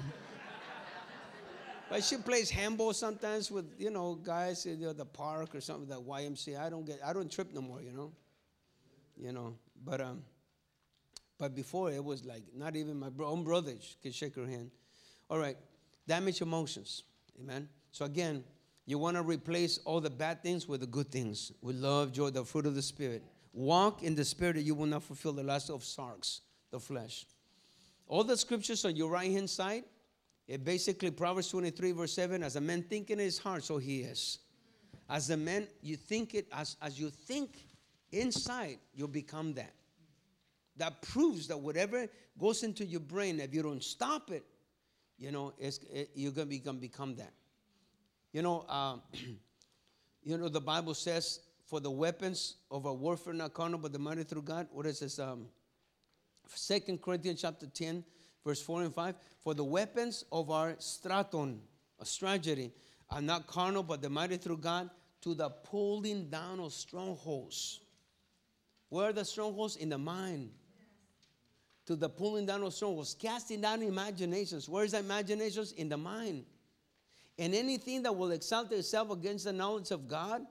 But 1.89 2.03
she 2.03 2.17
plays 2.17 2.49
handball 2.49 2.93
sometimes 2.93 3.51
with, 3.51 3.65
you 3.77 3.91
know, 3.91 4.15
guys 4.15 4.65
in 4.65 4.81
the 4.81 5.05
park 5.05 5.53
or 5.53 5.61
something, 5.61 5.87
the 5.87 6.01
YMCA. 6.01 6.59
I 6.59 6.69
don't 6.69 6.85
get, 6.85 6.99
I 7.05 7.13
don't 7.13 7.31
trip 7.31 7.53
no 7.53 7.61
more, 7.61 7.81
you 7.81 7.91
know. 7.91 8.11
You 9.17 9.31
know, 9.31 9.55
but 9.85 10.01
um, 10.01 10.23
but 11.37 11.55
before 11.55 11.91
it 11.91 12.03
was 12.03 12.25
like 12.25 12.43
not 12.53 12.75
even 12.75 12.99
my 12.99 13.07
own 13.23 13.43
brothers 13.43 13.95
could 14.01 14.13
shake 14.13 14.35
her 14.35 14.45
hand. 14.45 14.71
All 15.29 15.39
right, 15.39 15.57
damage 16.07 16.41
emotions, 16.41 17.03
amen. 17.39 17.69
So 17.91 18.03
again, 18.03 18.43
you 18.85 18.97
want 18.97 19.17
to 19.17 19.23
replace 19.23 19.79
all 19.85 20.01
the 20.01 20.09
bad 20.09 20.43
things 20.43 20.67
with 20.67 20.81
the 20.81 20.87
good 20.87 21.11
things, 21.11 21.51
with 21.61 21.77
love, 21.77 22.11
joy, 22.11 22.29
the 22.29 22.43
fruit 22.43 22.65
of 22.65 22.75
the 22.75 22.81
Spirit. 22.81 23.23
Walk 23.53 24.03
in 24.03 24.15
the 24.15 24.25
Spirit, 24.25 24.57
and 24.57 24.65
you 24.65 24.75
will 24.75 24.85
not 24.85 25.03
fulfill 25.03 25.33
the 25.33 25.43
lust 25.43 25.69
of 25.69 25.81
sarx, 25.81 26.41
the 26.71 26.79
flesh. 26.79 27.25
All 28.07 28.23
the 28.23 28.37
scriptures 28.37 28.85
on 28.85 28.95
your 28.95 29.09
right 29.09 29.31
hand 29.31 29.49
side, 29.49 29.83
it 30.47 30.63
basically 30.63 31.11
Proverbs 31.11 31.49
23, 31.49 31.91
verse 31.91 32.13
7, 32.13 32.43
as 32.43 32.55
a 32.55 32.61
man 32.61 32.83
think 32.83 33.09
in 33.09 33.19
his 33.19 33.37
heart, 33.37 33.63
so 33.63 33.77
he 33.77 34.01
is. 34.01 34.39
As 35.09 35.29
a 35.29 35.37
man, 35.37 35.67
you 35.81 35.95
think 35.95 36.33
it, 36.33 36.47
as, 36.51 36.77
as 36.81 36.99
you 36.99 37.09
think 37.09 37.65
inside, 38.11 38.77
you'll 38.93 39.07
become 39.07 39.53
that. 39.53 39.73
That 40.77 41.01
proves 41.01 41.47
that 41.47 41.57
whatever 41.57 42.07
goes 42.37 42.63
into 42.63 42.85
your 42.85 42.99
brain, 42.99 43.39
if 43.39 43.53
you 43.53 43.63
don't 43.63 43.83
stop 43.83 44.31
it, 44.31 44.43
you 45.17 45.31
know, 45.31 45.53
it's, 45.57 45.79
it, 45.91 46.09
you're 46.15 46.31
going 46.31 46.47
to 46.47 46.51
become 46.51 46.79
become 46.79 47.15
that. 47.15 47.31
You 48.33 48.41
know, 48.41 48.65
uh, 48.67 48.97
you 50.23 50.37
know, 50.37 50.49
the 50.49 50.61
Bible 50.61 50.93
says, 50.93 51.39
for 51.65 51.79
the 51.79 51.89
weapons 51.89 52.57
of 52.69 52.85
our 52.85 52.93
warfare 52.93 53.33
not 53.33 53.53
carnal, 53.53 53.79
but 53.79 53.91
the 53.91 53.99
mighty 53.99 54.23
through 54.23 54.43
God. 54.43 54.67
What 54.71 54.85
is 54.85 54.99
this? 54.99 55.17
Um, 55.19 55.47
2 56.55 56.97
Corinthians 56.97 57.41
chapter 57.41 57.65
10, 57.65 58.03
verse 58.45 58.61
4 58.61 58.83
and 58.83 58.93
5. 58.93 59.15
For 59.43 59.53
the 59.53 59.63
weapons 59.63 60.23
of 60.31 60.51
our 60.51 60.75
straton, 60.79 61.59
a 61.99 62.05
strategy, 62.05 62.71
are 63.09 63.21
not 63.21 63.47
carnal, 63.47 63.83
but 63.83 64.01
the 64.01 64.09
mighty 64.09 64.37
through 64.37 64.57
God 64.57 64.89
to 65.21 65.33
the 65.33 65.49
pulling 65.49 66.29
down 66.29 66.59
of 66.59 66.73
strongholds. 66.73 67.79
Where 68.89 69.09
are 69.09 69.13
the 69.13 69.25
strongholds? 69.25 69.75
In 69.75 69.89
the 69.89 69.97
mind. 69.97 70.51
To 71.87 71.95
the 71.95 72.09
pulling 72.09 72.45
down 72.45 72.63
of 72.63 72.73
strongholds, 72.73 73.15
casting 73.19 73.61
down 73.61 73.81
imaginations. 73.81 74.67
Where 74.69 74.85
is 74.85 74.91
the 74.91 74.99
imaginations? 74.99 75.71
In 75.73 75.89
the 75.89 75.97
mind 75.97 76.45
and 77.37 77.53
anything 77.53 78.03
that 78.03 78.15
will 78.15 78.31
exalt 78.31 78.71
itself 78.71 79.11
against 79.11 79.45
the 79.45 79.53
knowledge 79.53 79.91
of 79.91 80.07
God 80.07 80.41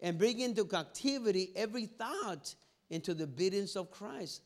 and 0.00 0.18
bring 0.18 0.40
into 0.40 0.64
captivity 0.64 1.50
every 1.56 1.86
thought 1.86 2.54
into 2.90 3.14
the 3.14 3.24
obedience 3.24 3.76
of 3.76 3.90
Christ. 3.90 4.42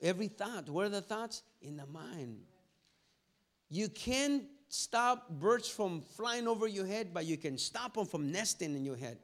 Every 0.00 0.28
thought. 0.28 0.68
Where 0.68 0.86
are 0.86 0.90
the 0.90 1.00
thoughts? 1.00 1.42
In 1.60 1.76
the 1.76 1.86
mind. 1.86 2.38
You 3.68 3.88
can't 3.88 4.44
stop 4.68 5.28
birds 5.28 5.68
from 5.68 6.02
flying 6.02 6.46
over 6.46 6.66
your 6.66 6.86
head, 6.86 7.08
but 7.12 7.26
you 7.26 7.36
can 7.36 7.58
stop 7.58 7.94
them 7.94 8.06
from 8.06 8.30
nesting 8.30 8.74
in 8.74 8.84
your 8.84 8.96
head. 8.96 9.18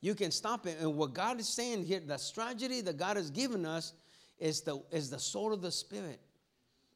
You 0.00 0.14
can 0.14 0.30
stop 0.30 0.66
it. 0.66 0.78
And 0.80 0.96
what 0.96 1.14
God 1.14 1.40
is 1.40 1.48
saying 1.48 1.84
here, 1.84 2.00
the 2.00 2.18
strategy 2.18 2.80
that 2.82 2.96
God 2.96 3.16
has 3.16 3.30
given 3.30 3.64
us 3.64 3.92
is 4.38 4.60
the, 4.60 4.82
is 4.90 5.10
the 5.10 5.18
sword 5.18 5.52
of 5.52 5.62
the 5.62 5.72
Spirit. 5.72 6.20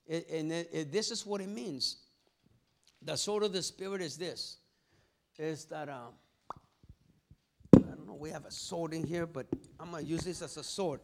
and 0.09 0.53
it, 0.53 0.71
it, 0.73 0.93
this 0.93 1.11
is 1.11 1.25
what 1.25 1.41
it 1.41 1.49
means. 1.49 1.97
The 3.03 3.17
sword 3.17 3.43
of 3.43 3.53
the 3.53 3.63
Spirit 3.63 4.03
is 4.03 4.17
this 4.17 4.59
is 5.39 5.65
that, 5.67 5.89
um, 5.89 6.13
I 7.75 7.79
don't 7.79 8.07
know, 8.07 8.15
we 8.15 8.29
have 8.29 8.45
a 8.45 8.51
sword 8.51 8.93
in 8.93 9.07
here, 9.07 9.27
but 9.27 9.47
I'm 9.79 9.91
going 9.91 10.05
to 10.05 10.09
use 10.09 10.21
this 10.23 10.43
as 10.43 10.59
a 10.59 10.63
sword, 10.63 11.01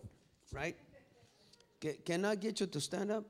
right? 0.53 0.77
Can, 2.05 2.25
I 2.25 2.35
get 2.35 2.61
you 2.61 2.67
to 2.67 2.81
stand 2.81 3.11
up? 3.11 3.25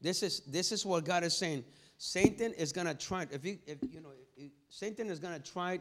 This 0.00 0.22
is, 0.22 0.40
this 0.40 0.72
is 0.72 0.84
what 0.84 1.04
God 1.04 1.24
is 1.24 1.36
saying. 1.36 1.64
Satan 1.98 2.52
is 2.52 2.72
to 2.72 2.94
try, 2.94 3.26
if 3.30 3.44
you, 3.44 3.58
if, 3.66 3.78
you 3.90 4.00
know, 4.00 4.10
if, 4.36 4.50
Satan 4.68 5.08
is 5.08 5.20
to 5.20 5.40
try, 5.40 5.80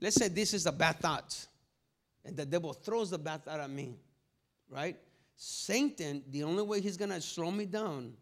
let's 0.00 0.16
say 0.16 0.28
this 0.28 0.54
is 0.54 0.66
a 0.66 0.72
bad 0.72 1.00
thought, 1.00 1.46
and 2.24 2.36
the 2.36 2.46
devil 2.46 2.72
throws 2.72 3.10
the 3.10 3.18
bad 3.18 3.44
thought 3.44 3.60
at 3.60 3.70
me, 3.70 3.96
right? 4.68 4.96
Satan, 5.36 6.22
the 6.30 6.44
only 6.44 6.62
way 6.62 6.80
he's 6.80 6.96
to 6.96 7.20
slow 7.20 7.50
me 7.50 7.64
down 7.64 8.12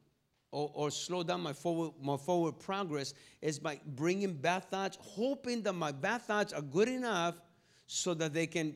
or, 0.50 0.70
or 0.72 0.90
slow 0.90 1.22
down 1.22 1.42
my 1.42 1.52
forward, 1.52 1.92
my 2.00 2.16
forward 2.16 2.58
progress 2.58 3.12
is 3.42 3.58
by 3.58 3.78
bringing 3.84 4.32
bad 4.32 4.64
thoughts, 4.70 4.96
hoping 5.00 5.62
that 5.62 5.72
my 5.74 5.92
bad 5.92 6.22
thoughts 6.22 6.52
are 6.52 6.62
good 6.62 6.88
enough 6.88 7.40
so 7.86 8.14
that 8.14 8.32
they 8.32 8.46
can 8.46 8.74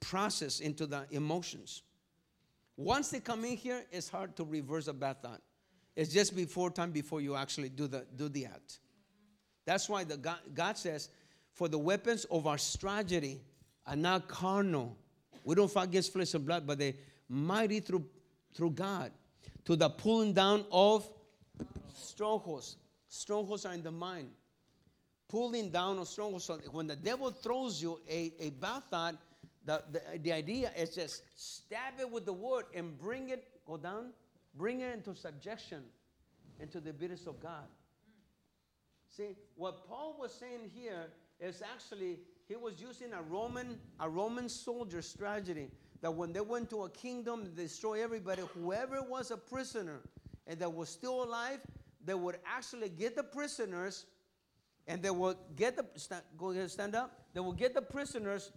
process 0.00 0.60
into 0.60 0.86
the 0.86 1.06
emotions. 1.10 1.82
Once 2.76 3.10
they 3.10 3.20
come 3.20 3.44
in 3.44 3.56
here, 3.56 3.82
it's 3.90 4.08
hard 4.08 4.34
to 4.36 4.44
reverse 4.44 4.88
a 4.88 4.92
bad 4.92 5.22
thought. 5.22 5.40
It's 5.94 6.12
just 6.12 6.34
before 6.34 6.70
time 6.70 6.90
before 6.90 7.20
you 7.20 7.36
actually 7.36 7.68
do 7.68 7.86
the, 7.86 8.06
do 8.16 8.28
the 8.28 8.46
act. 8.46 8.78
That's 9.66 9.88
why 9.88 10.04
the 10.04 10.16
God, 10.16 10.38
God 10.54 10.78
says, 10.78 11.10
for 11.52 11.68
the 11.68 11.78
weapons 11.78 12.24
of 12.30 12.46
our 12.46 12.58
strategy 12.58 13.40
are 13.86 13.96
not 13.96 14.26
carnal. 14.26 14.96
We 15.44 15.54
don't 15.54 15.70
fight 15.70 15.88
against 15.88 16.12
flesh 16.12 16.34
and 16.34 16.46
blood, 16.46 16.66
but 16.66 16.78
they 16.78 16.96
mighty 17.28 17.80
through, 17.80 18.04
through 18.54 18.70
God 18.70 19.12
to 19.64 19.76
the 19.76 19.90
pulling 19.90 20.32
down 20.32 20.64
of 20.70 21.08
strongholds. 21.94 22.76
Strongholds 23.08 23.66
are 23.66 23.74
in 23.74 23.82
the 23.82 23.90
mind. 23.90 24.30
Pulling 25.28 25.70
down 25.70 25.98
of 25.98 26.08
strongholds. 26.08 26.44
So 26.44 26.58
when 26.70 26.86
the 26.86 26.96
devil 26.96 27.30
throws 27.30 27.82
you 27.82 28.00
a, 28.08 28.32
a 28.40 28.50
bad 28.50 28.82
thought, 28.90 29.16
the, 29.64 29.82
the, 29.92 30.00
the 30.18 30.32
idea 30.32 30.70
is 30.76 30.94
just 30.94 31.22
stab 31.36 31.94
it 32.00 32.10
with 32.10 32.26
the 32.26 32.32
word 32.32 32.64
and 32.74 32.98
bring 32.98 33.30
it, 33.30 33.44
go 33.66 33.76
down, 33.76 34.12
bring 34.56 34.80
it 34.80 34.92
into 34.92 35.14
subjection, 35.14 35.82
into 36.60 36.80
the 36.80 36.90
obedience 36.90 37.26
of 37.26 37.40
God. 37.40 37.66
See, 39.08 39.36
what 39.56 39.86
Paul 39.86 40.16
was 40.18 40.32
saying 40.32 40.70
here 40.74 41.06
is 41.38 41.62
actually 41.62 42.18
he 42.48 42.56
was 42.56 42.80
using 42.80 43.12
a 43.12 43.22
Roman, 43.22 43.78
a 44.00 44.08
Roman 44.08 44.48
soldier 44.48 45.02
strategy 45.02 45.68
that 46.00 46.10
when 46.10 46.32
they 46.32 46.40
went 46.40 46.70
to 46.70 46.84
a 46.84 46.90
kingdom 46.90 47.44
to 47.44 47.50
destroy 47.50 48.02
everybody, 48.02 48.42
whoever 48.54 49.02
was 49.02 49.30
a 49.30 49.36
prisoner 49.36 50.00
and 50.46 50.58
that 50.58 50.72
was 50.72 50.88
still 50.88 51.22
alive, 51.22 51.60
they 52.04 52.14
would 52.14 52.36
actually 52.44 52.88
get 52.88 53.14
the 53.14 53.22
prisoners 53.22 54.06
and 54.86 55.02
they 55.02 55.10
would 55.10 55.36
get 55.56 55.76
the 55.76 55.84
go 56.36 56.50
ahead 56.50 56.70
stand 56.70 56.94
up 56.94 57.20
they 57.34 57.40
would 57.40 57.56
get 57.56 57.74
the 57.74 57.82
prisoners 57.82 58.50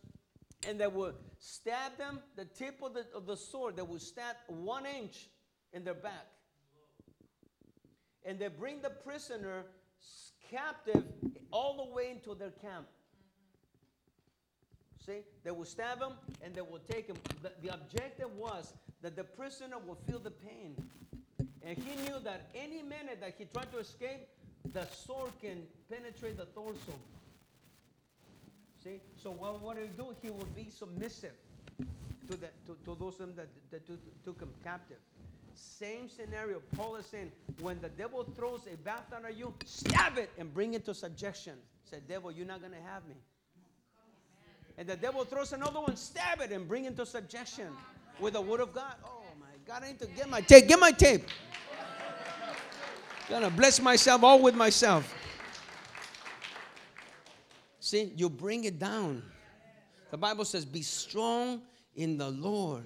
and 0.68 0.80
they 0.80 0.88
would 0.88 1.16
stab 1.39 1.97
them 1.97 2.20
the 2.36 2.45
tip 2.45 2.82
of 2.82 2.93
the, 2.93 3.05
of 3.16 3.26
the 3.26 3.38
sword 3.38 3.76
they 3.76 3.82
would 3.82 4.01
stab 4.01 4.36
one 4.47 4.86
inch 4.86 5.30
in 5.74 5.84
their 5.84 5.93
back 5.93 6.28
and 8.26 8.39
they 8.39 8.47
bring 8.47 8.82
the 8.82 8.89
prisoner 8.89 9.63
captive 10.49 11.03
all 11.51 11.86
the 11.86 11.95
way 11.95 12.11
into 12.11 12.36
their 12.36 12.51
camp 12.51 12.88
See, 15.05 15.22
they 15.43 15.51
will 15.51 15.66
stab 15.66 16.01
him 16.01 16.13
and 16.41 16.53
they 16.55 16.61
will 16.61 16.82
take 16.89 17.07
him. 17.07 17.18
The, 17.43 17.51
the 17.61 17.74
objective 17.74 18.32
was 18.36 18.74
that 19.01 19.16
the 19.16 19.24
prisoner 19.24 19.78
will 19.78 19.97
feel 20.07 20.20
the 20.20 20.32
pain. 20.32 20.76
And 21.61 21.78
he 21.78 21.95
knew 22.03 22.20
that 22.24 22.49
any 22.55 22.82
minute 22.82 23.20
that 23.22 23.36
he 23.38 23.45
tried 23.45 23.72
to 23.72 23.80
escape, 23.80 24.28
the 24.74 24.88
sword 24.88 25.32
can 25.41 25.61
penetrate 25.91 26.38
the 26.38 26.45
torso. 26.45 26.93
See? 28.86 29.01
So 29.17 29.31
what 29.31 29.59
would 29.63 29.77
he 29.77 29.88
do? 29.97 30.15
He 30.21 30.29
would 30.29 30.55
be 30.55 30.67
submissive 30.69 31.33
to, 31.79 32.38
the, 32.38 32.47
to, 32.67 32.77
to 32.86 32.95
those 32.99 33.17
that, 33.17 33.47
that 33.71 33.88
took, 33.88 34.23
took 34.23 34.39
him 34.39 34.49
captive. 34.63 34.97
Same 35.55 36.07
scenario. 36.07 36.61
Paul 36.75 36.97
is 36.97 37.07
saying, 37.07 37.31
when 37.61 37.81
the 37.81 37.89
devil 37.89 38.23
throws 38.36 38.61
a 38.71 38.77
baton 38.77 39.25
at 39.25 39.36
you, 39.36 39.55
stab 39.65 40.19
it 40.19 40.29
and 40.38 40.53
bring 40.53 40.75
it 40.75 40.86
to 40.86 40.93
subjection. 40.93 41.53
Say, 41.89 41.97
devil, 42.07 42.31
you're 42.31 42.45
not 42.45 42.59
going 42.59 42.73
to 42.73 42.91
have 42.91 43.03
me. 43.07 43.15
And 44.77 44.88
the 44.88 44.97
devil 44.97 45.25
throws 45.25 45.51
another 45.53 45.79
one, 45.79 45.95
stab 45.95 46.41
it 46.41 46.51
and 46.51 46.67
bring 46.67 46.86
it 46.86 46.95
to 46.97 47.07
subjection 47.07 47.69
with 48.19 48.33
the 48.33 48.41
word 48.41 48.59
of 48.59 48.71
God. 48.71 48.93
Oh 49.03 49.23
my 49.39 49.47
God, 49.65 49.81
I 49.83 49.88
need 49.88 49.99
to 49.99 50.07
get 50.07 50.29
my 50.29 50.41
tape. 50.41 50.67
Get 50.67 50.79
my 50.79 50.91
tape. 50.91 51.23
Gonna 53.29 53.49
bless 53.49 53.81
myself 53.81 54.23
all 54.23 54.39
with 54.39 54.53
myself. 54.53 55.11
See, 57.86 58.11
you 58.15 58.31
bring 58.31 58.63
it 58.63 58.79
down. 58.79 59.21
The 60.09 60.17
Bible 60.17 60.43
says, 60.43 60.65
Be 60.65 60.81
strong 60.81 61.61
in 61.95 62.17
the 62.17 62.31
Lord, 62.31 62.86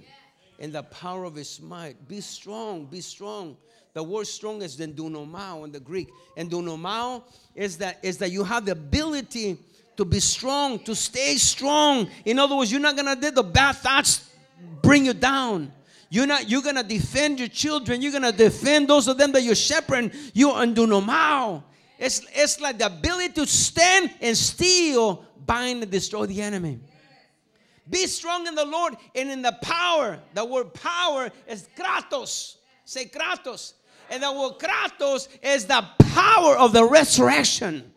in 0.60 0.74
the 0.74 0.84
power 0.84 1.24
of 1.24 1.36
his 1.36 1.62
might. 1.62 2.06
Be 2.10 2.20
strong, 2.20 2.84
be 2.84 3.00
strong. 3.00 3.56
The 3.93 4.04
word 4.04 4.28
strong 4.28 4.62
is 4.62 4.76
then 4.76 4.91
dunomao 4.91 5.64
in 5.64 5.72
the 5.72 5.80
Greek. 5.80 6.10
And 6.36 6.52
dunomao 6.52 7.24
is 7.56 7.78
that 7.78 8.00
is 8.04 8.18
that 8.18 8.32
you 8.32 8.43
have 8.43 8.66
the 8.66 8.74
ability 8.74 9.58
to 9.95 10.04
be 10.04 10.20
strong, 10.20 10.80
to 10.80 10.93
stay 10.93 11.38
strong. 11.38 12.10
In 12.26 12.38
other 12.38 12.58
words, 12.58 12.70
you're 12.70 12.82
not 12.82 12.97
gonna 12.97 13.16
let 13.22 13.36
the 13.36 13.41
bad 13.41 13.78
thoughts 13.78 14.30
bring 14.82 15.06
you 15.06 15.14
down. 15.14 15.72
You're 16.10 16.28
not, 16.28 16.50
you're 16.50 16.62
gonna 16.62 16.84
defend 16.84 17.39
your 17.39 17.47
children, 17.47 18.02
you're 18.02 18.12
gonna 18.12 18.34
defend 18.34 18.89
those 18.89 19.08
of 19.08 19.18
them 19.18 19.32
that 19.32 19.43
you're 19.43 19.56
shepherding. 19.56 20.12
You 20.34 20.50
are 20.50 20.66
dunomao. 20.66 21.64
It's, 22.00 22.22
it's 22.34 22.62
like 22.62 22.78
the 22.78 22.86
ability 22.86 23.34
to 23.34 23.45
stand 23.45 24.12
and 24.22 24.36
steal, 24.36 25.26
bind, 25.45 25.84
and 25.84 25.91
destroy 25.91 26.26
the 26.26 26.41
enemy. 26.41 26.80
Be 27.89 28.08
strong 28.08 28.47
in 28.47 28.56
the 28.56 28.66
Lord 28.66 28.95
and 29.14 29.30
in 29.30 29.41
the 29.41 29.58
power. 29.62 30.18
The 30.34 30.45
word 30.45 30.74
power 30.74 31.30
is 31.45 31.68
kratos. 31.78 32.56
Say 32.86 33.06
kratos. 33.06 33.74
And 34.10 34.24
the 34.24 34.32
word 34.32 34.60
kratos 34.60 35.28
is 35.43 35.66
the 35.66 35.86
power 36.14 36.56
of 36.56 36.72
the 36.72 36.86
resurrection. 36.86 37.91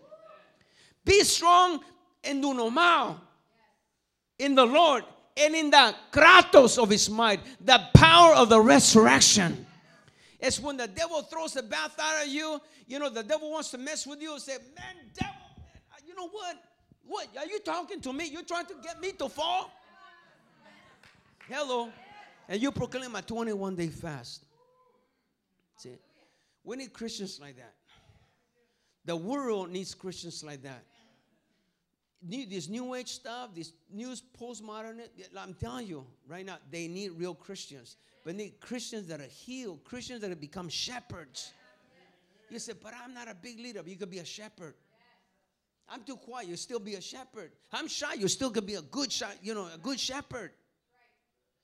Be 1.04 1.22
strong 1.22 1.80
in 2.24 2.42
dunomao, 2.42 3.20
in 4.38 4.54
the 4.54 4.66
Lord, 4.66 5.04
and 5.36 5.54
in 5.54 5.70
the 5.70 5.94
kratos 6.10 6.82
of 6.82 6.90
his 6.90 7.08
might, 7.08 7.40
the 7.60 7.80
power 7.94 8.34
of 8.34 8.48
the 8.48 8.60
resurrection. 8.60 9.66
It's 10.42 10.58
when 10.58 10.76
the 10.76 10.88
devil 10.88 11.22
throws 11.22 11.54
the 11.54 11.62
bath 11.62 11.96
out 12.00 12.24
of 12.24 12.28
you, 12.28 12.60
you 12.88 12.98
know, 12.98 13.08
the 13.08 13.22
devil 13.22 13.48
wants 13.48 13.70
to 13.70 13.78
mess 13.78 14.04
with 14.04 14.20
you 14.20 14.32
and 14.32 14.42
say, 14.42 14.56
Man, 14.74 14.96
devil, 15.14 15.36
uh, 15.56 15.96
you 16.04 16.16
know 16.16 16.28
what? 16.28 16.56
What? 17.06 17.28
Are 17.38 17.46
you 17.46 17.60
talking 17.60 18.00
to 18.00 18.12
me? 18.12 18.28
You're 18.28 18.42
trying 18.42 18.66
to 18.66 18.74
get 18.82 19.00
me 19.00 19.12
to 19.12 19.28
fall? 19.28 19.70
Hello. 21.48 21.90
And 22.48 22.60
you 22.60 22.72
proclaim 22.72 23.14
a 23.14 23.22
21 23.22 23.76
day 23.76 23.86
fast. 23.86 24.44
See, 25.76 25.96
we 26.64 26.76
need 26.76 26.92
Christians 26.92 27.38
like 27.40 27.56
that. 27.56 27.74
The 29.04 29.14
world 29.14 29.70
needs 29.70 29.94
Christians 29.94 30.42
like 30.42 30.62
that. 30.62 30.82
New, 32.24 32.46
this 32.46 32.68
new 32.68 32.94
age 32.94 33.08
stuff, 33.08 33.50
this 33.54 33.72
new 33.92 34.14
postmodern, 34.40 35.00
I'm 35.36 35.54
telling 35.54 35.88
you 35.88 36.06
right 36.28 36.46
now, 36.46 36.58
they 36.70 36.86
need 36.86 37.12
real 37.12 37.34
Christians. 37.34 37.96
But 38.24 38.36
need 38.36 38.60
Christians 38.60 39.08
that 39.08 39.20
are 39.20 39.24
healed, 39.24 39.82
Christians 39.84 40.20
that 40.20 40.30
have 40.30 40.40
become 40.40 40.68
shepherds. 40.68 41.52
You 42.48 42.58
say, 42.58 42.74
but 42.80 42.92
I'm 43.02 43.12
not 43.12 43.28
a 43.28 43.34
big 43.34 43.58
leader. 43.58 43.82
You 43.84 43.96
could 43.96 44.10
be 44.10 44.18
a 44.18 44.24
shepherd. 44.24 44.74
I'm 45.88 46.04
too 46.04 46.16
quiet. 46.16 46.48
You 46.48 46.56
still 46.56 46.78
be 46.78 46.94
a 46.94 47.00
shepherd. 47.00 47.50
I'm 47.72 47.88
shy. 47.88 48.14
You 48.14 48.28
still 48.28 48.50
could 48.50 48.66
be 48.66 48.74
a 48.74 48.82
good 48.82 49.10
shy, 49.10 49.32
you 49.42 49.54
know, 49.54 49.68
a 49.74 49.78
good 49.78 49.98
shepherd. 49.98 50.52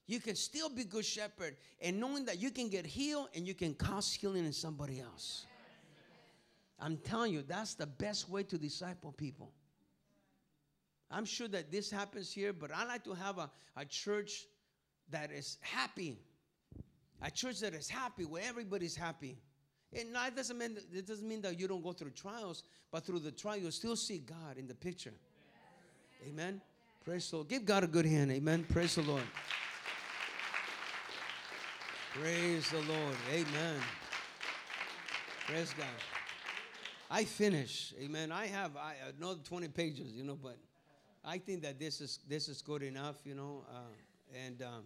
You 0.06 0.20
can 0.20 0.34
still 0.34 0.70
be 0.70 0.84
good 0.84 1.04
shepherd, 1.04 1.56
and 1.82 2.00
knowing 2.00 2.24
that 2.24 2.40
you 2.40 2.50
can 2.50 2.70
get 2.70 2.86
healed 2.86 3.28
and 3.34 3.46
you 3.46 3.54
can 3.54 3.74
cause 3.74 4.12
healing 4.12 4.46
in 4.46 4.54
somebody 4.54 5.00
else. 5.00 5.44
I'm 6.80 6.96
telling 6.96 7.32
you, 7.32 7.42
that's 7.42 7.74
the 7.74 7.86
best 7.86 8.28
way 8.28 8.42
to 8.44 8.56
disciple 8.56 9.12
people. 9.12 9.52
I'm 11.10 11.24
sure 11.24 11.48
that 11.48 11.72
this 11.72 11.90
happens 11.90 12.32
here, 12.32 12.52
but 12.52 12.70
I 12.74 12.84
like 12.84 13.04
to 13.04 13.14
have 13.14 13.38
a, 13.38 13.50
a 13.76 13.84
church 13.84 14.46
that 15.10 15.30
is 15.30 15.58
happy. 15.60 16.18
A 17.22 17.30
church 17.30 17.60
that 17.60 17.74
is 17.74 17.88
happy, 17.88 18.24
where 18.24 18.42
everybody's 18.46 18.94
happy. 18.94 19.38
And 19.92 20.08
it 20.14 20.36
doesn't 20.36 20.58
mean 20.58 20.76
it 20.92 21.06
doesn't 21.06 21.26
mean 21.26 21.40
that 21.42 21.58
you 21.58 21.66
don't 21.66 21.82
go 21.82 21.92
through 21.92 22.10
trials, 22.10 22.62
but 22.92 23.06
through 23.06 23.20
the 23.20 23.32
trial 23.32 23.56
you 23.56 23.70
still 23.70 23.96
see 23.96 24.18
God 24.18 24.58
in 24.58 24.68
the 24.68 24.74
picture. 24.74 25.14
Amen. 26.28 26.60
Praise 27.04 27.30
the 27.30 27.36
Lord. 27.36 27.48
Give 27.48 27.64
God 27.64 27.84
a 27.84 27.86
good 27.86 28.04
hand. 28.04 28.30
Amen. 28.30 28.66
Praise 28.68 28.96
the 28.96 29.02
Lord. 29.02 29.22
Praise 32.12 32.70
the 32.70 32.80
Lord. 32.80 33.16
Amen. 33.32 33.80
Praise 35.46 35.72
God. 35.78 35.86
I 37.10 37.24
finish. 37.24 37.94
Amen. 37.98 38.30
I 38.30 38.46
have 38.46 38.76
I 38.76 38.94
another 39.18 39.40
20 39.42 39.68
pages, 39.68 40.12
you 40.12 40.24
know, 40.24 40.36
but 40.40 40.58
I 41.24 41.38
think 41.38 41.62
that 41.62 41.78
this 41.78 42.00
is 42.00 42.20
this 42.28 42.48
is 42.48 42.62
good 42.62 42.82
enough, 42.82 43.16
you 43.24 43.34
know. 43.34 43.64
Uh, 43.68 44.44
and 44.46 44.62
um, 44.62 44.84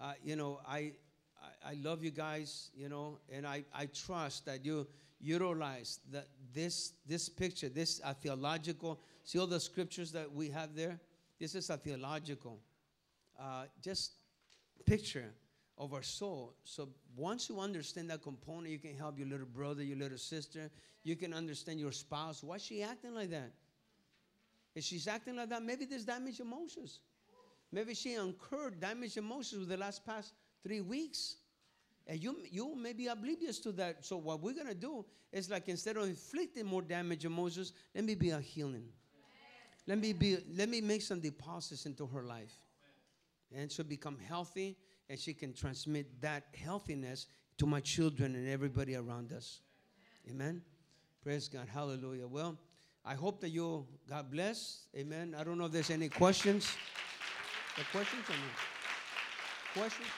uh, 0.00 0.12
you 0.22 0.36
know, 0.36 0.60
I, 0.66 0.92
I 1.40 1.70
I 1.70 1.74
love 1.82 2.02
you 2.02 2.10
guys, 2.10 2.70
you 2.74 2.88
know, 2.88 3.18
and 3.32 3.46
I 3.46 3.64
I 3.74 3.86
trust 3.86 4.46
that 4.46 4.64
you 4.64 4.86
utilize 5.20 6.00
that 6.12 6.28
this 6.52 6.92
this 7.06 7.28
picture, 7.28 7.68
this 7.68 8.00
a 8.04 8.14
theological. 8.14 9.00
See 9.24 9.38
all 9.38 9.46
the 9.46 9.60
scriptures 9.60 10.12
that 10.12 10.32
we 10.32 10.50
have 10.50 10.74
there. 10.74 11.00
This 11.38 11.54
is 11.54 11.68
a 11.68 11.76
theological, 11.76 12.60
uh, 13.38 13.64
just 13.82 14.12
picture 14.86 15.34
of 15.76 15.92
our 15.92 16.02
soul. 16.02 16.54
So 16.64 16.88
once 17.16 17.48
you 17.48 17.60
understand 17.60 18.08
that 18.10 18.22
component, 18.22 18.68
you 18.68 18.78
can 18.78 18.96
help 18.96 19.18
your 19.18 19.28
little 19.28 19.46
brother, 19.46 19.82
your 19.82 19.98
little 19.98 20.18
sister. 20.18 20.70
You 21.02 21.16
can 21.16 21.34
understand 21.34 21.78
your 21.78 21.92
spouse. 21.92 22.42
Why 22.42 22.56
is 22.56 22.64
she 22.64 22.82
acting 22.82 23.14
like 23.14 23.30
that? 23.30 23.52
If 24.76 24.84
she's 24.84 25.08
acting 25.08 25.36
like 25.36 25.48
that, 25.48 25.62
maybe 25.62 25.86
there's 25.86 26.04
damaged 26.04 26.40
emotions. 26.40 27.00
Maybe 27.72 27.94
she 27.94 28.14
incurred 28.14 28.78
damaged 28.78 29.16
emotions 29.16 29.60
with 29.60 29.70
the 29.70 29.76
last 29.78 30.04
past 30.04 30.34
three 30.62 30.82
weeks. 30.82 31.36
And 32.06 32.22
you, 32.22 32.36
you 32.50 32.76
may 32.76 32.92
be 32.92 33.06
oblivious 33.06 33.58
to 33.60 33.72
that. 33.72 34.04
So 34.04 34.18
what 34.18 34.42
we're 34.42 34.52
gonna 34.52 34.74
do 34.74 35.06
is 35.32 35.50
like 35.50 35.68
instead 35.68 35.96
of 35.96 36.04
inflicting 36.04 36.66
more 36.66 36.82
damaged 36.82 37.24
emotions, 37.24 37.72
let 37.94 38.04
me 38.04 38.14
be 38.14 38.30
a 38.30 38.38
healing. 38.38 38.84
Let 39.86 39.98
me 39.98 40.12
be 40.12 40.36
let 40.54 40.68
me 40.68 40.82
make 40.82 41.00
some 41.00 41.20
deposits 41.20 41.86
into 41.86 42.06
her 42.06 42.24
life. 42.24 42.52
And 43.54 43.72
she'll 43.72 43.86
become 43.86 44.18
healthy 44.28 44.76
and 45.08 45.18
she 45.18 45.32
can 45.32 45.54
transmit 45.54 46.20
that 46.20 46.44
healthiness 46.54 47.26
to 47.58 47.66
my 47.66 47.80
children 47.80 48.34
and 48.34 48.46
everybody 48.46 48.94
around 48.94 49.32
us. 49.32 49.60
Amen. 50.28 50.60
Praise 51.22 51.48
God. 51.48 51.66
Hallelujah. 51.72 52.26
Well, 52.26 52.58
I 53.08 53.14
hope 53.14 53.40
that 53.42 53.50
you 53.50 53.86
God 54.08 54.32
bless. 54.32 54.88
Amen. 54.96 55.36
I 55.38 55.44
don't 55.44 55.58
know 55.58 55.66
if 55.66 55.72
there's 55.72 55.90
any 55.90 56.08
questions. 56.08 56.68
The 57.78 57.84
questions 57.92 58.24
or 58.28 58.32
no? 58.32 59.80
Questions? 59.80 60.08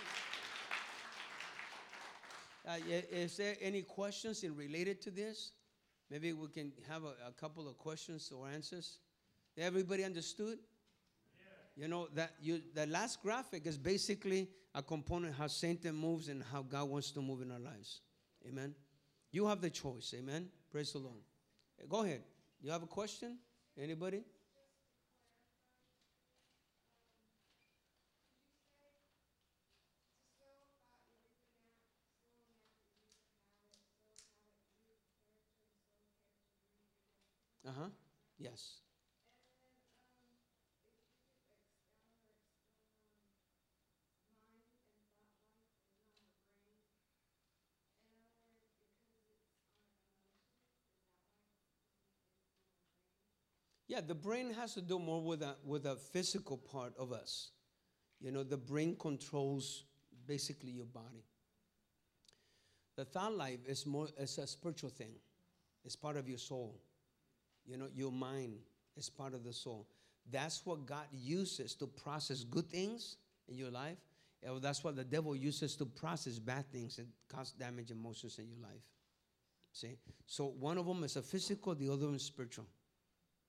Uh, 2.67 2.77
is 2.89 3.37
there 3.37 3.57
any 3.61 3.83
questions 3.83 4.43
in 4.43 4.57
related 4.57 5.03
to 5.03 5.11
this? 5.11 5.53
Maybe 6.11 6.33
we 6.33 6.49
can 6.49 6.73
have 6.89 7.05
a, 7.05 7.29
a 7.29 7.33
couple 7.39 7.69
of 7.69 7.77
questions 7.77 8.33
or 8.35 8.49
answers. 8.49 9.01
Everybody 9.59 10.05
understood? 10.05 10.59
You 11.77 11.89
know 11.89 12.09
that 12.15 12.33
you 12.41 12.63
the 12.75 12.87
last 12.87 13.23
graphic 13.23 13.67
is 13.67 13.77
basically 13.77 14.49
a 14.75 14.83
component 14.83 15.35
how 15.35 15.47
Satan 15.47 15.95
moves 15.95 16.29
and 16.29 16.43
how 16.43 16.63
God 16.63 16.89
wants 16.89 17.11
to 17.13 17.21
move 17.21 17.43
in 17.43 17.53
our 17.53 17.59
lives. 17.59 18.01
Amen. 18.49 18.75
You 19.31 19.47
have 19.47 19.61
the 19.61 19.71
choice. 19.71 20.15
Amen. 20.19 20.49
Praise 20.71 20.93
the 20.93 20.99
Lord. 20.99 21.21
Go 21.89 22.03
ahead. 22.03 22.23
You 22.61 22.71
have 22.71 22.83
a 22.83 22.87
question? 22.87 23.39
Anybody? 23.77 24.25
Uh 37.65 37.73
huh. 37.73 37.91
Yes. 38.39 38.81
Yeah, 53.89 54.03
the 54.07 54.15
brain 54.15 54.53
has 54.53 54.75
to 54.75 54.83
do 54.83 54.99
more 54.99 55.23
with 55.23 55.43
a, 55.43 55.57
with 55.65 55.87
a 55.87 55.97
physical 55.97 56.59
part 56.59 56.93
of 56.99 57.11
us. 57.11 57.51
You 58.21 58.31
know, 58.31 58.43
the 58.43 58.59
brain 58.59 58.97
controls 58.99 59.85
basically 60.27 60.71
your 60.71 60.85
body. 60.85 61.25
The 62.97 63.07
thought 63.07 63.35
life 63.35 63.61
is 63.67 63.87
more 63.87 64.09
is 64.19 64.37
a 64.39 64.47
spiritual 64.47 64.91
thing. 64.91 65.13
It's 65.85 65.97
part 65.97 66.17
of 66.17 66.29
your 66.29 66.39
soul. 66.39 66.79
You 67.65 67.79
know, 67.79 67.87
your 67.95 68.13
mind 68.13 68.59
is 68.97 69.09
part 69.09 69.33
of 69.33 69.43
the 69.43 69.53
soul. 69.53 69.87
That's 70.31 70.67
what 70.67 70.85
God 70.85 71.07
uses 71.11 71.75
to 71.77 71.87
process 71.87 72.45
good 72.45 72.69
things 72.69 73.17
in 73.49 73.57
your 73.57 73.71
life. 73.71 73.97
And 74.43 74.61
that's 74.61 74.85
what 74.85 74.97
the 74.97 75.05
devil 75.05 75.35
uses 75.35 75.77
to 75.77 75.87
process 75.87 76.39
bad 76.39 76.71
things 76.71 76.99
and 76.99 77.09
cause 77.29 77.53
damage 77.53 77.91
emotions 77.91 78.39
in 78.39 78.49
your 78.49 78.61
life. 78.61 78.83
See? 79.73 79.97
So 80.27 80.53
one 80.59 80.77
of 80.77 80.87
them 80.87 81.05
is 81.05 81.17
a 81.17 81.23
physical, 81.23 81.75
the 81.75 81.89
other 81.89 82.07
one 82.07 82.17
is 82.17 82.23
spiritual. 82.23 82.67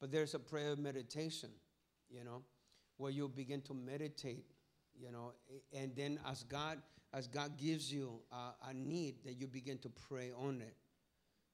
but 0.00 0.10
there's 0.10 0.34
a 0.34 0.38
prayer 0.38 0.72
of 0.72 0.78
meditation, 0.78 1.50
you 2.10 2.24
know, 2.24 2.42
where 2.98 3.10
you 3.10 3.28
begin 3.28 3.62
to 3.62 3.74
meditate, 3.74 4.44
you 4.98 5.10
know, 5.10 5.32
and 5.72 5.94
then 5.96 6.18
as 6.26 6.42
God 6.44 6.78
as 7.12 7.26
God 7.26 7.56
gives 7.56 7.90
you 7.90 8.20
uh, 8.30 8.52
a 8.68 8.74
need, 8.74 9.14
that 9.24 9.34
you 9.34 9.46
begin 9.46 9.78
to 9.78 9.88
pray 10.08 10.32
on 10.36 10.60
it, 10.60 10.74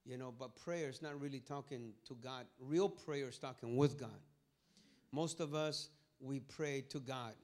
you 0.05 0.17
know. 0.17 0.35
But 0.37 0.57
prayer 0.57 0.89
is 0.89 1.03
not 1.03 1.21
really 1.21 1.41
talking 1.41 1.93
to 2.09 2.15
God. 2.15 2.47
Real 2.59 2.89
prayer 2.89 3.29
is 3.29 3.39
talking 3.39 3.77
with 3.77 3.99
God. 3.99 4.11
Most 5.13 5.41
of 5.41 5.55
us 5.55 5.91
we 6.21 6.41
pray 6.41 6.85
to 6.89 7.01
God. 7.01 7.35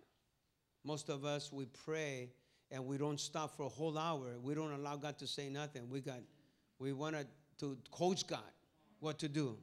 Most 0.84 1.08
of 1.08 1.24
us 1.24 1.52
we 1.52 1.66
pray 1.66 2.30
and 2.70 2.86
we 2.86 2.98
don't 2.98 3.20
stop 3.20 3.56
for 3.56 3.64
a 3.64 3.68
whole 3.68 3.98
hour. 3.98 4.38
We 4.42 4.54
don't 4.54 4.72
allow 4.72 4.96
God 4.96 5.18
to 5.18 5.26
say 5.26 5.48
nothing. 5.48 5.88
We 5.88 6.00
got 6.00 6.20
we 6.78 6.92
wanted 6.92 7.26
to 7.58 7.76
coach 7.90 8.26
God 8.26 8.40
what 9.00 9.18
to 9.18 9.28
do. 9.28 9.56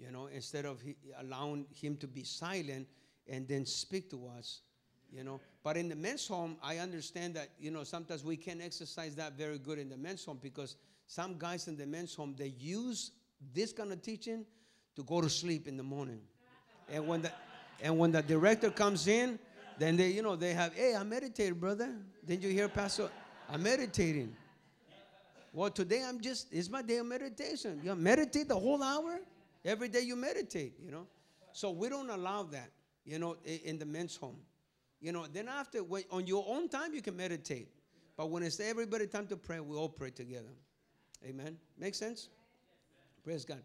You 0.00 0.10
know, 0.10 0.26
instead 0.26 0.64
of 0.64 0.80
he, 0.80 0.96
allowing 1.18 1.66
him 1.74 1.96
to 1.98 2.06
be 2.06 2.24
silent 2.24 2.88
and 3.28 3.46
then 3.46 3.66
speak 3.66 4.08
to 4.10 4.26
us, 4.38 4.62
you 5.12 5.24
know. 5.24 5.40
But 5.62 5.76
in 5.76 5.90
the 5.90 5.94
men's 5.96 6.26
home, 6.26 6.56
I 6.62 6.78
understand 6.78 7.34
that, 7.34 7.50
you 7.60 7.70
know, 7.70 7.84
sometimes 7.84 8.24
we 8.24 8.36
can't 8.36 8.62
exercise 8.62 9.14
that 9.16 9.34
very 9.34 9.58
good 9.58 9.78
in 9.78 9.90
the 9.90 9.98
men's 9.98 10.24
home 10.24 10.38
because 10.42 10.76
some 11.06 11.36
guys 11.38 11.68
in 11.68 11.76
the 11.76 11.86
men's 11.86 12.14
home 12.14 12.34
they 12.38 12.54
use 12.58 13.10
this 13.52 13.72
kind 13.72 13.92
of 13.92 14.00
teaching 14.00 14.46
to 14.96 15.02
go 15.02 15.20
to 15.20 15.28
sleep 15.28 15.68
in 15.68 15.76
the 15.76 15.82
morning. 15.82 16.20
And 16.88 17.06
when 17.06 17.22
the 17.22 17.32
and 17.82 17.98
when 17.98 18.12
the 18.12 18.22
director 18.22 18.70
comes 18.70 19.06
in, 19.06 19.38
then 19.78 19.96
they, 19.96 20.10
you 20.10 20.22
know, 20.22 20.36
they 20.36 20.52
have, 20.52 20.74
hey, 20.74 20.94
I 20.94 21.02
meditated, 21.02 21.58
brother. 21.58 21.90
Didn't 22.26 22.42
you 22.42 22.50
hear 22.50 22.68
Pastor? 22.68 23.08
I'm 23.48 23.62
meditating. 23.62 24.36
Well, 25.52 25.70
today 25.70 26.04
I'm 26.06 26.20
just, 26.20 26.52
it's 26.52 26.68
my 26.68 26.82
day 26.82 26.98
of 26.98 27.06
meditation. 27.06 27.80
You 27.82 27.94
meditate 27.94 28.48
the 28.48 28.58
whole 28.58 28.82
hour? 28.82 29.20
Every 29.64 29.88
day 29.88 30.00
you 30.00 30.16
meditate, 30.16 30.74
you 30.82 30.90
know? 30.90 31.06
So 31.52 31.70
we 31.70 31.88
don't 31.88 32.10
allow 32.10 32.44
that, 32.44 32.70
you 33.04 33.18
know, 33.18 33.36
in 33.44 33.78
the 33.78 33.84
men's 33.84 34.16
home. 34.16 34.38
You 35.00 35.12
know, 35.12 35.26
then 35.32 35.48
after, 35.48 35.82
when, 35.82 36.04
on 36.10 36.26
your 36.26 36.44
own 36.46 36.68
time, 36.68 36.94
you 36.94 37.02
can 37.02 37.16
meditate. 37.16 37.68
But 38.16 38.30
when 38.30 38.42
it's 38.42 38.60
everybody 38.60 39.06
time 39.06 39.26
to 39.28 39.36
pray, 39.36 39.60
we 39.60 39.76
all 39.76 39.88
pray 39.88 40.10
together. 40.10 40.52
Amen? 41.26 41.56
Make 41.78 41.94
sense? 41.94 42.28
Praise 43.24 43.44
God. 43.44 43.62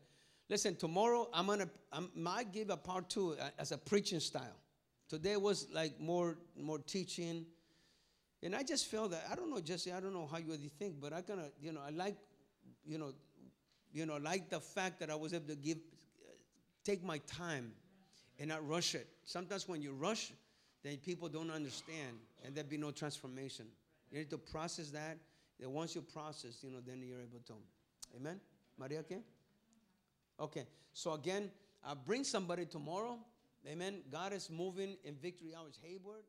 Listen, 0.49 0.75
tomorrow 0.75 1.27
I'm 1.33 1.47
gonna 1.47 1.67
I 1.91 2.01
might 2.13 2.53
give 2.53 2.69
a 2.69 2.77
part 2.77 3.09
two 3.09 3.35
uh, 3.39 3.49
as 3.57 3.71
a 3.71 3.77
preaching 3.77 4.19
style. 4.19 4.55
Today 5.09 5.37
was 5.37 5.67
like 5.73 5.99
more 5.99 6.37
more 6.59 6.79
teaching, 6.79 7.45
and 8.43 8.55
I 8.55 8.61
just 8.61 8.85
felt 8.87 9.11
that 9.11 9.25
I 9.31 9.35
don't 9.35 9.49
know, 9.49 9.59
Jesse. 9.59 9.91
I 9.91 9.99
don't 9.99 10.13
know 10.13 10.27
how 10.31 10.37
you 10.37 10.51
really 10.51 10.71
think, 10.77 11.01
but 11.01 11.13
I 11.13 11.21
kind 11.21 11.39
of 11.39 11.47
you 11.59 11.71
know 11.71 11.81
I 11.85 11.89
like 11.89 12.15
you 12.85 12.99
know 12.99 13.13
you 13.95 14.05
know 14.05 14.17
like 14.17 14.49
the 14.49 14.59
fact 14.59 14.99
that 14.99 15.09
I 15.09 15.15
was 15.15 15.33
able 15.33 15.47
to 15.47 15.55
give 15.55 15.77
take 16.83 17.03
my 17.03 17.17
time 17.19 17.71
and 18.37 18.49
not 18.49 18.67
rush 18.67 18.93
it. 18.93 19.07
Sometimes 19.23 19.67
when 19.67 19.81
you 19.81 19.93
rush, 19.93 20.33
then 20.83 20.97
people 20.97 21.29
don't 21.29 21.49
understand, 21.49 22.19
and 22.43 22.53
there'd 22.53 22.69
be 22.69 22.77
no 22.77 22.91
transformation. 22.91 23.65
You 24.11 24.19
need 24.19 24.29
to 24.29 24.37
process 24.37 24.91
that. 24.91 25.17
And 25.61 25.73
once 25.73 25.95
you 25.95 26.01
process, 26.01 26.59
you 26.61 26.69
know, 26.69 26.79
then 26.85 27.01
you're 27.01 27.21
able 27.21 27.39
to. 27.47 27.53
Amen. 28.17 28.39
Maria, 28.77 29.01
¿qué? 29.03 29.21
Okay, 30.39 30.65
so 30.93 31.13
again, 31.13 31.49
uh, 31.85 31.95
bring 31.95 32.25
somebody 32.25 32.65
tomorrow. 32.65 33.17
Amen. 33.65 34.01
God 34.11 34.33
is 34.33 34.49
moving 34.49 34.97
in 35.05 35.15
Victory 35.15 35.55
Outreach 35.57 35.77
Hayward. 35.81 36.23